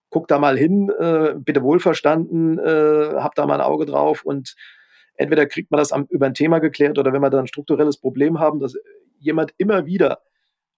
guck 0.10 0.28
da 0.28 0.40
mal 0.40 0.58
hin, 0.58 0.92
äh, 1.00 1.36
bitte 1.38 1.64
wohlverstanden, 1.64 2.60
äh, 2.60 3.16
hab 3.16 3.36
da 3.36 3.46
mal 3.46 3.56
ein 3.56 3.62
Auge 3.62 3.86
drauf 3.86 4.24
und 4.24 4.56
entweder 5.16 5.46
kriegt 5.46 5.72
man 5.72 5.80
das 5.80 5.92
am, 5.92 6.06
über 6.10 6.26
ein 6.26 6.34
Thema 6.34 6.60
geklärt 6.60 6.98
oder 6.98 7.14
wenn 7.14 7.22
wir 7.22 7.30
da 7.30 7.40
ein 7.40 7.48
strukturelles 7.48 7.98
Problem 7.98 8.40
haben, 8.40 8.60
dass 8.60 8.76
jemand 9.20 9.54
immer 9.58 9.86
wieder 9.86 10.22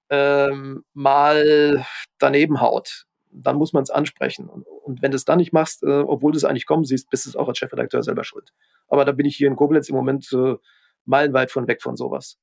ähm, 0.10 0.84
mal 0.94 1.86
daneben 2.18 2.60
haut, 2.60 3.06
dann 3.32 3.56
muss 3.56 3.72
man 3.72 3.84
es 3.84 3.90
ansprechen. 3.90 4.50
Und, 4.50 4.68
und, 4.68 5.02
wenn 5.02 5.12
du 5.12 5.16
es 5.16 5.26
dann 5.26 5.38
nicht 5.38 5.54
machst, 5.54 5.84
äh, 5.84 6.02
obwohl 6.02 6.34
du 6.34 6.38
es 6.38 6.44
eigentlich 6.44 6.66
kommen 6.66 6.84
siehst, 6.84 7.10
bist 7.10 7.34
du 7.34 7.40
auch 7.40 7.48
als 7.48 7.58
Chefredakteur 7.58 8.04
selber 8.04 8.26
schuld. 8.26 8.52
Aber 8.90 9.06
da 9.06 9.14
bin 9.14 9.26
ich 9.26 9.38
hier 9.38 9.48
in 9.48 9.56
Koblenz 9.56 9.88
im 9.90 9.96
Moment 9.96 10.30
äh, 10.34 10.56
meilenweit 11.06 11.52
von 11.52 11.68
weg 11.68 11.82
von 11.82 11.96
sowas. 11.96 12.38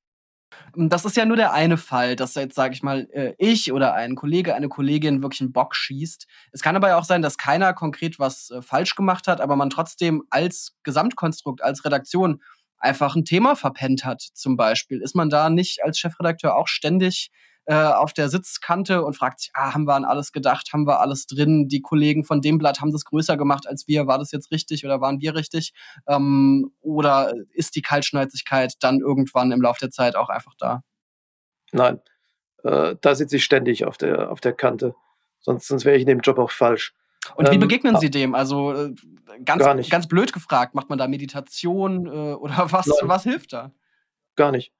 Das 0.74 1.05
ist 1.05 1.16
ja 1.16 1.24
nur 1.24 1.36
der 1.36 1.53
eine 1.53 1.76
Fall, 1.76 2.16
dass 2.16 2.34
jetzt, 2.34 2.55
sage 2.55 2.74
ich 2.74 2.82
mal, 2.82 3.09
äh, 3.12 3.34
ich 3.38 3.72
oder 3.72 3.94
ein 3.94 4.14
Kollege, 4.14 4.55
eine 4.55 4.68
Kollegin 4.68 5.22
wirklich 5.22 5.40
einen 5.40 5.53
Bock 5.53 5.74
schießt. 5.74 6.26
Es 6.53 6.62
kann 6.62 6.76
aber 6.76 6.96
auch 6.96 7.05
sein, 7.05 7.22
dass 7.22 7.36
keiner 7.36 7.74
konkret 7.74 8.18
was 8.18 8.51
äh, 8.51 8.62
falsch 8.62 8.94
gemacht 8.94 9.28
hat, 9.28 9.40
aber 9.40 9.57
man 9.57 9.70
trotzdem 9.70 10.24
als 10.30 10.76
Gesamtkonstrukt, 10.84 11.62
als 11.62 11.84
Redaktion 11.84 12.42
einfach 12.78 13.16
ein 13.16 13.24
Thema 13.24 13.57
verpennt 13.57 14.05
hat, 14.05 14.22
zum 14.22 14.57
Beispiel. 14.57 15.01
Ist 15.03 15.16
man 15.16 15.30
da 15.30 15.51
nicht 15.51 15.82
als 15.84 15.99
Chefredakteur 15.99 16.57
auch 16.57 16.68
ständig 16.68 17.30
äh, 17.69 17.75
auf 17.75 18.14
der 18.14 18.31
Sitzkante 18.31 19.05
und 19.05 19.14
fragt 19.14 19.41
sich, 19.41 19.51
ah, 19.53 19.75
haben 19.75 19.85
wir 19.85 19.95
an 19.95 20.07
alles 20.07 20.33
gedacht, 20.33 20.71
haben 20.73 20.87
wir 20.87 21.01
alles 21.01 21.27
drin? 21.27 21.69
Die 21.69 21.83
Kollegen 21.83 22.25
von 22.25 22.41
dem 22.41 22.57
Blatt 22.57 22.81
haben 22.81 22.93
das 22.93 23.05
größer 23.05 23.37
gemacht 23.37 23.69
als 23.69 23.87
wir. 23.87 24.07
War 24.07 24.19
das 24.19 24.33
jetzt 24.33 24.51
richtig 24.51 24.87
oder 24.87 25.03
waren 25.03 25.21
wir 25.21 25.35
richtig? 25.35 25.75
Ähm, 26.07 26.73
oder 26.81 27.35
ist 27.53 27.77
die 27.77 27.83
Kaltschnäuzigkeit 27.83 28.73
dann 28.81 29.01
irgendwann 29.01 29.53
im 29.53 29.61
Laufe 29.61 29.81
der 29.81 29.91
Zeit 29.91 30.16
auch 30.16 30.31
einfach 30.31 30.55
da? 30.59 30.83
Nein, 31.71 32.01
äh, 32.64 32.97
da 32.99 33.14
sitze 33.14 33.37
ich 33.37 33.45
ständig 33.45 33.85
auf 33.85 33.99
der, 33.99 34.31
auf 34.31 34.41
der 34.41 34.55
Kante. 34.55 34.95
Sonst, 35.41 35.69
sonst 35.69 35.85
wäre 35.85 35.97
ich 35.97 36.03
in 36.03 36.09
dem 36.09 36.21
Job 36.21 36.39
auch 36.39 36.51
falsch. 36.51 36.95
Und 37.37 37.51
wie 37.51 37.57
ähm, 37.57 37.61
begegnen 37.61 37.97
ähm, 37.97 38.01
Sie 38.01 38.11
dem? 38.11 38.35
Also 38.35 38.73
äh, 38.73 38.95
ganz, 39.45 39.91
ganz 39.91 40.09
blöd 40.09 40.33
gefragt, 40.33 40.75
macht 40.75 40.89
man 40.89 40.97
da 40.97 41.07
Meditation 41.07 42.07
äh, 42.07 42.33
oder 42.33 42.73
was, 42.73 42.87
was 43.03 43.25
hilft 43.25 43.53
da? 43.53 43.73
Gar 44.37 44.53
nicht. 44.53 44.73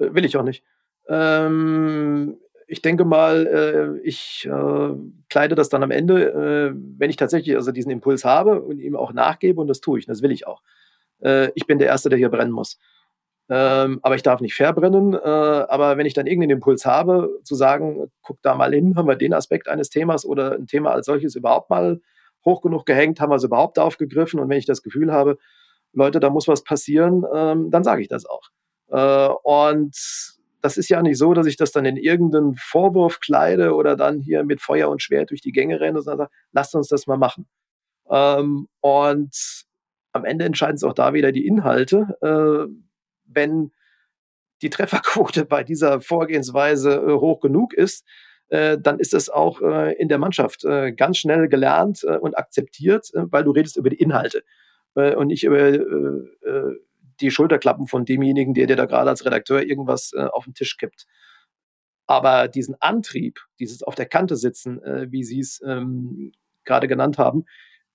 Äh, 0.00 0.12
will 0.12 0.24
ich 0.24 0.36
auch 0.36 0.42
nicht. 0.42 0.64
Ähm, 1.12 2.38
ich 2.66 2.80
denke 2.80 3.04
mal, 3.04 3.46
äh, 3.46 4.08
ich 4.08 4.48
äh, 4.50 4.94
kleide 5.28 5.54
das 5.54 5.68
dann 5.68 5.82
am 5.82 5.90
Ende, 5.90 6.32
äh, 6.32 6.74
wenn 6.98 7.10
ich 7.10 7.16
tatsächlich 7.16 7.54
also 7.54 7.70
diesen 7.70 7.90
Impuls 7.90 8.24
habe 8.24 8.62
und 8.62 8.78
ihm 8.78 8.96
auch 8.96 9.12
nachgebe 9.12 9.60
und 9.60 9.66
das 9.66 9.82
tue 9.82 9.98
ich, 9.98 10.06
das 10.06 10.22
will 10.22 10.32
ich 10.32 10.46
auch. 10.46 10.62
Äh, 11.20 11.50
ich 11.54 11.66
bin 11.66 11.78
der 11.78 11.88
Erste, 11.88 12.08
der 12.08 12.18
hier 12.18 12.30
brennen 12.30 12.52
muss. 12.52 12.78
Ähm, 13.50 14.00
aber 14.02 14.14
ich 14.14 14.22
darf 14.22 14.40
nicht 14.40 14.54
verbrennen. 14.54 15.12
Äh, 15.12 15.18
aber 15.18 15.98
wenn 15.98 16.06
ich 16.06 16.14
dann 16.14 16.26
irgendeinen 16.26 16.56
Impuls 16.56 16.86
habe, 16.86 17.40
zu 17.44 17.54
sagen, 17.54 18.10
guck 18.22 18.40
da 18.40 18.54
mal 18.54 18.72
hin, 18.72 18.96
haben 18.96 19.08
wir 19.08 19.16
den 19.16 19.34
Aspekt 19.34 19.68
eines 19.68 19.90
Themas 19.90 20.24
oder 20.24 20.52
ein 20.52 20.66
Thema 20.66 20.92
als 20.92 21.06
solches 21.06 21.34
überhaupt 21.34 21.68
mal 21.68 22.00
hoch 22.46 22.62
genug 22.62 22.86
gehängt, 22.86 23.20
haben 23.20 23.30
wir 23.30 23.36
es 23.36 23.44
überhaupt 23.44 23.78
aufgegriffen 23.78 24.40
und 24.40 24.48
wenn 24.48 24.58
ich 24.58 24.66
das 24.66 24.82
Gefühl 24.82 25.12
habe, 25.12 25.36
Leute, 25.92 26.20
da 26.20 26.30
muss 26.30 26.48
was 26.48 26.64
passieren, 26.64 27.24
ähm, 27.34 27.70
dann 27.70 27.84
sage 27.84 28.00
ich 28.00 28.08
das 28.08 28.24
auch. 28.24 28.48
Äh, 28.88 29.28
und 29.42 29.94
das 30.62 30.76
ist 30.76 30.88
ja 30.88 31.02
nicht 31.02 31.18
so, 31.18 31.34
dass 31.34 31.46
ich 31.46 31.56
das 31.56 31.72
dann 31.72 31.84
in 31.84 31.96
irgendeinen 31.96 32.54
Vorwurf 32.54 33.20
kleide 33.20 33.74
oder 33.74 33.96
dann 33.96 34.20
hier 34.20 34.44
mit 34.44 34.62
Feuer 34.62 34.88
und 34.88 35.02
Schwert 35.02 35.30
durch 35.30 35.40
die 35.40 35.52
Gänge 35.52 35.80
renne, 35.80 36.00
sondern 36.00 36.26
sage, 36.26 36.30
lasst 36.52 36.74
uns 36.74 36.88
das 36.88 37.06
mal 37.06 37.18
machen. 37.18 37.46
Ähm, 38.08 38.68
und 38.80 39.64
am 40.12 40.24
Ende 40.24 40.44
entscheiden 40.44 40.76
es 40.76 40.84
auch 40.84 40.94
da 40.94 41.14
wieder 41.14 41.32
die 41.32 41.46
Inhalte. 41.46 42.16
Äh, 42.22 42.72
wenn 43.24 43.72
die 44.62 44.70
Trefferquote 44.70 45.44
bei 45.48 45.64
dieser 45.64 46.00
Vorgehensweise 46.00 46.94
äh, 46.94 47.12
hoch 47.14 47.40
genug 47.40 47.74
ist, 47.74 48.06
äh, 48.48 48.78
dann 48.78 49.00
ist 49.00 49.14
es 49.14 49.30
auch 49.30 49.60
äh, 49.62 49.94
in 49.94 50.08
der 50.08 50.18
Mannschaft 50.18 50.64
äh, 50.64 50.92
ganz 50.92 51.18
schnell 51.18 51.48
gelernt 51.48 52.04
äh, 52.04 52.18
und 52.18 52.38
akzeptiert, 52.38 53.10
weil 53.14 53.44
du 53.44 53.50
redest 53.50 53.76
über 53.76 53.90
die 53.90 54.00
Inhalte 54.00 54.44
und 54.94 55.28
nicht 55.28 55.42
über 55.42 55.72
die 57.22 57.30
Schulterklappen 57.30 57.86
von 57.86 58.04
demjenigen, 58.04 58.54
der 58.54 58.66
dir 58.66 58.76
da 58.76 58.86
gerade 58.86 59.10
als 59.10 59.24
Redakteur 59.24 59.62
irgendwas 59.62 60.12
äh, 60.14 60.24
auf 60.24 60.44
den 60.44 60.54
Tisch 60.54 60.76
kippt. 60.76 61.06
Aber 62.06 62.48
diesen 62.48 62.74
Antrieb, 62.80 63.40
dieses 63.58 63.82
auf 63.82 63.94
der 63.94 64.06
Kante 64.06 64.36
sitzen, 64.36 64.82
äh, 64.82 65.06
wie 65.10 65.24
Sie 65.24 65.40
es 65.40 65.62
ähm, 65.64 66.32
gerade 66.64 66.88
genannt 66.88 67.18
haben, 67.18 67.44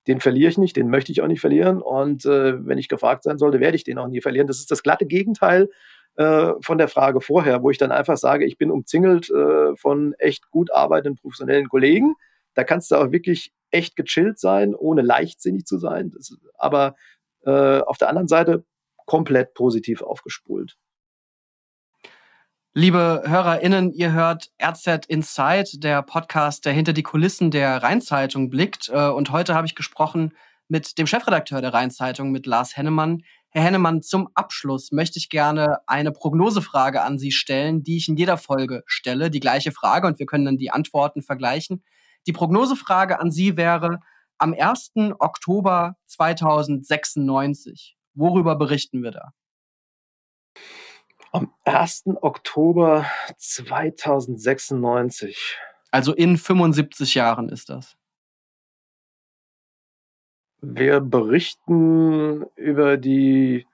den 0.07 0.21
verliere 0.21 0.49
ich 0.49 0.57
nicht, 0.57 0.75
den 0.77 0.89
möchte 0.89 1.11
ich 1.11 1.21
auch 1.21 1.27
nicht 1.27 1.41
verlieren. 1.41 1.81
Und 1.81 2.25
äh, 2.25 2.65
wenn 2.65 2.77
ich 2.77 2.87
gefragt 2.87 3.23
sein 3.23 3.37
sollte, 3.37 3.59
werde 3.59 3.75
ich 3.75 3.83
den 3.83 3.97
auch 3.97 4.07
nie 4.07 4.21
verlieren. 4.21 4.47
Das 4.47 4.59
ist 4.59 4.71
das 4.71 4.81
glatte 4.81 5.05
Gegenteil 5.05 5.69
äh, 6.15 6.53
von 6.61 6.77
der 6.77 6.87
Frage 6.87 7.21
vorher, 7.21 7.61
wo 7.61 7.69
ich 7.69 7.77
dann 7.77 7.91
einfach 7.91 8.17
sage, 8.17 8.45
ich 8.45 8.57
bin 8.57 8.71
umzingelt 8.71 9.29
äh, 9.29 9.75
von 9.75 10.13
echt 10.17 10.49
gut 10.49 10.71
arbeitenden 10.71 11.17
professionellen 11.17 11.67
Kollegen. 11.67 12.15
Da 12.53 12.63
kannst 12.63 12.89
du 12.89 12.95
auch 12.95 13.11
wirklich 13.11 13.51
echt 13.69 13.95
gechillt 13.95 14.39
sein, 14.39 14.73
ohne 14.73 15.01
leichtsinnig 15.01 15.65
zu 15.65 15.77
sein. 15.77 16.11
Das, 16.11 16.35
aber 16.57 16.95
äh, 17.45 17.79
auf 17.81 17.97
der 17.97 18.09
anderen 18.09 18.27
Seite 18.27 18.63
komplett 19.07 19.55
positiv 19.55 20.03
aufgespult. 20.03 20.77
Liebe 22.75 23.23
HörerInnen, 23.25 23.91
ihr 23.91 24.11
hört 24.11 24.51
RZ 24.61 25.07
Inside, 25.07 25.79
der 25.79 26.03
Podcast, 26.03 26.63
der 26.63 26.73
hinter 26.73 26.93
die 26.93 27.01
Kulissen 27.01 27.49
der 27.49 27.81
Rheinzeitung 27.81 28.51
blickt. 28.51 28.89
Äh, 28.89 29.07
und 29.07 29.31
heute 29.31 29.55
habe 29.55 29.65
ich 29.65 29.73
gesprochen 29.73 30.33
mit 30.67 30.99
dem 30.99 31.07
Chefredakteur 31.07 31.59
der 31.59 31.73
Rheinzeitung, 31.73 32.29
mit 32.29 32.45
Lars 32.45 32.77
Hennemann. 32.77 33.23
Herr 33.49 33.63
Hennemann, 33.63 34.03
zum 34.03 34.29
Abschluss 34.35 34.91
möchte 34.91 35.17
ich 35.17 35.29
gerne 35.29 35.79
eine 35.87 36.11
Prognosefrage 36.11 37.01
an 37.01 37.17
Sie 37.17 37.31
stellen, 37.31 37.81
die 37.81 37.97
ich 37.97 38.09
in 38.09 38.15
jeder 38.15 38.37
Folge 38.37 38.83
stelle. 38.85 39.31
Die 39.31 39.39
gleiche 39.39 39.71
Frage 39.71 40.05
und 40.05 40.19
wir 40.19 40.27
können 40.27 40.45
dann 40.45 40.57
die 40.57 40.69
Antworten 40.69 41.23
vergleichen. 41.23 41.83
Die 42.27 42.33
Prognosefrage 42.33 43.19
an 43.19 43.31
Sie 43.31 43.57
wäre, 43.57 44.01
am 44.37 44.53
1. 44.53 44.91
Oktober 45.17 45.95
2096, 46.05 47.96
Worüber 48.17 48.55
berichten 48.55 49.03
wir 49.03 49.11
da? 49.11 49.33
Am 51.31 51.53
1. 51.65 52.05
Oktober 52.21 53.05
2096. 53.37 55.55
Also 55.91 56.15
in 56.15 56.37
75 56.37 57.13
Jahren 57.13 57.49
ist 57.49 57.69
das. 57.69 57.95
Wir 60.61 60.99
berichten 60.99 62.47
über 62.55 62.97
die 62.97 63.67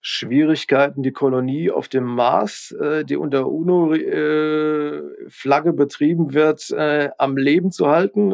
Schwierigkeiten, 0.00 1.04
die 1.04 1.12
Kolonie 1.12 1.70
auf 1.70 1.88
dem 1.88 2.02
Mars, 2.02 2.72
äh, 2.72 3.04
die 3.04 3.16
unter 3.16 3.46
UNO-Flagge 3.46 5.70
äh, 5.70 5.72
betrieben 5.72 6.34
wird, 6.34 6.72
äh, 6.72 7.10
am 7.18 7.36
Leben 7.36 7.70
zu 7.70 7.86
halten, 7.86 8.32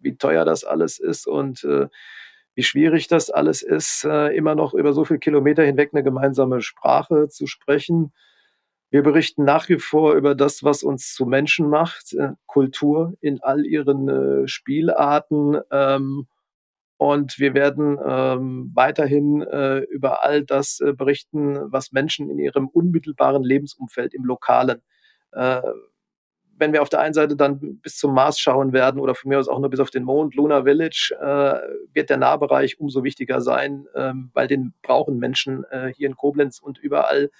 wie 0.00 0.16
teuer 0.16 0.46
das 0.46 0.64
alles 0.64 0.98
ist 0.98 1.26
und 1.26 1.66
wie 2.54 2.62
schwierig 2.62 3.08
das 3.08 3.30
alles 3.30 3.62
ist, 3.62 4.04
äh, 4.04 4.36
immer 4.36 4.54
noch 4.54 4.74
über 4.74 4.92
so 4.92 5.04
viele 5.04 5.20
Kilometer 5.20 5.62
hinweg 5.62 5.90
eine 5.92 6.02
gemeinsame 6.02 6.60
Sprache 6.60 7.28
zu 7.28 7.46
sprechen. 7.46 8.12
Wir 8.90 9.02
berichten 9.02 9.44
nach 9.44 9.68
wie 9.68 9.78
vor 9.78 10.14
über 10.14 10.34
das, 10.34 10.64
was 10.64 10.82
uns 10.82 11.14
zu 11.14 11.24
Menschen 11.24 11.68
macht, 11.68 12.12
äh, 12.14 12.30
Kultur 12.46 13.14
in 13.20 13.40
all 13.40 13.64
ihren 13.64 14.08
äh, 14.08 14.48
Spielarten. 14.48 15.58
Ähm, 15.70 16.26
und 16.96 17.38
wir 17.38 17.54
werden 17.54 17.98
ähm, 18.06 18.72
weiterhin 18.74 19.40
über 19.40 20.22
all 20.22 20.44
das 20.44 20.82
berichten, 20.98 21.72
was 21.72 21.92
Menschen 21.92 22.28
in 22.28 22.38
ihrem 22.38 22.68
unmittelbaren 22.68 23.42
Lebensumfeld 23.42 24.12
im 24.12 24.26
Lokalen 24.26 24.82
wenn 26.60 26.72
wir 26.72 26.82
auf 26.82 26.90
der 26.90 27.00
einen 27.00 27.14
Seite 27.14 27.36
dann 27.36 27.80
bis 27.80 27.96
zum 27.96 28.14
Mars 28.14 28.38
schauen 28.38 28.72
werden 28.72 29.00
oder 29.00 29.14
von 29.14 29.30
mir 29.30 29.38
aus 29.38 29.48
auch 29.48 29.58
nur 29.58 29.70
bis 29.70 29.80
auf 29.80 29.90
den 29.90 30.04
Mond, 30.04 30.34
Lunar 30.34 30.64
Village, 30.64 31.16
äh, 31.18 31.94
wird 31.94 32.10
der 32.10 32.18
Nahbereich 32.18 32.78
umso 32.78 33.02
wichtiger 33.02 33.40
sein, 33.40 33.86
ähm, 33.96 34.30
weil 34.34 34.46
den 34.46 34.74
brauchen 34.82 35.18
Menschen 35.18 35.64
äh, 35.70 35.92
hier 35.96 36.08
in 36.08 36.16
Koblenz 36.16 36.60
und 36.60 36.78
überall, 36.78 37.30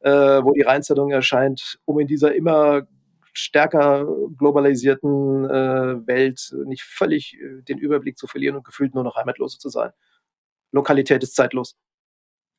äh, 0.00 0.10
wo 0.10 0.52
die 0.52 0.62
Rheinzeitung 0.62 1.10
erscheint, 1.10 1.78
um 1.84 2.00
in 2.00 2.08
dieser 2.08 2.34
immer 2.34 2.86
stärker 3.32 4.06
globalisierten 4.36 5.44
äh, 5.44 6.06
Welt 6.06 6.54
nicht 6.64 6.82
völlig 6.82 7.34
äh, 7.34 7.62
den 7.62 7.78
Überblick 7.78 8.18
zu 8.18 8.26
verlieren 8.26 8.56
und 8.56 8.64
gefühlt 8.64 8.94
nur 8.94 9.04
noch 9.04 9.16
heimatlos 9.16 9.58
zu 9.58 9.68
sein. 9.68 9.90
Lokalität 10.72 11.22
ist 11.22 11.36
zeitlos. 11.36 11.76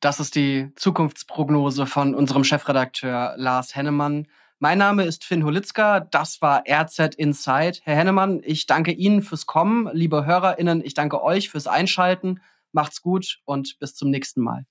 Das 0.00 0.20
ist 0.20 0.36
die 0.36 0.70
Zukunftsprognose 0.76 1.86
von 1.86 2.14
unserem 2.14 2.44
Chefredakteur 2.44 3.34
Lars 3.36 3.74
Hennemann. 3.74 4.28
Mein 4.60 4.78
Name 4.78 5.04
ist 5.04 5.24
Finn 5.24 5.44
Holitzka, 5.44 6.00
das 6.00 6.42
war 6.42 6.64
RZ 6.68 7.14
Inside. 7.14 7.78
Herr 7.84 7.94
Hennemann, 7.94 8.40
ich 8.42 8.66
danke 8.66 8.90
Ihnen 8.90 9.22
fürs 9.22 9.46
Kommen. 9.46 9.88
Liebe 9.92 10.26
HörerInnen, 10.26 10.84
ich 10.84 10.94
danke 10.94 11.22
euch 11.22 11.48
fürs 11.48 11.68
Einschalten. 11.68 12.40
Macht's 12.72 13.00
gut 13.00 13.38
und 13.44 13.78
bis 13.78 13.94
zum 13.94 14.10
nächsten 14.10 14.42
Mal. 14.42 14.66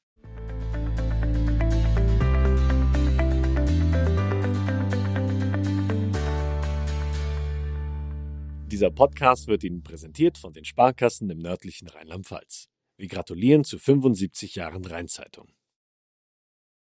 Dieser 8.66 8.92
Podcast 8.92 9.48
wird 9.48 9.64
Ihnen 9.64 9.84
präsentiert 9.84 10.38
von 10.38 10.52
den 10.52 10.66
Sparkassen 10.66 11.30
im 11.30 11.40
nördlichen 11.40 11.88
Rheinland-Pfalz. 11.88 12.68
Wir 12.98 13.08
gratulieren 13.08 13.64
zu 13.64 13.80
75 13.80 14.56
Jahren 14.56 14.84
Rheinzeitung. 14.84 15.48